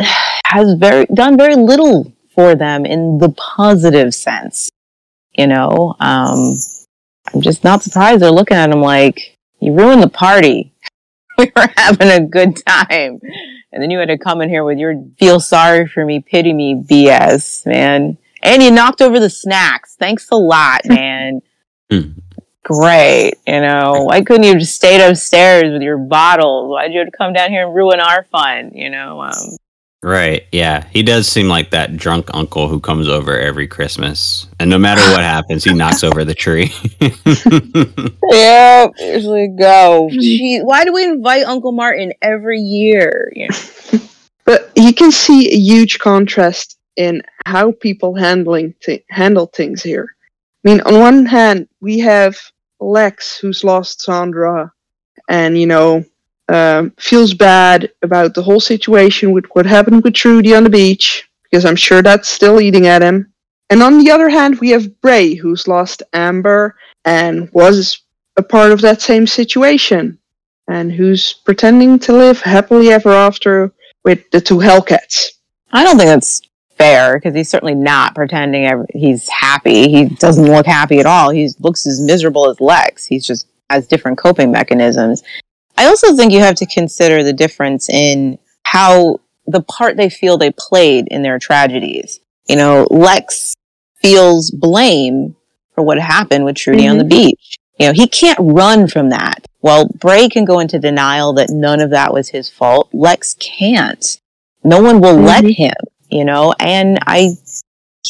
has 0.52 0.74
very 0.74 1.06
done 1.06 1.36
very 1.36 1.56
little 1.56 2.12
for 2.34 2.54
them 2.54 2.84
in 2.84 3.18
the 3.18 3.30
positive 3.30 4.14
sense. 4.14 4.70
You 5.32 5.46
know, 5.46 5.94
um, 5.98 6.56
I'm 7.32 7.40
just 7.40 7.64
not 7.64 7.82
surprised 7.82 8.20
they're 8.20 8.30
looking 8.30 8.56
at 8.56 8.70
him 8.70 8.82
like, 8.82 9.38
you 9.60 9.74
ruined 9.74 10.02
the 10.02 10.08
party. 10.08 10.72
we 11.38 11.50
were 11.56 11.68
having 11.76 12.10
a 12.10 12.20
good 12.20 12.56
time. 12.66 13.20
And 13.72 13.82
then 13.82 13.90
you 13.90 13.98
had 13.98 14.08
to 14.08 14.18
come 14.18 14.42
in 14.42 14.50
here 14.50 14.64
with 14.64 14.78
your 14.78 14.94
feel 15.18 15.40
sorry 15.40 15.86
for 15.88 16.04
me, 16.04 16.20
pity 16.20 16.52
me 16.52 16.74
BS, 16.74 17.66
man. 17.66 18.18
And 18.42 18.62
you 18.62 18.70
knocked 18.70 19.00
over 19.00 19.18
the 19.18 19.30
snacks. 19.30 19.96
Thanks 19.98 20.28
a 20.30 20.36
lot, 20.36 20.82
man. 20.86 21.40
Hmm. 21.90 22.10
Great. 22.64 23.34
You 23.46 23.60
know, 23.60 24.04
why 24.04 24.22
couldn't 24.22 24.44
you 24.44 24.50
have 24.50 24.60
just 24.60 24.76
stayed 24.76 25.00
upstairs 25.00 25.72
with 25.72 25.82
your 25.82 25.98
bottles? 25.98 26.70
Why'd 26.70 26.92
you 26.92 27.00
have 27.00 27.10
to 27.10 27.16
come 27.16 27.32
down 27.32 27.50
here 27.50 27.66
and 27.66 27.74
ruin 27.74 27.98
our 27.98 28.24
fun? 28.24 28.72
You 28.74 28.90
know, 28.90 29.22
um, 29.22 29.56
Right. 30.02 30.46
Yeah. 30.50 30.84
He 30.90 31.04
does 31.04 31.28
seem 31.28 31.46
like 31.48 31.70
that 31.70 31.96
drunk 31.96 32.28
uncle 32.34 32.66
who 32.66 32.80
comes 32.80 33.08
over 33.08 33.38
every 33.38 33.68
Christmas. 33.68 34.48
And 34.58 34.68
no 34.68 34.78
matter 34.78 35.00
what 35.12 35.20
happens, 35.20 35.62
he 35.62 35.72
knocks 35.74 36.02
over 36.02 36.24
the 36.24 36.34
tree. 36.34 36.72
yeah, 38.32 38.88
usually 38.98 39.48
go. 39.48 40.08
Mm-hmm. 40.10 40.20
Gee, 40.20 40.60
why 40.60 40.84
do 40.84 40.92
we 40.92 41.04
invite 41.04 41.44
Uncle 41.44 41.72
Martin 41.72 42.12
every 42.20 42.58
year? 42.58 43.32
You 43.34 43.48
know? 43.48 43.98
But 44.44 44.72
you 44.74 44.92
can 44.92 45.12
see 45.12 45.52
a 45.52 45.56
huge 45.56 46.00
contrast 46.00 46.76
in 46.96 47.22
how 47.46 47.70
people 47.70 48.16
handling 48.16 48.74
thi- 48.84 49.04
handle 49.08 49.46
things 49.46 49.84
here. 49.84 50.08
I 50.64 50.68
mean, 50.68 50.80
on 50.80 50.98
one 50.98 51.26
hand, 51.26 51.68
we 51.80 52.00
have 52.00 52.36
Lex, 52.80 53.38
who's 53.38 53.62
lost 53.62 54.04
Zandra, 54.04 54.72
and 55.28 55.56
you 55.56 55.66
know, 55.66 56.04
um, 56.48 56.92
feels 56.98 57.34
bad 57.34 57.90
about 58.02 58.34
the 58.34 58.42
whole 58.42 58.60
situation 58.60 59.32
with 59.32 59.44
what 59.52 59.66
happened 59.66 60.02
with 60.04 60.14
Trudy 60.14 60.54
on 60.54 60.64
the 60.64 60.70
beach, 60.70 61.28
because 61.44 61.64
I'm 61.64 61.76
sure 61.76 62.02
that's 62.02 62.28
still 62.28 62.60
eating 62.60 62.86
at 62.86 63.02
him. 63.02 63.32
And 63.70 63.82
on 63.82 63.98
the 63.98 64.10
other 64.10 64.28
hand, 64.28 64.60
we 64.60 64.70
have 64.70 65.00
Bray, 65.00 65.34
who's 65.34 65.68
lost 65.68 66.02
Amber 66.12 66.76
and 67.04 67.50
was 67.52 68.02
a 68.36 68.42
part 68.42 68.72
of 68.72 68.80
that 68.82 69.02
same 69.02 69.26
situation, 69.26 70.18
and 70.68 70.92
who's 70.92 71.34
pretending 71.44 71.98
to 72.00 72.12
live 72.12 72.40
happily 72.40 72.90
ever 72.90 73.12
after 73.12 73.72
with 74.04 74.30
the 74.30 74.40
two 74.40 74.58
Hellcats. 74.58 75.32
I 75.72 75.84
don't 75.84 75.96
think 75.96 76.08
that's 76.08 76.42
fair 76.76 77.18
because 77.18 77.34
he's 77.34 77.50
certainly 77.50 77.74
not 77.74 78.14
pretending 78.14 78.66
ev- 78.66 78.86
he's 78.92 79.28
happy. 79.28 79.88
He 79.88 80.04
doesn't 80.06 80.46
look 80.46 80.66
happy 80.66 80.98
at 80.98 81.06
all. 81.06 81.30
He 81.30 81.48
looks 81.60 81.86
as 81.86 82.00
miserable 82.00 82.48
as 82.48 82.60
Lex. 82.60 83.06
He's 83.06 83.26
just 83.26 83.48
has 83.70 83.86
different 83.86 84.18
coping 84.18 84.50
mechanisms. 84.50 85.22
I 85.76 85.86
also 85.86 86.14
think 86.14 86.32
you 86.32 86.40
have 86.40 86.56
to 86.56 86.66
consider 86.66 87.22
the 87.22 87.32
difference 87.32 87.88
in 87.88 88.38
how 88.64 89.20
the 89.46 89.62
part 89.62 89.96
they 89.96 90.08
feel 90.08 90.36
they 90.36 90.52
played 90.56 91.08
in 91.08 91.22
their 91.22 91.38
tragedies. 91.38 92.20
You 92.48 92.56
know, 92.56 92.86
Lex 92.90 93.54
feels 93.96 94.50
blame 94.50 95.36
for 95.74 95.82
what 95.82 95.98
happened 95.98 96.44
with 96.44 96.56
Trudy 96.56 96.86
on 96.86 96.98
the 96.98 97.04
mm-hmm. 97.04 97.08
beach. 97.08 97.58
You 97.78 97.86
know, 97.86 97.92
he 97.92 98.06
can't 98.06 98.38
run 98.40 98.86
from 98.86 99.10
that. 99.10 99.46
Well, 99.60 99.88
Bray 99.88 100.28
can 100.28 100.44
go 100.44 100.58
into 100.58 100.78
denial 100.78 101.32
that 101.34 101.50
none 101.50 101.80
of 101.80 101.90
that 101.90 102.12
was 102.12 102.28
his 102.28 102.48
fault. 102.48 102.88
Lex 102.92 103.34
can't. 103.34 104.20
No 104.62 104.80
one 104.80 105.00
will 105.00 105.16
let 105.16 105.44
mm-hmm. 105.44 105.62
him, 105.62 105.74
you 106.08 106.24
know, 106.24 106.54
and 106.60 106.98
I, 107.06 107.30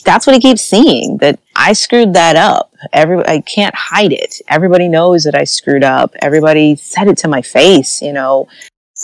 that's 0.00 0.26
what 0.26 0.34
he 0.34 0.40
keeps 0.40 0.62
seeing 0.62 1.18
that 1.18 1.38
I 1.54 1.74
screwed 1.74 2.14
that 2.14 2.36
up. 2.36 2.72
Every, 2.92 3.24
I 3.26 3.40
can't 3.40 3.74
hide 3.74 4.12
it. 4.12 4.40
Everybody 4.48 4.88
knows 4.88 5.24
that 5.24 5.34
I 5.34 5.44
screwed 5.44 5.84
up. 5.84 6.14
Everybody 6.22 6.76
said 6.76 7.08
it 7.08 7.18
to 7.18 7.28
my 7.28 7.42
face, 7.42 8.00
you 8.00 8.12
know. 8.12 8.48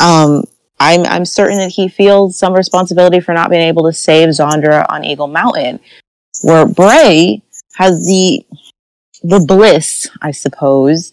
Um, 0.01 0.45
I'm, 0.80 1.05
I'm 1.05 1.24
certain 1.24 1.59
that 1.59 1.70
he 1.70 1.89
feels 1.89 2.39
some 2.39 2.55
responsibility 2.55 3.20
for 3.20 3.34
not 3.34 3.51
being 3.51 3.62
able 3.62 3.84
to 3.84 3.93
save 3.93 4.30
Zandra 4.30 4.86
on 4.89 5.05
Eagle 5.05 5.26
Mountain, 5.26 5.80
where 6.43 6.66
Bray 6.66 7.43
has 7.74 8.07
the, 8.07 8.45
the 9.22 9.41
bliss, 9.41 10.09
I 10.22 10.30
suppose, 10.30 11.12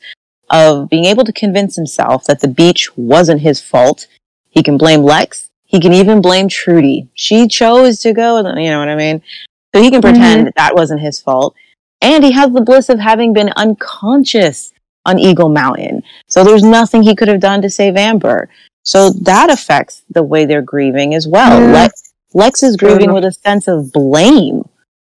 of 0.50 0.90
being 0.90 1.06
able 1.06 1.26
to 1.26 1.34
convince 1.34 1.76
himself 1.76 2.26
that 2.26 2.40
the 2.40 2.48
beach 2.48 2.96
wasn't 2.96 3.42
his 3.42 3.60
fault. 3.60 4.08
He 4.50 4.64
can 4.64 4.78
blame 4.78 5.02
Lex. 5.02 5.50
He 5.66 5.80
can 5.80 5.94
even 5.94 6.22
blame 6.22 6.48
Trudy. 6.48 7.10
She 7.14 7.48
chose 7.48 8.00
to 8.00 8.14
go, 8.14 8.38
you 8.38 8.70
know 8.70 8.80
what 8.80 8.88
I 8.88 8.96
mean? 8.96 9.22
So 9.76 9.82
he 9.82 9.92
can 9.92 10.02
pretend 10.02 10.48
that, 10.48 10.56
that 10.56 10.74
wasn't 10.74 11.02
his 11.02 11.20
fault. 11.20 11.54
And 12.02 12.24
he 12.24 12.32
has 12.32 12.50
the 12.54 12.62
bliss 12.62 12.88
of 12.88 12.98
having 12.98 13.34
been 13.34 13.52
unconscious 13.58 14.72
on 15.06 15.20
Eagle 15.20 15.50
Mountain. 15.50 16.02
So 16.28 16.46
there's 16.46 16.64
nothing 16.64 17.04
he 17.04 17.14
could 17.14 17.28
have 17.28 17.42
done 17.42 17.62
to 17.62 17.70
save 17.70 17.98
Amber. 17.98 18.48
So 18.84 19.10
that 19.10 19.50
affects 19.52 20.04
the 20.10 20.24
way 20.24 20.46
they're 20.46 20.62
grieving 20.62 21.14
as 21.14 21.28
well. 21.28 21.60
Yeah. 21.60 21.74
Lex, 21.74 22.14
Lex 22.34 22.64
is 22.64 22.78
grieving 22.78 23.12
with 23.12 23.26
a 23.26 23.34
sense 23.34 23.68
of 23.68 23.92
blame. 23.92 24.64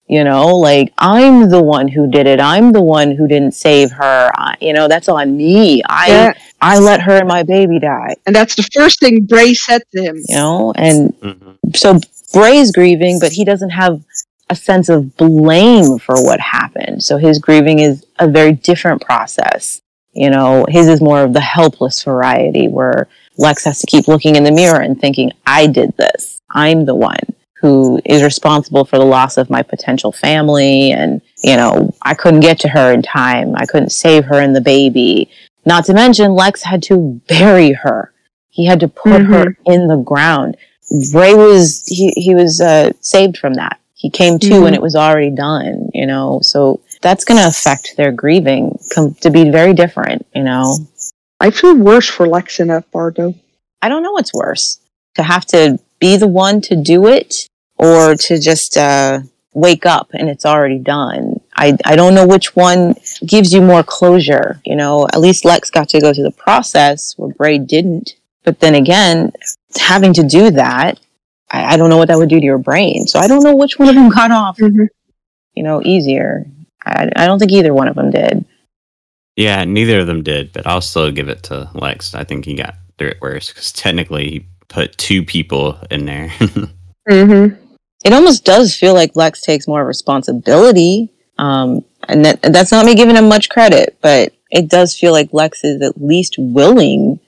You 0.07 0.25
know, 0.25 0.47
like 0.57 0.91
I'm 0.97 1.49
the 1.49 1.63
one 1.63 1.87
who 1.87 2.11
did 2.11 2.27
it. 2.27 2.41
I'm 2.41 2.73
the 2.73 2.81
one 2.81 3.11
who 3.15 3.29
didn't 3.29 3.53
save 3.53 3.91
her. 3.91 4.29
I, 4.35 4.57
you 4.59 4.73
know, 4.73 4.89
that's 4.89 5.07
on 5.07 5.37
me. 5.37 5.83
I 5.87 6.07
Yeah. 6.09 6.33
I 6.59 6.79
let 6.79 6.99
her 7.03 7.13
and 7.13 7.27
my 7.29 7.43
baby 7.43 7.79
die. 7.79 8.15
And 8.25 8.35
that's 8.35 8.55
the 8.55 8.67
first 8.73 8.99
thing 8.99 9.23
Bray 9.23 9.53
said 9.53 9.83
to 9.93 10.01
him. 10.01 10.17
You 10.27 10.35
know, 10.35 10.73
and 10.75 11.13
Mhm. 11.21 11.57
so 11.77 11.99
Bray's 12.33 12.71
grieving, 12.71 13.19
but 13.19 13.31
he 13.31 13.45
doesn't 13.45 13.69
have 13.69 14.01
a 14.49 14.55
sense 14.55 14.89
of 14.89 15.15
blame 15.15 15.99
for 15.99 16.15
what 16.23 16.39
happened. 16.39 17.03
So 17.03 17.17
his 17.17 17.39
grieving 17.39 17.79
is 17.79 18.05
a 18.17 18.27
very 18.27 18.53
different 18.53 19.01
process. 19.01 19.81
You 20.13 20.29
know, 20.29 20.65
his 20.67 20.87
is 20.87 21.01
more 21.01 21.21
of 21.21 21.33
the 21.33 21.39
helpless 21.39 22.03
variety 22.03 22.67
where 22.67 23.07
Lex 23.37 23.63
has 23.65 23.79
to 23.79 23.87
keep 23.87 24.07
looking 24.07 24.35
in 24.35 24.43
the 24.43 24.51
mirror 24.51 24.81
and 24.81 24.99
thinking, 24.99 25.31
I 25.45 25.67
did 25.67 25.95
this. 25.97 26.41
I'm 26.51 26.85
the 26.85 26.95
one 26.95 27.19
who 27.61 28.01
is 28.05 28.23
responsible 28.23 28.85
for 28.85 28.97
the 28.97 29.05
loss 29.05 29.37
of 29.37 29.49
my 29.49 29.61
potential 29.61 30.11
family. 30.11 30.91
And, 30.91 31.21
you 31.43 31.55
know, 31.55 31.93
I 32.01 32.13
couldn't 32.13 32.39
get 32.39 32.59
to 32.61 32.69
her 32.69 32.91
in 32.91 33.01
time. 33.01 33.53
I 33.55 33.65
couldn't 33.65 33.91
save 33.91 34.25
her 34.25 34.39
and 34.39 34.55
the 34.55 34.61
baby. 34.61 35.29
Not 35.65 35.85
to 35.85 35.93
mention, 35.93 36.33
Lex 36.33 36.63
had 36.63 36.81
to 36.83 37.21
bury 37.27 37.73
her. 37.73 38.13
He 38.49 38.65
had 38.65 38.79
to 38.79 38.87
put 38.87 39.21
her 39.21 39.57
in 39.65 39.87
the 39.87 39.97
ground. 39.97 40.57
Bray 41.11 41.35
was 41.35 41.85
he 41.85 42.11
he 42.15 42.33
was 42.33 42.59
uh, 42.59 42.91
saved 42.99 43.37
from 43.37 43.53
that. 43.53 43.78
He 43.99 44.09
came 44.09 44.39
to 44.39 44.47
Mhm. 44.49 44.67
and 44.67 44.75
it 44.75 44.81
was 44.81 44.95
already 44.95 45.29
done. 45.29 45.89
You 45.93 46.05
know, 46.07 46.39
so 46.41 46.79
that's 47.01 47.25
going 47.25 47.39
to 47.41 47.47
affect 47.47 47.95
their 47.97 48.11
grieving 48.11 48.79
com- 48.95 49.15
to 49.21 49.29
be 49.29 49.49
very 49.49 49.73
different. 49.73 50.25
You 50.33 50.43
know, 50.43 50.77
I 51.39 51.51
feel 51.51 51.75
worse 51.75 52.07
for 52.07 52.27
Lex 52.27 52.59
in 52.59 52.67
that 52.69 52.89
part 52.91 53.15
though. 53.17 53.35
I 53.81 53.89
don't 53.89 54.03
know 54.03 54.11
what's 54.11 54.33
worse 54.33 54.79
to 55.15 55.23
have 55.23 55.45
to 55.47 55.79
be 55.99 56.15
the 56.17 56.27
one 56.45 56.61
to 56.61 56.75
do 56.75 57.07
it 57.07 57.47
or 57.77 58.15
to 58.15 58.39
just 58.39 58.77
uh, 58.77 59.19
wake 59.53 59.85
up 59.85 60.07
and 60.13 60.29
it's 60.29 60.45
already 60.45 60.79
done. 60.79 61.39
I, 61.55 61.77
I 61.85 61.95
don't 61.97 62.15
know 62.15 62.27
which 62.27 62.55
one 62.55 62.95
gives 63.25 63.51
you 63.53 63.61
more 63.61 63.83
closure. 63.83 64.61
You 64.65 64.75
know, 64.77 65.07
at 65.13 65.19
least 65.19 65.43
Lex 65.45 65.69
got 65.69 65.89
to 65.89 65.99
go 65.99 66.13
through 66.13 66.23
the 66.31 66.31
process 66.47 67.15
where 67.17 67.33
Bray 67.33 67.57
didn't. 67.57 68.13
But 68.45 68.59
then 68.61 68.75
again, 68.75 69.33
having 69.77 70.13
to 70.13 70.23
do 70.23 70.51
that, 70.51 70.99
I, 71.51 71.73
I 71.73 71.77
don't 71.77 71.89
know 71.89 71.97
what 71.97 72.07
that 72.09 72.17
would 72.17 72.29
do 72.29 72.39
to 72.39 72.45
your 72.45 72.57
brain. 72.57 73.07
So 73.07 73.19
I 73.19 73.27
don't 73.27 73.43
know 73.43 73.55
which 73.55 73.77
one 73.79 73.89
of 73.89 73.95
them 73.95 74.09
got 74.19 74.31
off, 74.31 74.57
Mhm. 74.57 74.87
you 75.53 75.63
know, 75.63 75.81
easier. 75.83 76.45
I, 76.85 77.09
I 77.15 77.25
don't 77.27 77.39
think 77.39 77.51
either 77.51 77.73
one 77.73 77.87
of 77.87 77.95
them 77.95 78.11
did. 78.11 78.45
Yeah, 79.35 79.63
neither 79.63 79.99
of 79.99 80.07
them 80.07 80.21
did, 80.23 80.51
but 80.51 80.67
I'll 80.67 80.81
still 80.81 81.11
give 81.11 81.29
it 81.29 81.43
to 81.43 81.69
Lex. 81.73 82.13
I 82.13 82.23
think 82.23 82.45
he 82.45 82.55
got 82.55 82.75
through 82.97 83.09
it 83.09 83.21
worse 83.21 83.49
because 83.49 83.71
technically 83.71 84.29
he 84.29 84.45
put 84.67 84.97
two 84.97 85.23
people 85.23 85.77
in 85.89 86.05
there. 86.05 86.31
Mm-hmm. 87.09 87.55
it 88.05 88.13
almost 88.13 88.45
does 88.45 88.75
feel 88.75 88.93
like 88.93 89.15
Lex 89.15 89.41
takes 89.41 89.67
more 89.67 89.83
responsibility. 89.83 91.09
Um, 91.39 91.83
and 92.07 92.23
that, 92.23 92.41
that's 92.43 92.71
not 92.71 92.85
me 92.85 92.93
giving 92.93 93.15
him 93.15 93.27
much 93.27 93.49
credit, 93.49 93.97
but 94.01 94.31
it 94.51 94.67
does 94.69 94.95
feel 94.95 95.11
like 95.11 95.33
Lex 95.33 95.63
is 95.63 95.81
at 95.81 95.99
least 95.99 96.35
willing 96.37 97.19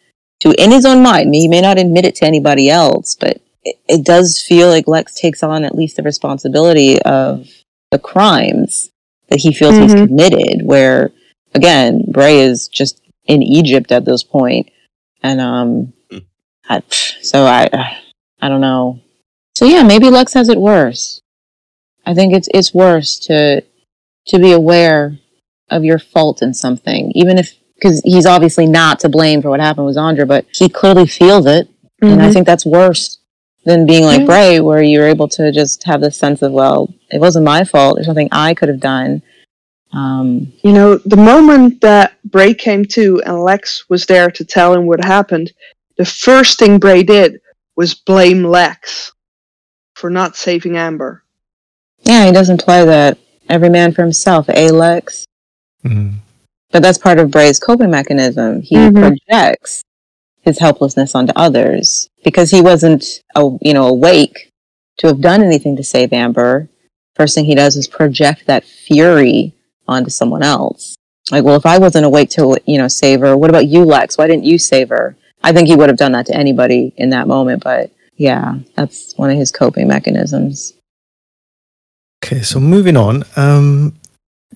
to, 0.42 0.52
in 0.62 0.70
his 0.72 0.86
own 0.86 1.02
mind, 1.02 1.34
he 1.34 1.48
may 1.48 1.62
not 1.62 1.80
admit 1.80 2.06
it 2.06 2.14
to 2.18 2.26
anybody 2.26 2.70
else, 2.70 3.16
but 3.16 3.42
it, 3.64 3.78
it 3.88 4.06
does 4.06 4.42
feel 4.42 4.68
like 4.68 4.88
Lex 4.88 5.16
takes 5.16 5.44
on 5.44 5.64
at 5.64 5.76
least 5.76 5.98
the 5.98 6.04
responsibility 6.04 7.02
of 7.02 7.48
the 7.92 8.00
crimes 8.00 8.90
that 9.30 9.40
he 9.40 9.54
feels 9.54 9.78
he's 9.78 9.94
Mhm. 9.94 10.08
committed, 10.08 10.66
where, 10.66 11.12
again, 11.54 12.04
Bray 12.08 12.40
is 12.42 12.68
just 12.68 13.02
in 13.26 13.42
Egypt 13.42 13.92
at 13.92 14.06
this. 14.06 14.26
And, 15.24 15.40
um, 15.42 15.94
I, 16.70 16.82
so 17.22 17.46
I, 17.46 17.70
I 18.42 18.50
don't 18.50 18.62
know. 18.62 19.00
So 19.56 19.66
yeah, 19.66 19.84
maybe 19.84 20.10
Lex 20.10 20.34
has 20.34 20.50
it 20.50 20.60
worse. 20.60 21.22
I 22.06 22.14
think 22.14 22.34
it's 22.34 22.48
it's 22.54 22.74
worse 22.74 23.20
to 23.28 23.62
to 24.28 24.40
be 24.40 24.52
aware 24.52 25.18
of 25.70 25.84
your 25.84 26.00
fault 26.00 26.42
in 26.42 26.54
something, 26.54 27.12
even 27.14 27.38
if 27.38 27.54
because 27.76 28.02
he's 28.04 28.26
obviously 28.26 28.66
not 28.66 29.00
to 29.02 29.10
blame 29.10 29.42
for 29.42 29.50
what 29.50 29.60
happened 29.60 29.86
with 29.86 29.98
Zandra, 29.98 30.28
but 30.28 30.46
he 30.54 30.70
clearly 30.70 31.06
feels 31.06 31.46
it, 31.46 31.68
and 32.02 32.22
I 32.22 32.32
think 32.32 32.46
that's 32.48 32.66
worse 32.66 33.20
than 33.66 33.86
being 33.86 34.04
like 34.06 34.22
Yeah. 34.22 34.26
Bray, 34.26 34.60
where 34.60 34.82
you're 34.82 35.08
able 35.08 35.28
to 35.30 35.52
just 35.52 35.84
have 35.84 36.02
this 36.02 36.18
sense 36.18 36.42
of 36.42 36.52
well, 36.52 36.90
it 37.12 37.20
wasn't 37.20 37.46
my 37.46 37.64
fault. 37.64 37.96
There's 37.96 38.08
something 38.08 38.30
I 38.32 38.54
could 38.54 38.70
have 38.70 38.80
done. 38.80 39.22
Um, 39.94 40.52
You 40.64 40.74
know, 40.74 40.98
the 40.98 41.18
moment 41.18 41.82
that 41.82 42.14
Bray 42.26 42.54
came 42.54 42.86
to 42.86 43.22
and 43.26 43.44
Lex 43.44 43.90
was 43.90 44.06
there 44.06 44.32
to 44.32 44.46
tell 44.46 44.74
him 44.74 44.86
what 44.88 45.04
happened, 45.04 45.52
the 45.98 46.06
first 46.06 46.58
thing 46.60 46.80
Bray 46.80 47.04
did 47.04 47.40
was 47.76 47.94
blame 47.94 48.44
Lex 48.44 49.12
for 49.96 50.10
not 50.10 50.36
saving 50.36 50.78
Amber. 50.78 51.24
yeah, 52.04 52.26
he 52.26 52.32
does 52.32 52.50
imply 52.50 52.84
that 52.86 53.18
every 53.50 53.70
man 53.70 53.92
for 53.94 54.02
himself, 54.02 54.50
eh, 54.50 54.72
Lex? 54.72 55.26
Mm. 55.86 56.14
But 56.72 56.82
that's 56.82 56.98
part 56.98 57.20
of 57.20 57.30
Bray's 57.30 57.60
coping 57.60 57.92
mechanism. 57.92 58.62
He 58.62 58.76
Mhm. 58.76 59.20
projects 59.28 59.84
his 60.42 60.60
helplessness 60.60 61.16
onto 61.16 61.34
others 61.36 62.10
because 62.24 62.52
he 62.52 62.62
wasn't, 62.62 63.06
you 63.62 63.74
know, 63.74 63.88
awake 63.88 64.52
to 64.98 65.08
have 65.08 65.22
done 65.22 65.42
anything 65.42 65.76
to 65.76 65.84
save 65.84 66.14
Amber. 66.14 66.70
First 67.16 67.36
thing 67.36 67.46
he 67.46 67.56
does 67.56 67.76
is 67.76 67.88
project 67.88 68.46
that 68.48 68.64
fury 68.64 69.54
onto 69.88 70.10
someone 70.10 70.44
else. 70.44 70.96
Like, 71.32 71.44
well, 71.44 71.56
if 71.56 71.66
I 71.66 71.78
wasn't 71.78 72.06
awake 72.06 72.30
to, 72.32 72.58
you 72.66 72.78
know, 72.78 72.88
save 72.88 73.22
her, 73.22 73.38
what 73.38 73.50
about 73.50 73.68
you, 73.68 73.84
Lex? 73.86 74.18
Why 74.18 74.28
didn't 74.28 74.46
you 74.46 74.58
save 74.58 74.90
her? 74.90 75.16
I 75.44 75.52
think 75.54 75.68
he 75.68 75.76
would 75.76 75.90
have 75.90 75.98
done 75.98 76.12
that 76.12 76.26
to 76.28 76.36
anybody 76.36 76.94
in 76.98 77.10
that 77.12 77.28
moment, 77.28 77.64
but 77.64 77.92
yeah, 78.16 78.56
that's 78.76 79.14
one 79.18 79.30
of 79.30 79.38
his 79.38 79.52
coping 79.52 79.88
mechanisms. 79.88 80.74
Okay, 82.24 82.42
so 82.42 82.60
moving 82.60 82.98
on. 82.98 83.24
Um, 83.36 83.96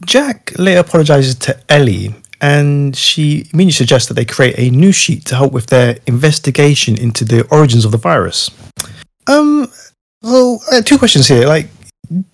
Jack 0.05 0.51
later 0.59 0.81
apologizes 0.81 1.35
to 1.35 1.57
Ellie, 1.69 2.13
and 2.41 2.95
she 2.95 3.47
immediately 3.53 3.71
suggests 3.71 4.07
that 4.07 4.15
they 4.15 4.25
create 4.25 4.55
a 4.57 4.69
news 4.69 4.95
sheet 4.95 5.25
to 5.25 5.35
help 5.35 5.53
with 5.53 5.67
their 5.67 5.97
investigation 6.07 6.97
into 6.97 7.25
the 7.25 7.47
origins 7.49 7.85
of 7.85 7.91
the 7.91 7.97
virus. 7.97 8.51
Um, 9.27 9.71
well, 10.21 10.61
uh, 10.71 10.81
two 10.81 10.97
questions 10.97 11.27
here. 11.27 11.47
Like, 11.47 11.67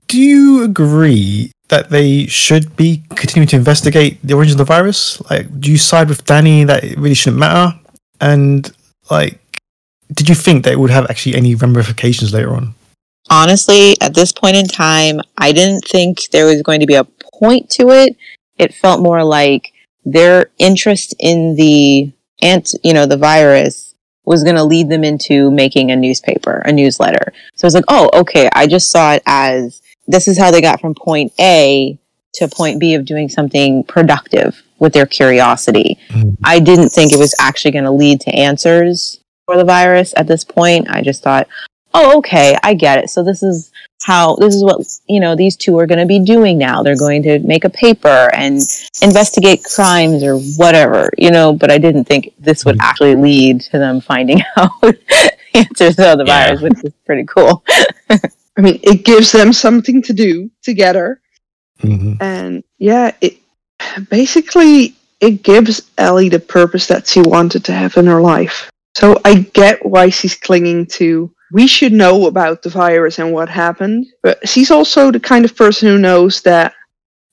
do 0.08 0.20
you 0.20 0.64
agree 0.64 1.52
that 1.70 1.90
they 1.90 2.28
should 2.28 2.76
be 2.76 3.04
continuing 3.16 3.48
to 3.48 3.56
investigate 3.56 4.20
the 4.24 4.34
origins 4.34 4.54
of 4.54 4.58
the 4.60 4.74
virus? 4.74 5.22
Like, 5.30 5.60
do 5.60 5.72
you 5.72 5.78
side 5.78 6.10
with 6.10 6.26
Danny 6.26 6.64
that 6.66 6.84
it 6.84 6.98
really 6.98 7.16
shouldn't 7.16 7.40
matter? 7.40 7.80
And 8.20 8.72
like, 9.10 9.40
did 10.14 10.28
you 10.28 10.36
think 10.36 10.66
that 10.66 10.74
it 10.74 10.80
would 10.80 10.90
have 10.90 11.10
actually 11.10 11.36
any 11.36 11.56
ramifications 11.56 12.34
later 12.34 12.54
on? 12.54 12.76
honestly, 13.32 13.96
at 14.02 14.14
this 14.14 14.32
point 14.32 14.58
in 14.58 14.68
time, 14.68 15.22
I 15.38 15.52
didn't 15.52 15.86
think 15.86 16.30
there 16.30 16.46
was 16.46 16.62
going 16.62 16.82
to 16.82 16.86
be 16.86 16.96
a 16.96 17.06
point 17.40 17.70
to 17.72 17.90
it. 17.90 18.16
It 18.58 18.74
felt 18.74 19.02
more 19.02 19.24
like 19.24 19.74
their 20.06 20.48
interest 20.58 21.14
in 21.20 21.56
the 21.56 22.12
ant, 22.42 22.74
you 22.84 22.94
know, 22.94 23.06
the 23.06 23.18
virus 23.18 23.96
was 24.26 24.44
going 24.44 24.56
to 24.56 24.64
lead 24.64 24.90
them 24.90 25.04
into 25.04 25.50
making 25.52 25.92
a 25.92 25.96
newspaper, 25.96 26.62
a 26.66 26.72
newsletter. 26.72 27.34
So 27.56 27.66
it's 27.66 27.76
like, 27.76 27.86
oh, 27.88 28.10
okay, 28.14 28.50
I 28.54 28.68
just 28.68 28.92
saw 28.92 29.14
it 29.14 29.24
as 29.26 29.82
this 30.08 30.28
is 30.28 30.38
how 30.38 30.52
they 30.52 30.62
got 30.62 30.80
from 30.82 30.96
point 30.96 31.34
A 31.40 31.98
to 32.34 32.48
point 32.48 32.80
B 32.80 32.94
of 32.94 33.06
doing 33.06 33.30
something 33.30 33.84
productive 33.84 34.62
with 34.80 34.94
their 34.94 35.06
curiosity. 35.06 35.98
Mhm. 36.10 36.38
I 36.44 36.60
didn't 36.60 36.90
think 36.90 37.14
it 37.14 37.20
was 37.20 37.36
actually 37.40 37.72
going 37.72 37.86
to 37.86 37.92
lead 37.92 38.22
to 38.22 38.34
answers 38.34 39.20
for 39.46 39.58
the 39.58 39.66
virus 39.66 40.14
at 40.16 40.28
this 40.28 40.44
point. 40.44 40.88
I 40.90 41.02
just 41.02 41.24
thought, 41.24 41.48
oh, 41.94 42.18
okay, 42.20 42.58
I 42.64 42.74
get 42.74 43.00
it. 43.00 43.10
So 43.10 43.24
this 43.24 43.44
is 43.44 43.71
how, 44.04 44.36
this 44.38 44.56
is 44.56 44.64
what, 44.64 44.82
you 45.08 45.20
know, 45.20 45.36
these 45.36 45.56
two 45.56 45.78
are 45.78 45.86
going 45.86 46.00
to 46.00 46.06
be 46.06 46.20
doing 46.20 46.58
now. 46.58 46.82
They're 46.84 46.98
going 46.98 47.24
to 47.24 47.40
make 47.40 47.66
a 47.66 47.70
paper 47.70 48.30
and 48.34 48.60
investigate 49.02 49.64
crimes 49.64 50.24
or 50.24 50.38
whatever, 50.58 51.10
you 51.18 51.32
know, 51.32 51.54
but 51.54 51.72
I 51.72 51.78
didn't 51.78 52.06
think 52.06 52.34
this 52.40 52.66
would 52.66 52.78
actually 52.82 53.16
lead 53.16 53.62
to 53.62 53.78
them 53.78 54.02
finding 54.02 54.42
out 54.58 54.72
answers 55.54 55.96
to 55.98 56.16
the 56.18 56.24
Yeah. 56.26 56.48
virus, 56.48 56.62
which 56.62 56.84
is 56.84 56.94
pretty 57.06 57.26
cool. 57.26 57.64
I 58.10 58.62
mean, 58.62 58.80
it 58.84 59.06
gives 59.06 59.32
them 59.32 59.54
something 59.54 60.02
to 60.04 60.14
do 60.14 60.50
together. 60.62 61.22
hmm 61.80 62.14
And 62.20 62.64
yeah, 62.80 63.12
it 63.22 63.38
basically 64.10 64.96
it 65.20 65.44
gives 65.44 65.90
Ellie 65.98 66.30
the 66.30 66.40
purpose 66.40 66.88
that 66.88 67.08
she 67.08 67.22
wanted 67.22 67.64
to 67.66 67.74
have 67.74 67.96
in 67.98 68.08
her 68.08 68.22
life. 68.22 68.70
So 68.96 69.20
I 69.24 69.36
get 69.54 69.86
why 69.86 70.10
she's 70.10 70.36
clinging 70.36 70.88
to 70.98 71.32
we 71.52 71.68
should 71.68 71.94
know 71.94 72.28
about 72.28 72.62
the 72.62 72.70
virus 72.70 73.20
and 73.20 73.34
what 73.34 73.50
happened, 73.50 74.08
but 74.24 74.48
she's 74.48 74.72
also 74.72 75.12
the 75.12 75.20
kind 75.20 75.46
of 75.46 75.56
person 75.56 75.88
who 75.88 75.98
knows 75.98 76.42
that 76.42 76.74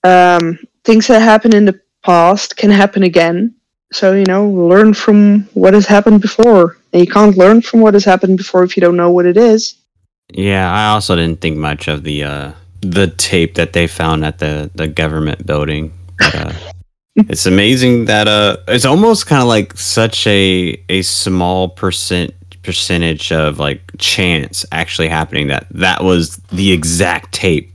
um, 0.04 0.58
things 0.84 1.06
that 1.06 1.22
happen 1.22 1.54
in 1.54 1.64
the 1.64 1.80
past 2.04 2.56
can 2.56 2.70
happen 2.70 3.02
again. 3.02 3.54
So 3.92 4.14
you 4.14 4.24
know, 4.24 4.48
learn 4.48 4.94
from 4.94 5.44
what 5.54 5.74
has 5.74 5.86
happened 5.86 6.20
before. 6.20 6.76
And 6.92 7.04
you 7.04 7.10
can't 7.10 7.36
learn 7.36 7.62
from 7.62 7.80
what 7.80 7.94
has 7.94 8.04
happened 8.04 8.38
before 8.38 8.64
if 8.64 8.76
you 8.76 8.80
don't 8.80 8.96
know 8.96 9.10
what 9.10 9.26
it 9.26 9.36
is. 9.36 9.74
yeah, 10.32 10.70
I 10.72 10.88
also 10.88 11.16
didn't 11.16 11.40
think 11.40 11.56
much 11.56 11.88
of 11.88 12.02
the 12.02 12.24
uh, 12.24 12.52
the 12.80 13.08
tape 13.08 13.54
that 13.54 13.72
they 13.72 13.86
found 13.86 14.24
at 14.24 14.38
the 14.38 14.70
the 14.74 14.88
government 14.88 15.46
building. 15.46 15.92
But, 16.18 16.34
uh, 16.34 16.52
it's 17.16 17.46
amazing 17.46 18.04
that 18.04 18.28
uh 18.28 18.58
it's 18.68 18.84
almost 18.84 19.26
kind 19.26 19.42
of 19.42 19.48
like 19.48 19.76
such 19.76 20.26
a 20.26 20.80
a 20.88 21.02
small 21.02 21.68
percent 21.68 22.32
percentage 22.68 23.32
of 23.32 23.58
like 23.58 23.80
chance 23.96 24.66
actually 24.72 25.08
happening 25.08 25.46
that 25.46 25.66
that 25.70 26.04
was 26.04 26.36
the 26.52 26.70
exact 26.70 27.32
tape 27.32 27.72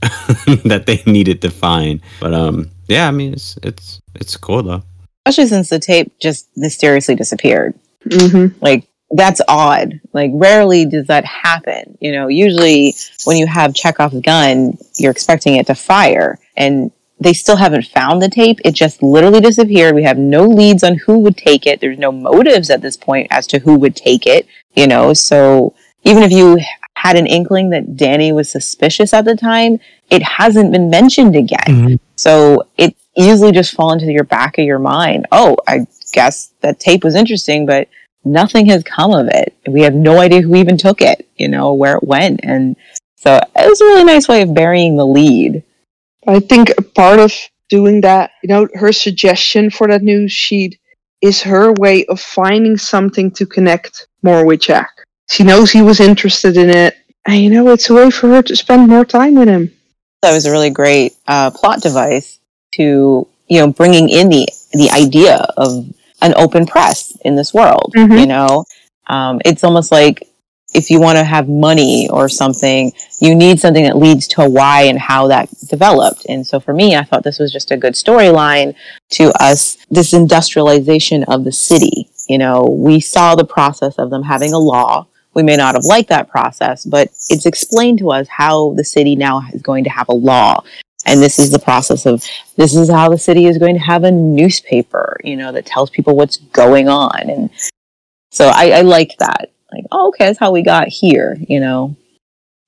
that 0.64 0.84
they 0.86 1.02
needed 1.04 1.42
to 1.42 1.50
find 1.50 2.00
but 2.20 2.32
um 2.32 2.70
yeah 2.86 3.08
i 3.08 3.10
mean 3.10 3.32
it's 3.32 3.58
it's 3.64 4.00
it's 4.14 4.36
cool 4.36 4.62
though 4.62 4.84
Especially 5.26 5.48
since 5.48 5.70
the 5.70 5.78
tape 5.78 6.12
just 6.20 6.48
mysteriously 6.54 7.14
disappeared. 7.14 7.74
hmm 8.12 8.48
Like 8.60 8.86
that's 9.10 9.40
odd. 9.48 10.00
Like 10.12 10.30
rarely 10.34 10.84
does 10.84 11.06
that 11.06 11.24
happen. 11.24 11.96
You 11.98 12.12
know, 12.12 12.28
usually 12.28 12.94
when 13.24 13.38
you 13.38 13.46
have 13.46 13.74
Chekhov's 13.74 14.20
gun, 14.20 14.76
you're 14.96 15.10
expecting 15.10 15.56
it 15.56 15.66
to 15.68 15.74
fire 15.74 16.38
and 16.56 16.90
they 17.20 17.32
still 17.32 17.56
haven't 17.56 17.86
found 17.86 18.20
the 18.20 18.28
tape. 18.28 18.58
It 18.66 18.72
just 18.72 19.02
literally 19.02 19.40
disappeared. 19.40 19.94
We 19.94 20.02
have 20.02 20.18
no 20.18 20.44
leads 20.46 20.82
on 20.82 20.96
who 20.96 21.20
would 21.20 21.38
take 21.38 21.64
it. 21.64 21.80
There's 21.80 21.98
no 21.98 22.12
motives 22.12 22.68
at 22.68 22.82
this 22.82 22.98
point 22.98 23.28
as 23.30 23.46
to 23.46 23.60
who 23.60 23.78
would 23.78 23.96
take 23.96 24.26
it, 24.26 24.46
you 24.74 24.86
know. 24.86 25.12
So 25.12 25.74
even 26.04 26.22
if 26.22 26.30
you 26.30 26.58
had 26.96 27.16
an 27.16 27.26
inkling 27.26 27.70
that 27.70 27.96
Danny 27.96 28.32
was 28.32 28.50
suspicious 28.50 29.12
at 29.12 29.24
the 29.24 29.36
time, 29.36 29.78
it 30.10 30.22
hasn't 30.22 30.72
been 30.72 30.90
mentioned 30.90 31.36
again. 31.36 31.58
Mhm. 31.66 31.98
So 32.16 32.66
it 32.78 32.94
easily 33.16 33.52
just 33.52 33.74
fall 33.74 33.92
into 33.92 34.10
your 34.12 34.24
back 34.24 34.58
of 34.58 34.64
your 34.64 34.78
mind. 34.78 35.26
Oh, 35.32 35.56
I 35.66 35.86
guess 36.12 36.50
that 36.60 36.80
tape 36.80 37.04
was 37.04 37.14
interesting, 37.14 37.66
but 37.66 37.88
nothing 38.24 38.66
has 38.66 38.82
come 38.82 39.12
of 39.12 39.28
it. 39.28 39.54
We 39.66 39.82
have 39.82 39.94
no 39.94 40.18
idea 40.18 40.40
who 40.40 40.54
even 40.56 40.76
took 40.76 41.02
it, 41.02 41.28
you 41.36 41.48
know, 41.48 41.74
where 41.74 41.96
it 41.96 42.04
went. 42.04 42.40
And 42.42 42.76
so 43.16 43.38
it 43.56 43.68
was 43.68 43.80
a 43.80 43.84
really 43.84 44.04
nice 44.04 44.28
way 44.28 44.42
of 44.42 44.54
burying 44.54 44.96
the 44.96 45.06
lead. 45.06 45.62
I 46.26 46.40
think 46.40 46.72
part 46.94 47.18
of 47.18 47.34
doing 47.68 48.00
that, 48.02 48.30
you 48.42 48.48
know, 48.48 48.68
her 48.74 48.92
suggestion 48.92 49.70
for 49.70 49.88
that 49.88 50.02
news 50.02 50.32
sheet 50.32 50.78
is 51.20 51.42
her 51.42 51.72
way 51.72 52.04
of 52.06 52.20
finding 52.20 52.76
something 52.76 53.30
to 53.32 53.46
connect 53.46 54.06
more 54.24 54.44
with 54.44 54.60
Jack. 54.60 54.90
She 55.30 55.44
knows 55.44 55.70
he 55.70 55.82
was 55.82 56.00
interested 56.00 56.56
in 56.56 56.70
it, 56.70 56.96
and 57.26 57.40
you 57.42 57.50
know, 57.50 57.68
it's 57.70 57.88
a 57.90 57.94
way 57.94 58.10
for 58.10 58.28
her 58.28 58.42
to 58.42 58.56
spend 58.56 58.88
more 58.88 59.04
time 59.04 59.34
with 59.34 59.48
him. 59.48 59.70
That 60.22 60.32
was 60.32 60.46
a 60.46 60.50
really 60.50 60.70
great 60.70 61.12
uh, 61.28 61.50
plot 61.50 61.82
device 61.82 62.38
to, 62.74 63.26
you 63.48 63.58
know, 63.60 63.70
bringing 63.72 64.08
in 64.08 64.30
the, 64.30 64.48
the 64.72 64.90
idea 64.90 65.36
of 65.56 65.86
an 66.22 66.34
open 66.36 66.66
press 66.66 67.16
in 67.24 67.36
this 67.36 67.52
world, 67.52 67.92
Mhm. 67.96 68.20
you 68.20 68.26
know? 68.26 68.64
Um, 69.06 69.40
it's 69.44 69.62
almost 69.64 69.92
like 69.92 70.26
if 70.72 70.90
you 70.90 71.00
want 71.00 71.18
to 71.18 71.24
have 71.24 71.48
money 71.48 72.08
or 72.10 72.28
something, 72.28 72.90
you 73.20 73.34
need 73.34 73.60
something 73.60 73.84
that 73.84 73.96
leads 73.98 74.26
to 74.28 74.48
why 74.48 74.82
and 74.84 74.98
how 74.98 75.28
that 75.28 75.48
developed. 75.68 76.26
And 76.28 76.46
so 76.46 76.58
for 76.58 76.72
me, 76.72 76.96
I 76.96 77.04
thought 77.04 77.22
this 77.22 77.38
was 77.38 77.52
just 77.52 77.70
a 77.70 77.76
good 77.76 77.92
storyline 77.94 78.74
to 79.12 79.30
us, 79.42 79.76
this 79.90 80.12
industrialization 80.12 81.24
of 81.24 81.44
the 81.44 81.52
city. 81.52 82.08
You 82.28 82.38
know, 82.38 82.64
we 82.64 83.00
saw 83.00 83.34
the 83.34 83.44
process 83.44 83.96
of 83.98 84.10
them 84.10 84.22
having 84.22 84.52
a 84.52 84.58
law. 84.58 85.06
We 85.34 85.42
may 85.42 85.56
not 85.56 85.74
have 85.74 85.84
liked 85.84 86.08
that 86.10 86.28
process, 86.28 86.84
but 86.84 87.08
it's 87.28 87.46
explained 87.46 87.98
to 87.98 88.12
us 88.12 88.28
how 88.28 88.74
the 88.74 88.84
city 88.84 89.16
now 89.16 89.42
is 89.52 89.62
going 89.62 89.84
to 89.84 89.90
have 89.90 90.08
a 90.08 90.14
law. 90.14 90.62
And 91.06 91.20
this 91.20 91.38
is 91.38 91.50
the 91.50 91.58
process 91.58 92.06
of 92.06 92.24
this 92.56 92.74
is 92.74 92.88
how 92.88 93.10
the 93.10 93.18
city 93.18 93.46
is 93.46 93.58
going 93.58 93.74
to 93.74 93.82
have 93.82 94.04
a 94.04 94.10
newspaper, 94.10 95.18
you 95.22 95.36
know, 95.36 95.52
that 95.52 95.66
tells 95.66 95.90
people 95.90 96.16
what's 96.16 96.38
going 96.38 96.88
on. 96.88 97.28
And 97.28 97.50
so 98.30 98.48
I, 98.48 98.70
I 98.70 98.80
like 98.82 99.16
that. 99.18 99.50
Like, 99.72 99.84
oh, 99.90 100.08
okay, 100.08 100.26
that's 100.26 100.38
how 100.38 100.52
we 100.52 100.62
got 100.62 100.88
here, 100.88 101.36
you 101.48 101.60
know. 101.60 101.96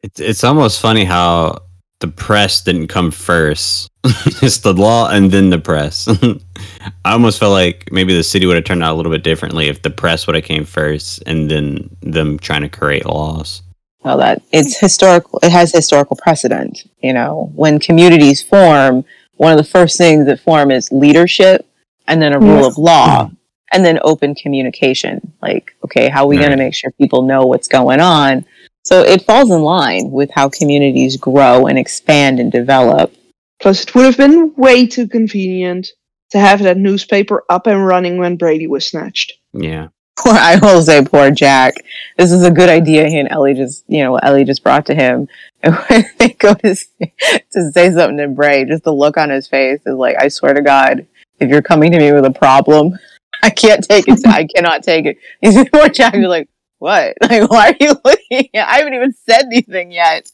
It's 0.03 0.21
it's 0.21 0.45
almost 0.45 0.81
funny 0.81 1.05
how 1.05 1.66
the 2.01 2.09
press 2.09 2.63
didn't 2.63 2.89
come 2.89 3.11
first. 3.11 3.91
it's 4.43 4.59
the 4.59 4.75
law 4.75 5.09
and 5.11 5.31
then 5.31 5.51
the 5.51 5.59
press. 5.59 6.09
I 7.05 7.13
almost 7.13 7.41
felt 7.41 7.53
like 7.53 7.89
maybe 7.91 8.15
the 8.15 8.23
city 8.23 8.47
would 8.47 8.57
have 8.57 8.65
turned 8.65 8.83
out 8.83 8.95
a 8.95 8.97
little 8.97 9.13
bit 9.13 9.25
differently 9.25 9.69
if 9.69 9.83
the 9.83 9.91
press 9.91 10.27
would 10.27 10.37
have 10.37 10.45
came 10.45 10.65
first 10.65 11.23
and 11.27 11.51
then 11.51 11.97
them 12.03 12.39
trying 12.39 12.63
to 12.63 12.69
create 12.69 13.07
laws. 13.07 13.63
Well, 14.05 14.19
that 14.19 14.43
it's 14.53 14.79
historical. 14.79 15.41
It 15.43 15.51
has 15.51 15.73
historical 15.73 16.17
precedent. 16.17 16.89
You 17.03 17.13
know, 17.13 17.51
when 17.55 17.81
communities 17.81 18.41
form, 18.41 19.05
one 19.37 19.53
of 19.53 19.59
the 19.59 19.65
first 19.65 19.99
things 19.99 20.27
that 20.27 20.39
form 20.41 20.71
is 20.71 20.93
leadership, 20.93 21.67
and 22.07 22.23
then 22.23 22.33
a 22.33 22.39
rule 22.39 22.65
of 22.65 22.79
law, 22.79 23.29
and 23.73 23.85
then 23.85 23.99
open 24.03 24.37
communication. 24.37 25.33
Like, 25.43 25.75
okay, 25.85 26.09
how 26.09 26.23
are 26.23 26.29
we 26.29 26.37
going 26.37 26.51
to 26.51 26.57
make 26.57 26.75
sure 26.75 26.93
people 26.93 27.23
know 27.23 27.47
what's 27.47 27.67
going 27.67 27.99
on? 28.01 28.45
So 28.87 29.03
it 29.03 29.23
falls 29.23 29.51
in 29.51 29.63
line 29.63 30.13
with 30.13 30.31
how 30.31 30.49
communities 30.49 31.17
grow 31.17 31.67
and 31.67 31.77
expand 31.77 32.39
and 32.39 32.53
develop. 32.53 33.13
Plus, 33.61 33.83
it 33.83 33.93
would 33.97 34.05
have 34.05 34.17
been 34.17 34.55
way 34.55 34.87
too 34.87 35.09
convenient 35.09 35.89
to 36.31 36.39
have 36.39 36.63
that 36.63 36.77
newspaper 36.77 37.43
up 37.49 37.67
and 37.67 37.85
running 37.85 38.17
when 38.17 38.37
Brady 38.37 38.69
was 38.69 38.87
snatched. 38.87 39.33
Yeah. 39.53 39.89
Poor, 40.17 40.35
I 40.35 40.61
will 40.63 40.81
say, 40.83 41.05
poor 41.05 41.33
Jack. 41.33 41.75
This 42.17 42.31
is 42.31 42.45
a 42.45 42.51
good 42.53 42.69
idea 42.69 43.09
he 43.09 43.19
and 43.19 43.29
Ellie 43.29 43.55
just, 43.55 43.83
you 43.89 44.05
know, 44.05 44.19
Ellie 44.19 44.45
just 44.45 44.63
brought 44.63 44.87
to 44.87 44.95
him. 44.95 45.27
And 45.65 45.75
when 45.89 46.05
they 46.19 46.29
go 46.29 46.55
to 46.55 46.77
say, 46.77 47.13
to 47.55 47.73
say 47.73 47.91
something 47.91 48.19
to 48.19 48.29
Bray, 48.29 48.67
just 48.67 48.85
the 48.85 48.95
look 48.95 49.17
on 49.17 49.31
his 49.31 49.49
face 49.49 49.81
is 49.85 49.97
like, 49.97 50.15
I 50.17 50.29
swear 50.29 50.55
to 50.55 50.63
God, 50.63 51.05
if 51.41 51.51
you're 51.51 51.61
coming 51.61 51.91
to 51.91 51.99
me 51.99 52.13
with 52.13 52.25
a 52.25 52.31
problem, 52.31 52.97
I 53.43 53.51
can't 53.51 53.83
take 53.83 54.07
it. 54.07 54.25
I 54.25 54.45
cannot 54.47 54.85
take 54.85 55.07
it. 55.07 55.19
He's 55.41 55.69
poor 55.73 55.89
Jack 55.89 56.15
is 56.15 56.29
like, 56.29 56.49
what? 56.79 57.17
Like, 57.23 57.51
why 57.51 57.71
are 57.71 57.77
you 57.81 57.95
looking 58.05 58.49
at? 58.55 58.69
I 58.69 58.79
haven't 58.79 58.95
even 58.95 59.13
said 59.13 59.45
anything 59.47 59.93
yet. 59.93 60.31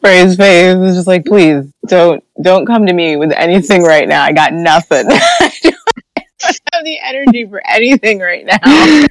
Bray's 0.00 0.36
face 0.36 0.76
is 0.76 0.96
just 0.96 1.06
like, 1.06 1.24
please 1.24 1.72
don't, 1.86 2.24
don't 2.42 2.66
come 2.66 2.86
to 2.86 2.92
me 2.92 3.16
with 3.16 3.32
anything 3.32 3.82
right 3.82 4.08
now. 4.08 4.22
I 4.22 4.32
got 4.32 4.52
nothing. 4.52 5.06
I 6.44 6.50
don't 6.50 6.74
have 6.74 6.84
the 6.84 6.98
energy 7.02 7.46
for 7.46 7.62
anything 7.66 8.18
right 8.18 8.44
now. 8.44 8.58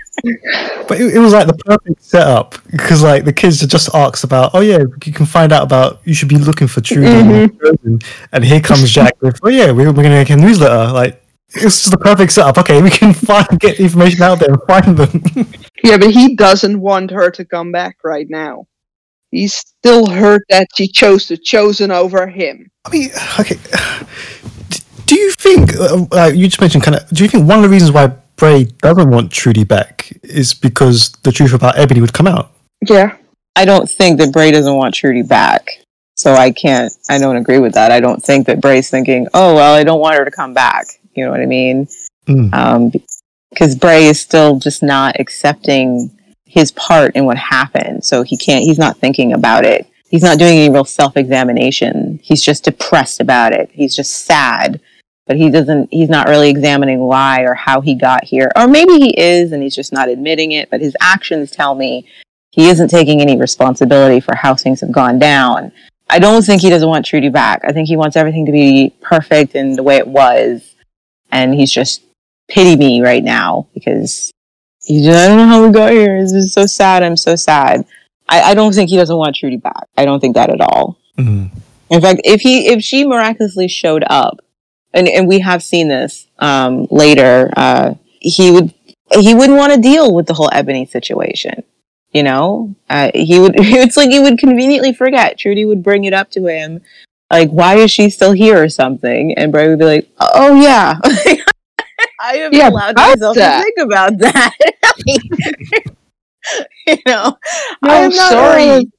but 0.87 0.99
it, 0.99 1.15
it 1.15 1.19
was 1.19 1.33
like 1.33 1.47
the 1.47 1.53
perfect 1.53 2.03
setup 2.03 2.55
because 2.69 3.03
like 3.03 3.23
the 3.25 3.33
kids 3.33 3.61
had 3.61 3.69
just 3.69 3.93
asked 3.93 4.23
about, 4.23 4.51
oh 4.53 4.59
yeah, 4.59 4.79
you 4.79 5.13
can 5.13 5.25
find 5.25 5.51
out 5.51 5.63
about 5.63 6.01
you 6.03 6.13
should 6.13 6.29
be 6.29 6.37
looking 6.37 6.67
for 6.67 6.81
Trudy, 6.81 7.07
and, 7.07 7.51
mm-hmm. 7.51 7.95
and 8.33 8.43
here 8.43 8.59
comes 8.59 8.91
Jack 8.91 9.21
with, 9.21 9.39
oh 9.43 9.49
yeah, 9.49 9.71
we're, 9.71 9.87
we're 9.91 10.03
gonna 10.03 10.09
make 10.09 10.29
a 10.29 10.35
newsletter. 10.35 10.91
Like 10.91 11.23
it's 11.53 11.83
just 11.83 11.91
the 11.91 11.97
perfect 11.97 12.31
setup. 12.31 12.57
Okay, 12.57 12.81
we 12.81 12.89
can 12.89 13.13
find 13.27 13.47
get 13.59 13.77
the 13.77 13.83
information 13.83 14.21
out 14.23 14.39
there 14.39 14.51
and 14.51 14.61
find 14.67 14.97
them. 14.97 15.53
Yeah, 15.83 15.97
but 15.97 16.11
he 16.11 16.35
doesn't 16.35 16.79
want 16.79 17.09
her 17.09 17.31
to 17.31 17.43
come 17.43 17.71
back 17.71 17.97
right 18.03 18.29
now. 18.29 18.67
He's 19.31 19.55
still 19.55 20.07
hurt 20.07 20.43
that 20.49 20.67
she 20.75 20.87
chose 20.87 21.27
the 21.27 21.37
chosen 21.37 21.89
over 21.89 22.27
him. 22.27 22.69
I 22.85 22.89
mean, 22.91 23.09
okay. 23.39 23.57
Do 25.05 25.15
you 25.15 25.31
think, 25.31 25.71
uh, 26.13 26.31
you 26.33 26.47
just 26.47 26.61
mentioned, 26.61 26.83
kind 26.83 26.97
of, 26.97 27.09
do 27.09 27.23
you 27.23 27.29
think 27.29 27.47
one 27.47 27.57
of 27.57 27.63
the 27.63 27.69
reasons 27.69 27.91
why 27.91 28.07
Bray 28.35 28.65
doesn't 28.65 29.09
want 29.09 29.31
Trudy 29.31 29.63
back 29.63 30.11
is 30.21 30.53
because 30.53 31.11
the 31.23 31.31
truth 31.31 31.53
about 31.53 31.79
Ebony 31.79 31.99
would 31.99 32.13
come 32.13 32.27
out? 32.27 32.51
Yeah. 32.87 33.17
I 33.55 33.65
don't 33.65 33.89
think 33.89 34.19
that 34.19 34.31
Bray 34.31 34.51
doesn't 34.51 34.75
want 34.75 34.93
Trudy 34.93 35.23
back. 35.23 35.67
So 36.15 36.33
I 36.33 36.51
can't, 36.51 36.93
I 37.09 37.17
don't 37.17 37.37
agree 37.37 37.57
with 37.57 37.73
that. 37.73 37.91
I 37.91 37.99
don't 37.99 38.23
think 38.23 38.45
that 38.47 38.61
Bray's 38.61 38.89
thinking, 38.89 39.27
oh, 39.33 39.55
well, 39.55 39.73
I 39.73 39.83
don't 39.83 39.99
want 39.99 40.15
her 40.17 40.25
to 40.25 40.31
come 40.31 40.53
back. 40.53 41.00
You 41.13 41.25
know 41.25 41.31
what 41.31 41.41
I 41.41 41.45
mean? 41.45 41.87
Mm. 42.27 42.53
Um, 42.53 42.91
because 43.49 43.75
Bray 43.75 44.05
is 44.05 44.19
still 44.19 44.59
just 44.59 44.81
not 44.81 45.19
accepting 45.19 46.09
his 46.45 46.71
part 46.71 47.15
in 47.15 47.25
what 47.25 47.37
happened. 47.37 48.03
So 48.03 48.23
he 48.23 48.37
can't, 48.37 48.63
he's 48.63 48.79
not 48.79 48.97
thinking 48.97 49.33
about 49.33 49.65
it. 49.65 49.87
He's 50.09 50.23
not 50.23 50.37
doing 50.37 50.57
any 50.57 50.69
real 50.69 50.85
self 50.85 51.15
examination. 51.15 52.19
He's 52.23 52.41
just 52.41 52.65
depressed 52.65 53.21
about 53.21 53.53
it. 53.53 53.69
He's 53.73 53.95
just 53.95 54.25
sad. 54.25 54.81
But 55.27 55.37
he 55.37 55.49
doesn't, 55.49 55.89
he's 55.91 56.09
not 56.09 56.27
really 56.27 56.49
examining 56.49 56.99
why 56.99 57.41
or 57.41 57.53
how 57.53 57.79
he 57.79 57.95
got 57.95 58.25
here. 58.25 58.51
Or 58.57 58.67
maybe 58.67 58.93
he 58.93 59.17
is 59.17 59.53
and 59.53 59.63
he's 59.63 59.75
just 59.75 59.93
not 59.93 60.09
admitting 60.09 60.51
it. 60.51 60.69
But 60.69 60.81
his 60.81 60.97
actions 60.99 61.51
tell 61.51 61.75
me 61.75 62.05
he 62.51 62.67
isn't 62.69 62.89
taking 62.89 63.21
any 63.21 63.37
responsibility 63.37 64.19
for 64.19 64.35
how 64.35 64.55
things 64.55 64.81
have 64.81 64.91
gone 64.91 65.19
down. 65.19 65.71
I 66.09 66.19
don't 66.19 66.43
think 66.43 66.61
he 66.61 66.69
doesn't 66.69 66.89
want 66.89 67.05
Trudy 67.05 67.29
back. 67.29 67.61
I 67.63 67.71
think 67.71 67.87
he 67.87 67.95
wants 67.95 68.17
everything 68.17 68.45
to 68.45 68.51
be 68.51 68.93
perfect 69.01 69.55
and 69.55 69.77
the 69.77 69.83
way 69.83 69.95
it 69.95 70.07
was. 70.07 70.70
And 71.31 71.53
he's 71.55 71.71
just 71.71 72.03
pity 72.49 72.75
me 72.75 73.01
right 73.01 73.23
now 73.23 73.67
because 73.73 74.31
he 74.81 75.03
just, 75.03 75.17
I 75.17 75.27
don't 75.27 75.37
know 75.37 75.47
how 75.47 75.65
we 75.65 75.71
got 75.71 75.91
here. 75.91 76.21
This 76.21 76.33
is 76.33 76.53
so 76.53 76.65
sad. 76.65 77.03
I'm 77.03 77.17
so 77.17 77.35
sad. 77.35 77.85
I, 78.27 78.41
I 78.41 78.53
don't 78.53 78.73
think 78.73 78.89
he 78.89 78.97
doesn't 78.97 79.15
want 79.15 79.35
Trudy 79.35 79.57
back. 79.57 79.87
I 79.97 80.05
don't 80.05 80.19
think 80.19 80.35
that 80.35 80.49
at 80.49 80.61
all. 80.61 80.97
Mm. 81.17 81.51
In 81.89 82.01
fact, 82.01 82.21
if 82.23 82.41
he 82.41 82.67
if 82.67 82.81
she 82.81 83.05
miraculously 83.05 83.67
showed 83.67 84.03
up, 84.09 84.39
and 84.93 85.07
and 85.07 85.27
we 85.27 85.39
have 85.39 85.61
seen 85.61 85.89
this 85.89 86.27
um, 86.39 86.87
later, 86.89 87.51
uh, 87.55 87.95
he 88.19 88.49
would 88.49 88.73
he 89.19 89.35
wouldn't 89.35 89.57
want 89.57 89.73
to 89.73 89.79
deal 89.79 90.13
with 90.15 90.25
the 90.25 90.33
whole 90.33 90.49
Ebony 90.53 90.85
situation. 90.85 91.63
You 92.13 92.23
know, 92.23 92.75
uh, 92.89 93.11
he 93.13 93.39
would. 93.39 93.55
It's 93.59 93.97
like 93.97 94.09
he 94.09 94.19
would 94.19 94.37
conveniently 94.39 94.93
forget. 94.93 95.37
Trudy 95.37 95.65
would 95.65 95.83
bring 95.83 96.05
it 96.05 96.13
up 96.13 96.31
to 96.31 96.45
him, 96.45 96.81
like, 97.31 97.49
"Why 97.51 97.75
is 97.77 97.91
she 97.91 98.09
still 98.09 98.31
here?" 98.33 98.61
or 98.63 98.69
something, 98.69 99.33
and 99.37 99.51
Bray 99.51 99.67
would 99.69 99.79
be 99.79 99.85
like, 99.85 100.09
"Oh 100.19 100.59
yeah." 100.61 100.99
I 102.19 102.35
have 102.37 102.53
Yeah, 102.53 102.69
allowed 102.69 102.95
myself 102.95 103.35
that. 103.37 103.57
to 103.57 103.63
think 103.63 103.77
about 103.79 104.17
that. 104.19 104.55
you 106.87 106.97
know, 107.05 107.37
No, 107.81 107.89
I'm 107.91 108.09
not 108.11 108.31
sorry. 108.31 108.65
really- 108.65 108.91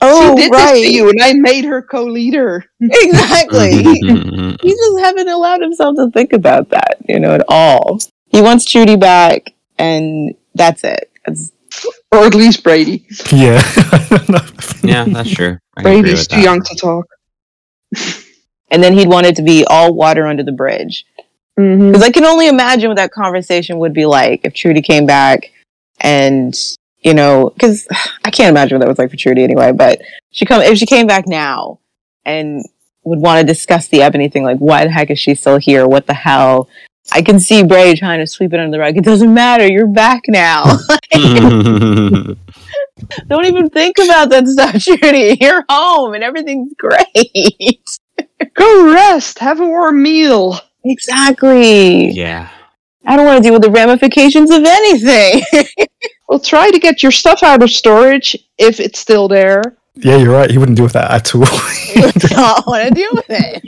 Oh, 0.00 0.36
she 0.36 0.42
did 0.42 0.52
right. 0.52 0.72
this 0.74 0.82
to 0.82 0.94
you, 0.94 1.08
and 1.10 1.18
I 1.22 1.32
made 1.32 1.64
her 1.64 1.82
co-leader. 1.82 2.64
Exactly. 2.80 3.82
he 3.82 4.70
just 4.70 4.98
haven't 5.00 5.28
allowed 5.28 5.60
himself 5.60 5.96
to 5.96 6.10
think 6.12 6.32
about 6.32 6.68
that, 6.70 6.98
you 7.08 7.18
know, 7.18 7.34
at 7.34 7.42
all. 7.48 7.98
He 8.28 8.40
wants 8.42 8.64
Trudy 8.70 8.94
back, 8.96 9.54
and 9.78 10.34
that's 10.54 10.84
it. 10.84 11.10
That's, 11.26 11.50
or 12.12 12.26
at 12.26 12.34
least 12.34 12.62
Brady. 12.62 13.06
Yeah. 13.32 13.60
yeah, 14.84 15.04
that's 15.08 15.30
true. 15.34 15.58
I 15.76 15.82
Brady's 15.82 16.28
too 16.28 16.36
that. 16.36 16.44
young 16.44 16.62
to 16.62 16.74
talk. 16.76 17.06
and 18.70 18.82
then 18.82 18.92
he'd 18.92 19.08
want 19.08 19.26
it 19.26 19.36
to 19.36 19.42
be 19.42 19.64
all 19.64 19.94
water 19.94 20.26
under 20.26 20.42
the 20.42 20.52
bridge. 20.52 21.04
Mm-hmm. 21.58 21.88
Because 21.88 22.02
I 22.02 22.10
can 22.10 22.24
only 22.24 22.48
imagine 22.48 22.88
what 22.88 22.96
that 22.96 23.12
conversation 23.12 23.78
would 23.78 23.92
be 23.92 24.06
like 24.06 24.42
if 24.44 24.54
Trudy 24.54 24.80
came 24.82 25.06
back 25.06 25.50
and, 26.00 26.56
you 27.00 27.14
know, 27.14 27.50
because 27.50 27.86
I 28.24 28.30
can't 28.30 28.50
imagine 28.50 28.78
what 28.78 28.84
that 28.84 28.88
was 28.88 28.98
like 28.98 29.10
for 29.10 29.16
Trudy 29.16 29.42
anyway, 29.42 29.72
but 29.72 30.00
she 30.30 30.44
come 30.44 30.62
if 30.62 30.78
she 30.78 30.86
came 30.86 31.06
back 31.06 31.26
now 31.26 31.80
and 32.24 32.64
would 33.04 33.20
want 33.20 33.40
to 33.40 33.46
discuss 33.46 33.88
the 33.88 34.02
Ebony 34.02 34.28
thing, 34.28 34.44
like, 34.44 34.58
why 34.58 34.84
the 34.84 34.90
heck 34.90 35.10
is 35.10 35.18
she 35.18 35.34
still 35.34 35.58
here? 35.58 35.88
What 35.88 36.06
the 36.06 36.14
hell? 36.14 36.68
I 37.10 37.22
can 37.22 37.40
see 37.40 37.64
Bray 37.64 37.94
trying 37.96 38.20
to 38.20 38.26
sweep 38.26 38.52
it 38.52 38.60
under 38.60 38.70
the 38.70 38.78
rug. 38.78 38.96
It 38.96 39.04
doesn't 39.04 39.32
matter. 39.32 39.66
You're 39.66 39.86
back 39.86 40.24
now. 40.28 40.64
Don't 43.28 43.46
even 43.46 43.68
think 43.70 43.96
about 43.98 44.30
that 44.30 44.46
stuff, 44.46 44.82
Trudy. 44.82 45.36
You're 45.40 45.64
home 45.68 46.14
and 46.14 46.22
everything's 46.24 46.72
great. 46.78 47.84
Go 48.54 48.92
rest. 48.92 49.38
Have 49.38 49.60
a 49.60 49.66
warm 49.66 50.02
meal. 50.02 50.58
exactly. 50.84 52.10
yeah. 52.10 52.48
I 53.06 53.16
don't 53.16 53.24
want 53.24 53.38
to 53.38 53.42
deal 53.42 53.54
with 53.54 53.62
the 53.62 53.70
ramifications 53.70 54.50
of 54.50 54.64
anything. 54.64 55.42
Well, 56.28 56.38
try 56.38 56.70
to 56.70 56.78
get 56.78 57.02
your 57.02 57.10
stuff 57.10 57.42
out 57.42 57.62
of 57.62 57.70
storage 57.70 58.36
if 58.58 58.80
it's 58.80 58.98
still 58.98 59.28
there. 59.28 59.62
yeah, 59.94 60.16
you're 60.18 60.30
right. 60.34 60.50
He 60.50 60.58
wouldn't 60.58 60.76
deal 60.76 60.84
with 60.84 60.92
that 60.92 61.10
at 61.10 61.34
all. 61.34 61.40
don't 61.40 62.66
want 62.66 62.86
to 62.86 62.94
deal 62.94 63.10
with 63.14 63.24
it. 63.30 63.62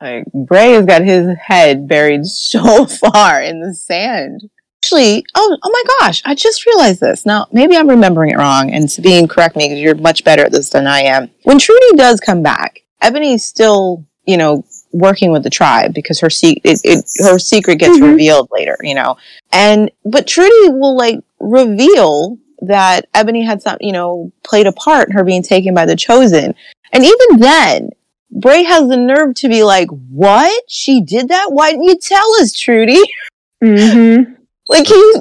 like 0.00 0.24
Bray 0.32 0.72
has 0.72 0.86
got 0.86 1.02
his 1.02 1.36
head 1.38 1.88
buried 1.88 2.24
so 2.24 2.86
far 2.86 3.42
in 3.42 3.60
the 3.60 3.74
sand. 3.74 4.48
Actually, 4.88 5.22
oh, 5.34 5.58
oh 5.62 5.70
my 5.70 5.82
gosh! 6.00 6.22
I 6.24 6.34
just 6.34 6.64
realized 6.64 7.00
this. 7.00 7.26
Now, 7.26 7.46
maybe 7.52 7.76
I'm 7.76 7.90
remembering 7.90 8.30
it 8.30 8.38
wrong, 8.38 8.70
and 8.70 8.90
Sabine, 8.90 9.28
correct 9.28 9.54
me 9.54 9.66
because 9.68 9.80
you're 9.80 9.94
much 9.96 10.24
better 10.24 10.44
at 10.44 10.52
this 10.52 10.70
than 10.70 10.86
I 10.86 11.00
am. 11.00 11.28
When 11.42 11.58
Trudy 11.58 11.94
does 11.96 12.20
come 12.20 12.42
back, 12.42 12.80
Ebony's 13.02 13.44
still, 13.44 14.06
you 14.24 14.38
know, 14.38 14.64
working 14.92 15.30
with 15.30 15.42
the 15.42 15.50
tribe 15.50 15.92
because 15.92 16.20
her 16.20 16.30
se- 16.30 16.62
it, 16.64 16.80
it, 16.84 17.04
her 17.18 17.38
secret 17.38 17.76
gets 17.76 17.98
Mhm. 17.98 18.12
revealed 18.12 18.48
later, 18.50 18.78
you 18.80 18.94
know. 18.94 19.18
And 19.52 19.90
but 20.06 20.26
Trudy 20.26 20.70
will 20.70 20.96
like 20.96 21.20
reveal 21.38 22.38
that 22.62 23.08
Ebony 23.12 23.44
had 23.44 23.60
some, 23.60 23.76
you 23.82 23.92
know, 23.92 24.32
played 24.42 24.66
a 24.66 24.72
part 24.72 25.08
in 25.10 25.14
her 25.16 25.22
being 25.24 25.42
taken 25.42 25.74
by 25.74 25.84
the 25.84 25.96
chosen. 25.96 26.54
And 26.94 27.04
even 27.04 27.40
then, 27.40 27.90
Bray 28.30 28.62
has 28.62 28.88
the 28.88 28.96
nerve 28.96 29.34
to 29.34 29.48
be 29.50 29.64
like, 29.64 29.88
"What? 29.90 30.64
She 30.66 31.02
did 31.02 31.28
that? 31.28 31.52
Why 31.52 31.72
didn't 31.72 31.84
you 31.84 31.98
tell 31.98 32.32
us, 32.40 32.52
Trudy?" 32.58 33.02
Mm-hmm. 33.60 34.34
Like 34.68 34.86
he, 34.86 34.94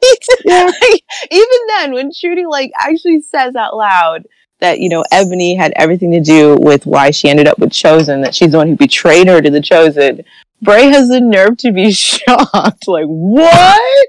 he's, 0.00 0.18
Yeah. 0.44 0.64
like, 0.64 1.02
even 1.30 1.58
then, 1.68 1.92
when 1.92 2.10
Trudy 2.18 2.46
like 2.46 2.70
actually 2.80 3.20
says 3.20 3.54
out 3.56 3.76
loud 3.76 4.24
that 4.60 4.80
you 4.80 4.88
know 4.88 5.04
Ebony 5.12 5.56
had 5.56 5.72
everything 5.76 6.10
to 6.12 6.20
do 6.20 6.56
with 6.56 6.86
why 6.86 7.10
she 7.10 7.28
ended 7.28 7.48
up 7.48 7.58
with 7.58 7.72
Chosen, 7.72 8.20
that 8.22 8.34
she's 8.34 8.52
the 8.52 8.58
one 8.58 8.68
who 8.68 8.76
betrayed 8.76 9.28
her 9.28 9.40
to 9.40 9.50
the 9.50 9.60
Chosen. 9.60 10.22
Bray 10.60 10.86
has 10.86 11.08
the 11.08 11.20
nerve 11.20 11.56
to 11.58 11.70
be 11.72 11.92
shocked. 11.92 12.88
Like, 12.88 13.06
what? 13.06 14.08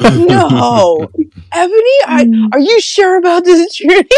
No, 0.00 1.08
Ebony, 1.52 1.98
I, 2.04 2.48
are 2.52 2.58
you 2.58 2.80
sure 2.80 3.16
about 3.16 3.44
this, 3.44 3.76
Trudy? 3.76 4.08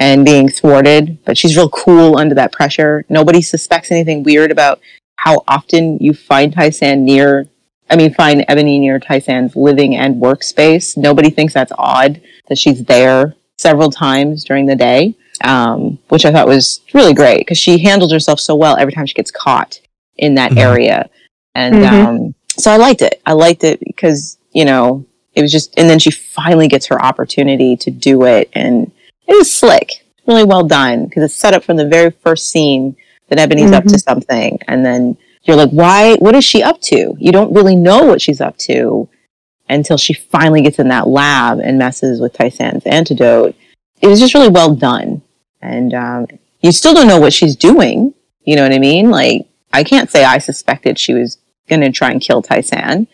and 0.01 0.25
being 0.25 0.49
thwarted, 0.49 1.23
but 1.25 1.37
she's 1.37 1.55
real 1.55 1.69
cool 1.69 2.17
under 2.17 2.33
that 2.33 2.51
pressure. 2.51 3.05
Nobody 3.07 3.39
suspects 3.39 3.91
anything 3.91 4.23
weird 4.23 4.49
about 4.49 4.81
how 5.17 5.43
often 5.47 5.99
you 5.99 6.11
find 6.15 6.51
Tai-San 6.51 7.05
near, 7.05 7.47
I 7.87 7.95
mean, 7.95 8.11
find 8.11 8.43
Ebony 8.47 8.79
near 8.79 8.99
Tai-San's 8.99 9.55
living 9.55 9.95
and 9.95 10.19
workspace. 10.19 10.97
Nobody 10.97 11.29
thinks 11.29 11.53
that's 11.53 11.71
odd 11.77 12.19
that 12.49 12.57
she's 12.57 12.83
there 12.85 13.35
several 13.59 13.91
times 13.91 14.43
during 14.43 14.65
the 14.65 14.75
day, 14.75 15.13
um, 15.43 15.99
which 16.09 16.25
I 16.25 16.31
thought 16.31 16.47
was 16.47 16.81
really 16.95 17.13
great 17.13 17.37
because 17.37 17.59
she 17.59 17.77
handles 17.77 18.11
herself 18.11 18.39
so 18.39 18.55
well 18.55 18.77
every 18.77 18.93
time 18.93 19.05
she 19.05 19.13
gets 19.13 19.29
caught 19.29 19.81
in 20.17 20.33
that 20.33 20.53
Mhm. 20.53 20.57
area. 20.61 21.09
And 21.53 21.75
Mhm. 21.75 21.93
um, 21.93 22.35
so 22.57 22.71
I 22.71 22.77
liked 22.77 23.03
it. 23.03 23.21
I 23.27 23.33
liked 23.33 23.63
it 23.63 23.79
because, 23.85 24.37
you 24.51 24.65
know, 24.65 25.05
it 25.35 25.43
was 25.43 25.51
just, 25.51 25.77
and 25.77 25.87
then 25.87 25.99
she 25.99 26.09
finally 26.09 26.67
gets 26.67 26.87
her 26.87 26.99
opportunity 26.99 27.77
to 27.77 27.91
do 27.91 28.23
it. 28.23 28.49
And 28.53 28.91
it 29.27 29.37
was 29.37 29.51
slick, 29.51 30.05
really 30.27 30.43
well 30.43 30.63
done 30.63 31.05
because 31.05 31.23
it's 31.23 31.35
set 31.35 31.53
up 31.53 31.63
from 31.63 31.77
the 31.77 31.87
very 31.87 32.11
first 32.11 32.49
scene 32.49 32.95
that 33.29 33.39
Ebony's 33.39 33.71
up 33.71 33.85
to 33.85 33.97
something. 33.97 34.59
And 34.67 34.85
then 34.85 35.17
you're 35.43 35.55
like, 35.55 35.71
why, 35.71 36.15
what 36.15 36.35
is 36.35 36.43
she 36.43 36.61
up 36.61 36.81
to? 36.81 37.15
You 37.17 37.31
don't 37.31 37.53
really 37.53 37.75
know 37.75 38.05
what 38.05 38.21
she's 38.21 38.41
up 38.41 38.57
to 38.59 39.07
until 39.69 39.97
she 39.97 40.13
finally 40.13 40.61
gets 40.61 40.79
in 40.79 40.89
that 40.89 41.07
lab 41.07 41.59
and 41.59 41.77
messes 41.77 42.19
with 42.19 42.33
Tai-San's 42.33 42.85
antidote. 42.85 43.55
It 44.01 44.07
was 44.07 44.19
just 44.19 44.33
really 44.33 44.49
well 44.49 44.75
done. 44.75 45.21
And 45.61 45.93
um, 45.93 46.27
you 46.59 46.71
still 46.71 46.93
don't 46.93 47.07
know 47.07 47.19
what 47.19 47.33
she's 47.33 47.55
doing. 47.55 48.13
You 48.43 48.55
know 48.55 48.63
what 48.63 48.73
I 48.73 48.79
mean? 48.79 49.09
Like, 49.09 49.47
I 49.71 49.83
can't 49.83 50.11
say 50.11 50.25
I 50.25 50.39
suspected 50.39 50.99
she 50.99 51.13
was 51.13 51.37
going 51.69 51.81
to 51.81 51.91
try 51.91 52.11
and 52.11 52.19
kill 52.19 52.41
Tai-San. 52.41 53.07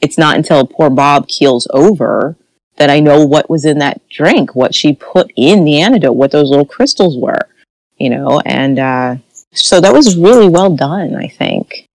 It's 0.00 0.18
not 0.18 0.36
until 0.36 0.66
poor 0.66 0.90
Bob 0.90 1.26
keels 1.26 1.66
over 1.72 2.36
that 2.76 2.90
I 2.90 3.00
know 3.00 3.24
what 3.24 3.48
was 3.48 3.64
in 3.64 3.78
that 3.78 4.06
drink, 4.08 4.54
what 4.54 4.74
she 4.74 4.94
put 4.94 5.32
in 5.36 5.64
the 5.64 5.80
antidote, 5.80 6.16
what 6.16 6.30
those 6.30 6.50
little 6.50 6.66
crystals 6.66 7.16
were, 7.16 7.48
you 7.98 8.10
know, 8.10 8.40
and 8.44 8.78
uh, 8.78 9.16
so 9.52 9.80
that 9.80 9.92
was 9.92 10.16
really 10.16 10.48
well 10.48 10.74
done, 10.74 11.16
I 11.16 11.28
think. 11.28 11.88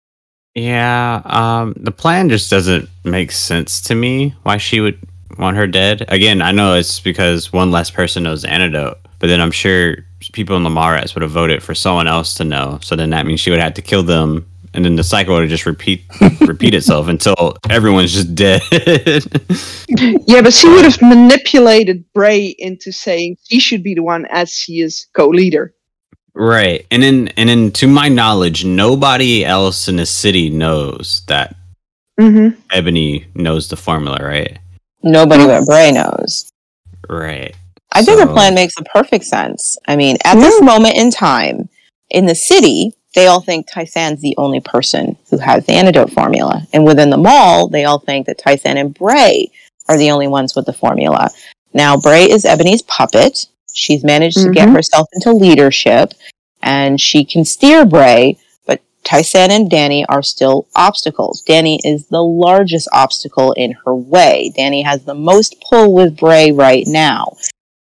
Yeah, 0.55 1.21
um, 1.25 1.73
the 1.77 1.91
plan 1.91 2.29
just 2.29 2.49
doesn't 2.49 2.89
make 3.03 3.31
sense 3.31 3.81
to 3.81 3.95
me. 3.95 4.35
Why 4.43 4.57
she 4.57 4.79
would 4.79 4.99
want 5.37 5.57
her 5.57 5.67
dead? 5.67 6.05
Again, 6.07 6.41
I 6.41 6.51
know 6.51 6.75
it's 6.75 6.99
because 6.99 7.53
one 7.53 7.71
less 7.71 7.91
person 7.91 8.23
knows 8.23 8.41
the 8.41 8.49
antidote, 8.49 8.97
but 9.19 9.27
then 9.27 9.41
I'm 9.41 9.51
sure 9.51 9.97
people 10.33 10.57
in 10.57 10.63
Mallrats 10.63 11.13
would 11.15 11.21
have 11.21 11.31
voted 11.31 11.63
for 11.63 11.75
someone 11.75 12.07
else 12.07 12.33
to 12.35 12.43
know. 12.43 12.79
So 12.81 12.95
then 12.95 13.11
that 13.11 13.25
means 13.25 13.39
she 13.39 13.51
would 13.51 13.59
have 13.59 13.75
to 13.75 13.81
kill 13.81 14.03
them 14.03 14.45
and 14.73 14.85
then 14.85 14.95
the 14.95 15.03
cycle 15.03 15.35
would 15.35 15.49
just 15.49 15.65
repeat 15.65 16.03
repeat 16.41 16.73
itself 16.73 17.07
until 17.07 17.57
everyone's 17.69 18.13
just 18.13 18.35
dead. 18.35 18.61
Yeah, 20.27 20.41
but 20.43 20.53
she 20.53 20.69
would 20.69 20.85
have 20.85 21.01
manipulated 21.01 22.05
Bray 22.13 22.55
into 22.59 22.91
saying 22.91 23.37
she 23.49 23.59
should 23.59 23.81
be 23.83 23.95
the 23.95 24.03
one 24.03 24.25
as 24.29 24.51
she 24.51 24.81
is 24.81 25.07
co-leader. 25.13 25.73
right, 26.35 26.85
and 26.91 27.01
then 27.01 27.29
and 27.29 27.49
then 27.49 27.71
to 27.71 27.87
my 27.87 28.07
knowledge, 28.07 28.63
nobody 28.63 29.43
else 29.43 29.87
in 29.87 29.95
the 29.95 30.05
city 30.05 30.49
knows 30.49 31.23
that 31.27 31.55
Mm-hmm. 32.19 32.59
Ebony 32.71 33.25
knows 33.33 33.69
the 33.69 33.77
formula, 33.77 34.19
right? 34.21 34.59
Nobody 35.03 35.45
but 35.45 35.65
Bray 35.65 35.91
knows. 35.91 36.51
Right. 37.07 37.55
I 37.93 38.03
think 38.03 38.19
her 38.19 38.27
plan 38.27 38.53
makes 38.53 38.73
a 38.77 38.83
perfect 38.83 39.23
sense. 39.23 39.77
I 39.87 39.95
mean, 39.95 40.17
at 40.25 40.35
this 40.35 40.61
moment 40.61 40.97
in 40.97 41.11
time, 41.11 41.69
in 42.09 42.25
the 42.25 42.35
city, 42.35 42.93
they 43.15 43.27
all 43.27 43.41
think 43.41 43.67
Tai-San's 43.67 44.21
the 44.21 44.35
only 44.37 44.59
person 44.59 45.17
who 45.29 45.37
has 45.39 45.65
the 45.65 45.73
antidote 45.73 46.11
formula. 46.11 46.67
And 46.73 46.85
within 46.85 47.09
the 47.09 47.17
mall, 47.17 47.67
they 47.67 47.85
all 47.85 47.99
think 47.99 48.27
that 48.27 48.37
Tai-San 48.37 48.77
and 48.77 48.93
Bray 48.93 49.51
are 49.87 49.97
the 49.97 50.11
only 50.11 50.27
ones 50.27 50.55
with 50.55 50.65
the 50.65 50.73
formula. 50.73 51.29
Now, 51.73 51.97
Bray 51.97 52.25
is 52.29 52.45
Ebony's 52.45 52.83
puppet. 52.83 53.47
She's 53.73 54.03
managed 54.03 54.37
to 54.37 54.51
get 54.51 54.67
Mhm. 54.67 54.73
herself 54.73 55.07
into 55.13 55.31
leadership 55.31 56.13
and 56.61 56.99
she 56.99 57.23
can 57.23 57.45
steer 57.45 57.85
Bray, 57.85 58.37
but 58.65 58.81
Tai-San 59.03 59.51
and 59.51 59.71
Danni 59.71 60.05
are 60.09 60.21
still 60.21 60.67
obstacles. 60.75 61.43
Danni 61.47 61.79
is 61.83 62.07
the 62.07 62.23
largest 62.23 62.87
obstacle 62.93 63.53
in 63.53 63.75
her 63.85 63.95
way. 63.95 64.51
Danni 64.57 64.83
has 64.83 65.03
the 65.03 65.15
most 65.15 65.55
pull 65.61 65.93
with 65.93 66.17
Bray 66.17 66.51
right 66.51 66.85
now. 66.85 67.33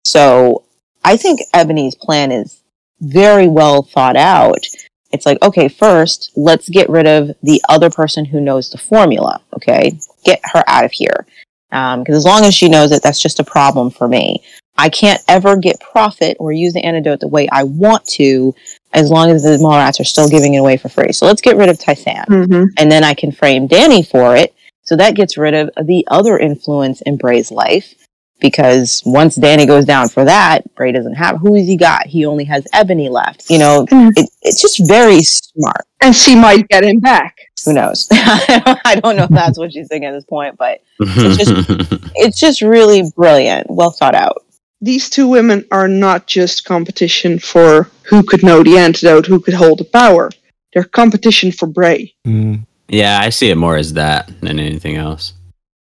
So 0.04 0.62
I 1.04 1.16
think 1.16 1.40
Ebony's 1.52 1.94
plan 1.94 2.32
is 2.32 2.60
very 3.00 3.48
well 3.48 3.82
thought 3.82 4.16
out. 4.16 4.64
It's 5.10 5.24
like, 5.26 5.40
okay, 5.42 5.68
first, 5.68 6.32
let's 6.36 6.68
get 6.68 6.88
rid 6.90 7.06
of 7.06 7.30
the 7.42 7.62
other 7.68 7.90
person 7.90 8.24
who 8.26 8.40
knows 8.40 8.70
the 8.70 8.78
formula. 8.78 9.40
Okay, 9.54 9.98
get 10.24 10.40
her 10.44 10.62
out 10.66 10.84
of 10.84 10.92
here. 10.92 11.26
Because 11.70 12.16
as 12.16 12.24
long 12.24 12.44
as 12.44 12.54
she 12.54 12.68
knows 12.68 12.92
it, 12.92 13.02
that's 13.02 13.20
just 13.20 13.40
a 13.40 13.44
problem 13.44 13.90
for 13.90 14.08
me. 14.08 14.42
I 14.76 14.88
can't 14.88 15.20
ever 15.28 15.56
get 15.56 15.80
profit 15.80 16.36
or 16.38 16.52
use 16.52 16.72
the 16.72 16.84
antidote 16.84 17.20
the 17.20 17.28
way 17.28 17.48
I 17.50 17.64
want 17.64 18.04
to, 18.10 18.54
as 18.92 19.10
long 19.10 19.30
as 19.30 19.42
the 19.42 19.58
Mallrats 19.58 19.98
are 20.00 20.04
still 20.04 20.28
giving 20.28 20.54
it 20.54 20.58
away 20.58 20.76
for 20.76 20.88
free. 20.88 21.12
So 21.12 21.26
let's 21.26 21.40
get 21.40 21.56
rid 21.56 21.68
of 21.68 21.78
Tai-San 21.78 22.24
Mm-hmm. 22.26 22.64
and 22.78 22.90
then 22.90 23.02
I 23.04 23.14
can 23.14 23.32
frame 23.32 23.68
Danni 23.68 24.06
for 24.08 24.36
it. 24.36 24.54
So 24.84 24.96
that 24.96 25.14
gets 25.16 25.36
rid 25.36 25.52
of 25.54 25.70
the 25.84 26.06
other 26.10 26.38
influence 26.38 27.02
in 27.02 27.16
Bray's 27.16 27.50
life. 27.50 27.94
Because 28.40 29.02
once 29.04 29.36
Danni 29.36 29.66
goes 29.66 29.84
down 29.84 30.08
for 30.08 30.24
that, 30.24 30.62
Bray 30.76 30.92
doesn't 30.92 31.14
have 31.14 31.38
who 31.38 31.54
has 31.54 31.66
he 31.66 31.76
got? 31.76 32.06
He 32.06 32.24
only 32.24 32.44
has 32.44 32.66
Ebony 32.72 33.08
left. 33.08 33.50
You 33.50 33.58
know, 33.58 33.84
Mhm. 33.86 34.12
it, 34.16 34.30
it's 34.42 34.60
just 34.62 34.86
very 34.86 35.22
smart. 35.22 35.86
And 36.00 36.14
she 36.14 36.36
might 36.36 36.68
get 36.68 36.84
him 36.84 37.00
back. 37.00 37.36
Who 37.64 37.72
knows? 37.72 38.06
I 38.12 39.00
don't 39.02 39.16
know 39.16 39.24
if 39.24 39.30
that's 39.30 39.58
what 39.58 39.72
she's 39.72 39.88
thinking 39.88 40.08
at 40.08 40.12
this 40.12 40.24
point, 40.24 40.56
but 40.56 40.80
it's 41.00 42.38
just 42.38 42.62
really 42.62 43.10
brilliant, 43.16 43.68
well 43.70 43.90
thought 43.90 44.14
out. 44.14 44.44
These 44.80 45.10
two 45.10 45.26
women 45.26 45.64
are 45.72 45.88
not 45.88 46.28
just 46.28 46.64
competition 46.64 47.40
for 47.40 47.90
who 48.04 48.22
could 48.22 48.44
know 48.44 48.62
the 48.62 48.78
antidote, 48.78 49.26
who 49.26 49.40
could 49.40 49.54
hold 49.54 49.78
the 49.78 49.84
power. 49.84 50.30
They're 50.72 50.84
competition 50.84 51.50
for 51.50 51.66
Bray. 51.66 52.14
Mm. 52.26 52.64
yeah, 52.86 53.18
I 53.20 53.30
see 53.30 53.50
it 53.50 53.56
more 53.56 53.76
as 53.76 53.94
that 53.94 54.30
than 54.40 54.60
anything 54.60 54.94
else. 54.96 55.32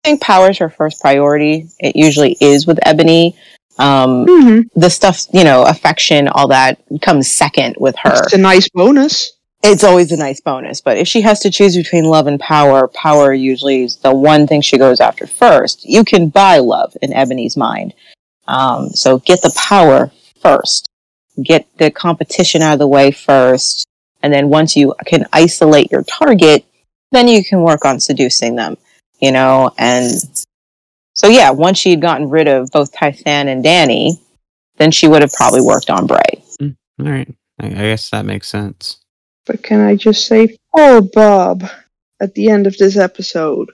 I 0.04 0.08
think 0.10 0.20
power 0.22 0.50
is 0.50 0.58
her 0.58 0.70
first 0.70 1.00
priority. 1.00 1.68
It 1.78 1.96
usually 1.96 2.36
is 2.40 2.66
with 2.66 2.78
Ebony. 2.82 3.36
Um, 3.78 4.26
Mm-hmm. 4.26 4.80
the 4.80 4.90
stuff, 4.90 5.26
you 5.32 5.44
know, 5.44 5.64
affection, 5.64 6.26
all 6.28 6.48
that 6.48 6.80
comes 7.00 7.30
second 7.30 7.76
with 7.78 7.94
her. 8.02 8.10
It's 8.24 8.32
a 8.32 8.38
nice 8.38 8.68
bonus. 8.70 9.32
it's 9.62 9.84
always 9.84 10.10
a 10.10 10.16
nice 10.16 10.40
bonus. 10.40 10.80
But 10.80 10.98
if 10.98 11.06
she 11.06 11.20
has 11.20 11.38
to 11.40 11.50
choose 11.50 11.76
between 11.76 12.04
love 12.04 12.26
and 12.26 12.40
power, 12.40 12.88
power 12.88 13.32
usually 13.32 13.84
is 13.84 13.96
the 13.96 14.12
one 14.14 14.46
thing 14.48 14.62
she 14.62 14.78
goes 14.78 14.98
after 15.00 15.26
first. 15.28 15.84
You 15.84 16.04
can 16.04 16.28
buy 16.28 16.58
love 16.58 16.96
in 17.02 17.12
Ebony's 17.12 17.56
mind. 17.56 17.94
Um, 18.48 18.88
so 18.90 19.18
get 19.18 19.42
the 19.42 19.52
power 19.56 20.10
first. 20.40 20.88
Get 21.40 21.66
the 21.78 21.90
competition 21.92 22.62
out 22.62 22.72
of 22.72 22.78
the 22.80 22.88
way 22.88 23.10
first. 23.12 23.86
And 24.22 24.32
then 24.32 24.48
once 24.48 24.74
you 24.76 24.94
can 25.06 25.26
isolate 25.32 25.92
your 25.92 26.02
target, 26.02 26.64
then 27.12 27.28
you 27.28 27.44
can 27.44 27.62
work 27.62 27.84
on 27.84 28.00
seducing 28.00 28.56
them, 28.56 28.76
you 29.20 29.32
know? 29.32 29.70
And 29.78 30.10
so, 31.14 31.28
yeah, 31.28 31.50
once 31.50 31.78
she 31.78 31.90
had 31.90 32.00
gotten 32.00 32.28
rid 32.30 32.48
of 32.48 32.70
both 32.70 32.92
Tai-San 32.92 33.48
and 33.48 33.64
Danni, 33.64 34.18
then 34.76 34.90
she 34.90 35.08
would 35.08 35.22
have 35.22 35.32
probably 35.32 35.60
worked 35.60 35.90
on 35.90 36.06
Bray. 36.06 36.42
All 36.60 36.72
right, 36.98 37.28
I, 37.60 37.66
I 37.66 37.70
guess 37.70 38.10
that 38.10 38.24
makes 38.24 38.48
sense. 38.48 38.98
But 39.46 39.62
can 39.62 39.80
I 39.80 39.96
just 39.96 40.26
say, 40.26 40.56
poor 40.74 41.00
Bob 41.00 41.64
at 42.20 42.34
the 42.34 42.50
end 42.50 42.66
of 42.66 42.76
this 42.76 42.96
episode. 42.96 43.70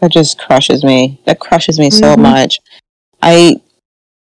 that 0.00 0.10
just 0.10 0.38
crushes 0.38 0.84
me. 0.84 1.20
That 1.24 1.38
crushes 1.40 1.78
me 1.78 1.90
so 1.90 2.14
Mhm. 2.16 2.18
much. 2.22 2.58
I, 3.22 3.60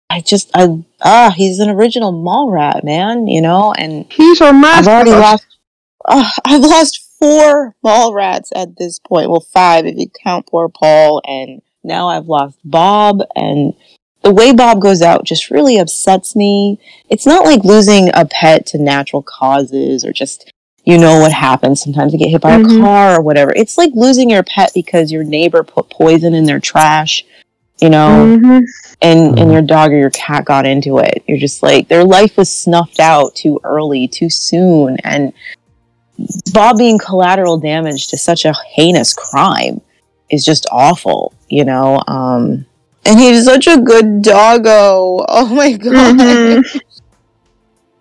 I 0.10 0.20
just, 0.22 0.52
I, 0.54 0.84
ah, 1.02 1.32
he's 1.36 1.60
an 1.60 1.70
original 1.70 2.12
mall 2.12 2.50
rat, 2.52 2.84
man. 2.84 3.28
You 3.28 3.42
know, 3.42 3.72
and 3.74 4.06
He's 4.12 4.42
our 4.42 4.52
master. 4.52 4.90
I've 4.90 4.96
already 4.96 5.12
lost. 5.12 5.46
Uh, 6.04 6.30
I've 6.44 6.62
lost 6.62 7.08
four 7.22 7.76
Mallrats 7.86 8.50
at 8.56 8.78
this 8.78 9.00
point. 9.00 9.30
Well, 9.30 9.40
five 9.42 9.86
if 9.86 9.96
you 9.98 10.08
count 10.24 10.48
poor 10.48 10.68
Paul, 10.70 11.22
and 11.26 11.62
now 11.84 12.08
I've 12.08 12.28
lost 12.28 12.58
Bob. 12.66 13.22
And 13.36 13.74
the 14.24 14.34
way 14.34 14.54
Bob 14.54 14.82
goes 14.82 15.02
out 15.02 15.24
just 15.24 15.52
really 15.52 15.78
upsets 15.78 16.36
me. 16.36 16.80
It's 17.10 17.26
not 17.26 17.46
like 17.46 17.64
losing 17.64 18.10
a 18.14 18.26
pet 18.26 18.66
to 18.68 18.78
natural 18.78 19.22
causes 19.22 20.04
or 20.04 20.12
just 20.12 20.52
you 20.84 20.98
know 20.98 21.20
what 21.20 21.32
happens. 21.32 21.80
Sometimes 21.80 22.12
you 22.12 22.18
get 22.18 22.30
hit 22.32 22.42
by 22.42 22.58
Mhm. 22.58 22.80
a 22.80 22.82
car 22.82 23.18
or 23.20 23.22
whatever. 23.22 23.54
It's 23.56 23.78
like 23.78 23.92
losing 23.94 24.32
your 24.32 24.42
pet 24.42 24.72
because 24.74 25.12
your 25.12 25.24
neighbor 25.24 25.62
put 25.62 25.92
poison 25.92 26.34
in 26.34 26.46
their 26.46 26.60
trash. 26.60 27.24
You 27.80 27.90
know, 27.90 28.38
Mhm. 28.40 28.64
and 29.02 29.40
and 29.40 29.50
Mhm. 29.50 29.54
your 29.54 29.62
dog 29.62 29.92
or 29.92 29.98
your 29.98 30.10
cat 30.12 30.46
got 30.46 30.66
into 30.68 30.98
it. 31.00 31.24
You're 31.28 31.38
just 31.40 31.62
like 31.64 31.88
their 31.88 32.04
life 32.04 32.36
was 32.38 32.50
snuffed 32.50 33.00
out 33.00 33.36
too 33.36 33.60
early, 33.64 34.08
too 34.08 34.30
soon, 34.30 34.98
and 35.04 35.34
Bob 36.54 36.78
being 36.78 36.98
collateral 36.98 37.58
damage 37.58 38.08
to 38.10 38.18
such 38.18 38.46
a 38.46 38.54
heinous 38.54 39.14
crime 39.14 39.82
is 40.30 40.44
just 40.46 40.66
awful, 40.72 41.34
you 41.50 41.66
know. 41.66 42.00
Um, 42.08 42.66
and 43.06 43.20
he's 43.20 43.46
such 43.46 43.68
a 43.68 43.78
good 43.80 44.22
doggo. 44.22 45.26
Oh 45.28 45.48
my 45.54 45.72
god! 45.78 46.18
Mhm. 46.18 46.82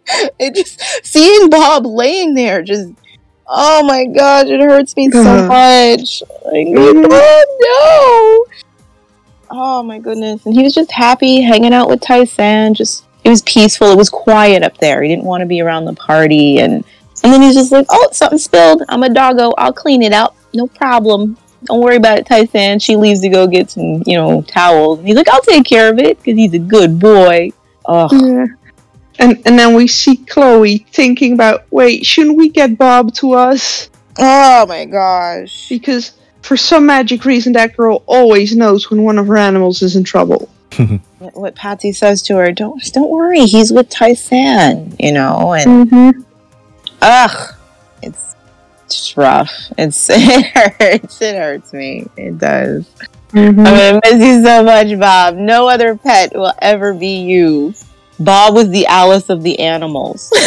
it 0.38 0.54
just 0.54 0.80
seeing 1.04 1.48
Bob 1.50 1.86
laying 1.86 2.34
there 2.34 2.62
just. 2.62 2.92
Oh 3.52 3.84
my 3.84 4.04
god, 4.06 4.46
it 4.46 4.60
hurts 4.60 4.96
me 4.96 5.10
so 5.10 5.20
Uh-huh. 5.20 5.48
much. 5.48 6.22
Like. 6.44 6.66
Bob, 6.72 7.46
no! 7.60 8.44
Oh 9.52 9.82
my 9.84 9.98
goodness. 9.98 10.46
And 10.46 10.54
he 10.54 10.62
was 10.62 10.72
just 10.72 10.92
happy 10.92 11.40
hanging 11.40 11.72
out 11.74 11.88
with 11.88 12.00
Tai-San. 12.00 12.74
Just 12.74 13.04
it 13.24 13.28
was 13.28 13.42
peaceful. 13.42 13.88
It 13.90 13.96
was 13.98 14.08
quiet 14.08 14.62
up 14.62 14.78
there. 14.78 15.02
He 15.02 15.08
didn't 15.08 15.24
want 15.24 15.40
to 15.40 15.46
be 15.46 15.60
around 15.60 15.84
the 15.86 15.94
party 15.94 16.58
and 16.60 16.84
and 17.22 17.32
then 17.32 17.42
he's 17.42 17.54
just 17.54 17.72
like, 17.72 17.86
Oh, 17.90 18.08
something 18.12 18.38
spilled. 18.38 18.82
I'm 18.88 19.02
a 19.02 19.08
doggo. 19.08 19.50
I'll 19.58 19.72
clean 19.72 20.02
it 20.02 20.12
up. 20.12 20.36
No 20.54 20.66
problem. 20.66 21.36
Don't 21.64 21.80
worry 21.80 21.96
about 21.96 22.18
it, 22.18 22.26
Tai-San. 22.26 22.78
She 22.78 22.96
leaves 22.96 23.20
to 23.20 23.28
go 23.28 23.46
get 23.46 23.70
some, 23.70 24.02
you 24.06 24.16
know, 24.16 24.40
towels. 24.42 24.98
And 24.98 25.06
he's 25.08 25.16
like, 25.16 25.28
I'll 25.28 25.42
take 25.42 25.66
care 25.66 25.90
of 25.92 25.98
it 25.98 26.16
because 26.18 26.36
he's 26.38 26.54
a 26.54 26.58
good 26.58 26.98
boy. 26.98 27.50
Oh, 27.84 28.08
Yeah. 28.12 28.46
And 29.18 29.42
and 29.44 29.58
then 29.58 29.74
we 29.74 29.86
see 29.86 30.16
Chloe 30.16 30.78
thinking 30.92 31.34
about, 31.34 31.64
wait, 31.70 32.06
shouldn't 32.06 32.38
we 32.38 32.48
get 32.48 32.78
Bob 32.78 33.12
to 33.16 33.34
us? 33.34 33.90
oh 34.18 34.64
my 34.66 34.86
gosh. 34.86 35.68
Because 35.68 36.12
for 36.40 36.56
some 36.56 36.86
magic 36.86 37.26
reason, 37.26 37.52
that 37.52 37.76
girl 37.76 38.02
always 38.06 38.56
knows 38.56 38.90
when 38.90 39.02
one 39.02 39.18
of 39.18 39.26
her 39.26 39.36
animals 39.36 39.82
is 39.82 39.94
in 39.96 40.04
trouble. 40.04 40.48
What 41.18 41.36
what 41.36 41.54
Patsy 41.54 41.92
says 41.92 42.22
to 42.22 42.36
her, 42.36 42.50
don't 42.52 42.82
don't 42.94 43.10
worry, 43.10 43.40
he's 43.44 43.70
with 43.70 43.90
Tai-San, 43.90 44.96
you 44.98 45.12
know, 45.12 45.52
and 45.52 45.90
Mm-hmm. 45.90 46.22
Ugh, 47.02 47.54
it's 48.02 48.36
just 48.88 49.16
rough. 49.16 49.52
It's 49.78 50.08
it 50.12 50.46
hurts. 50.46 51.22
It 51.22 51.36
hurts 51.36 51.72
me. 51.72 52.06
It 52.16 52.38
does. 52.38 52.88
Mm-hmm. 53.30 53.60
I'm 53.60 53.64
gonna 53.64 54.00
miss 54.04 54.26
you 54.26 54.42
so 54.42 54.64
much, 54.64 54.98
Bob. 54.98 55.36
No 55.36 55.68
other 55.68 55.96
pet 55.96 56.32
will 56.34 56.54
ever 56.60 56.92
be 56.92 57.20
you. 57.22 57.74
Bob 58.18 58.54
was 58.54 58.68
the 58.70 58.86
Alice 58.86 59.30
of 59.30 59.42
the 59.42 59.58
animals. 59.60 60.30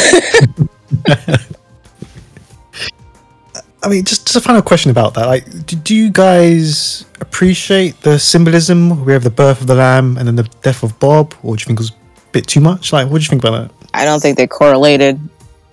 I 3.84 3.90
mean, 3.90 4.06
just, 4.06 4.26
just 4.28 4.38
a 4.38 4.42
final 4.42 4.62
question 4.62 4.92
about 4.92 5.14
that. 5.16 5.26
Like, 5.26 5.66
do, 5.66 5.76
do 5.76 5.94
you 5.94 6.10
guys 6.10 7.06
appreciate 7.20 8.00
the 8.02 8.18
symbolism? 8.18 9.04
We 9.04 9.12
have 9.12 9.24
the 9.24 9.30
birth 9.30 9.60
of 9.60 9.68
the 9.68 9.76
lamb 9.76 10.18
and 10.18 10.26
then 10.26 10.38
the 10.38 10.44
death 10.62 10.84
of 10.84 10.98
Bob, 11.00 11.34
or 11.44 11.58
do 11.58 11.62
you 11.62 11.66
think 11.66 11.80
it 11.80 11.82
was 11.82 11.92
a 11.92 12.32
bit 12.32 12.48
too 12.48 12.62
much? 12.62 12.94
Like, 12.94 13.10
what 13.10 13.18
do 13.18 13.24
you 13.24 13.30
think 13.30 13.44
about 13.44 13.68
that? 13.68 13.90
I 13.94 14.06
don't 14.06 14.22
think 14.22 14.38
they 14.38 14.48
correlated 14.48 15.20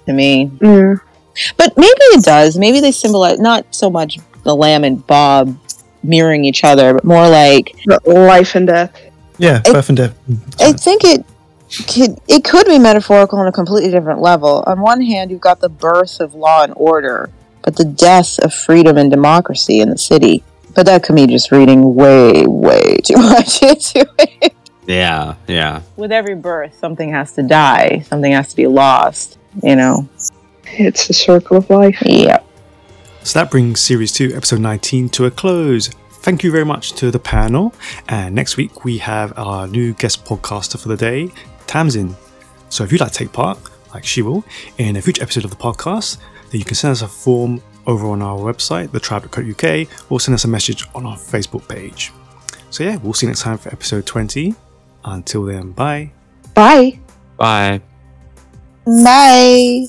to 0.06 0.12
me, 0.12 0.50
Yeah. 0.60 0.94
but 1.56 1.76
maybe 1.76 1.90
it 2.16 2.24
does. 2.24 2.56
Maybe 2.58 2.80
they 2.80 2.92
symbolize 2.92 3.38
not 3.38 3.64
so 3.70 3.90
much 3.90 4.18
the 4.44 4.54
lamb 4.56 4.84
and 4.84 5.06
Bob 5.06 5.56
mirroring 6.02 6.44
each 6.44 6.64
other, 6.64 6.94
but 6.94 7.04
more 7.04 7.28
like 7.28 7.74
But 7.86 8.06
life 8.06 8.54
and 8.54 8.66
death. 8.66 8.90
Yeah, 9.38 9.60
It- 9.64 9.72
birth 9.72 9.88
and 9.88 9.98
death. 9.98 10.14
I 10.60 10.72
think 10.72 11.04
it 11.04 11.24
could 11.86 12.18
it 12.26 12.42
could 12.44 12.66
be 12.66 12.78
metaphorical 12.78 13.38
on 13.38 13.46
a 13.46 13.52
completely 13.52 13.90
different 13.90 14.20
level. 14.20 14.64
On 14.66 14.80
one 14.80 15.00
hand, 15.02 15.30
you've 15.30 15.40
got 15.40 15.60
the 15.60 15.68
birth 15.68 16.18
of 16.20 16.34
law 16.34 16.62
and 16.64 16.72
order, 16.76 17.30
but 17.62 17.76
the 17.76 17.84
death 17.84 18.38
of 18.40 18.52
freedom 18.52 18.96
and 18.96 19.10
democracy 19.10 19.80
in 19.80 19.90
the 19.90 19.98
city. 19.98 20.42
But 20.74 20.86
that 20.86 21.02
could 21.02 21.16
be 21.16 21.26
just 21.26 21.50
reading 21.52 21.94
way, 21.94 22.46
way 22.46 22.96
too 23.04 23.16
much 23.16 23.62
into 23.62 24.06
it. 24.18 24.52
Yeah, 24.86 25.34
yeah. 25.46 25.80
With 25.96 26.10
every 26.12 26.34
birth, 26.34 26.76
something 26.80 27.12
has 27.12 27.32
to 27.32 27.42
die, 27.42 28.04
something 28.08 28.32
has 28.32 28.48
to 28.48 28.56
be 28.56 28.66
lost, 28.66 29.36
you 29.62 29.76
know? 29.76 30.08
It's 30.64 31.08
the 31.08 31.14
circle 31.14 31.56
of 31.56 31.68
life. 31.70 32.00
Yeah. 32.04 32.40
So 33.22 33.38
that 33.38 33.50
brings 33.50 33.80
series 33.80 34.12
2, 34.12 34.34
episode 34.34 34.60
19 34.60 35.08
to 35.10 35.26
a 35.26 35.30
close. 35.30 35.88
Thank 36.22 36.44
you 36.44 36.50
very 36.50 36.64
much 36.64 36.92
to 36.94 37.10
the 37.10 37.18
panel. 37.18 37.74
And 38.08 38.34
next 38.34 38.56
week 38.56 38.84
we 38.84 38.98
have 38.98 39.32
our 39.38 39.66
new 39.66 39.94
guest 39.94 40.24
podcaster 40.24 40.80
for 40.80 40.88
the 40.88 40.96
day, 40.96 41.30
Tamsin. 41.66 42.16
So 42.68 42.84
if 42.84 42.92
you'd 42.92 43.00
like 43.00 43.12
to 43.12 43.18
take 43.18 43.32
part, 43.32 43.58
like 43.92 44.04
she 44.04 44.22
will, 44.22 44.44
in 44.78 44.96
a 44.96 45.02
future 45.02 45.22
episode 45.22 45.44
of 45.44 45.50
the 45.50 45.56
podcast, 45.56 46.18
then 46.50 46.60
you 46.60 46.64
can 46.64 46.74
send 46.74 46.92
us 46.92 47.02
a 47.02 47.08
form 47.08 47.62
over 47.86 48.06
on 48.08 48.22
our 48.22 48.38
website, 48.38 48.88
thetribe.co.uk, 48.88 50.10
or 50.10 50.20
send 50.20 50.34
us 50.34 50.44
a 50.44 50.48
message 50.48 50.86
on 50.94 51.06
our 51.06 51.16
Facebook 51.16 51.66
page. 51.68 52.12
So 52.70 52.84
yeah, 52.84 52.96
we'll 52.98 53.14
see 53.14 53.26
you 53.26 53.30
next 53.30 53.42
time 53.42 53.58
for 53.58 53.70
episode 53.70 54.06
20. 54.06 54.54
Until 55.04 55.44
then, 55.44 55.72
bye. 55.72 56.12
Bye. 56.54 57.00
Bye. 57.36 57.80
Bye. 58.90 59.86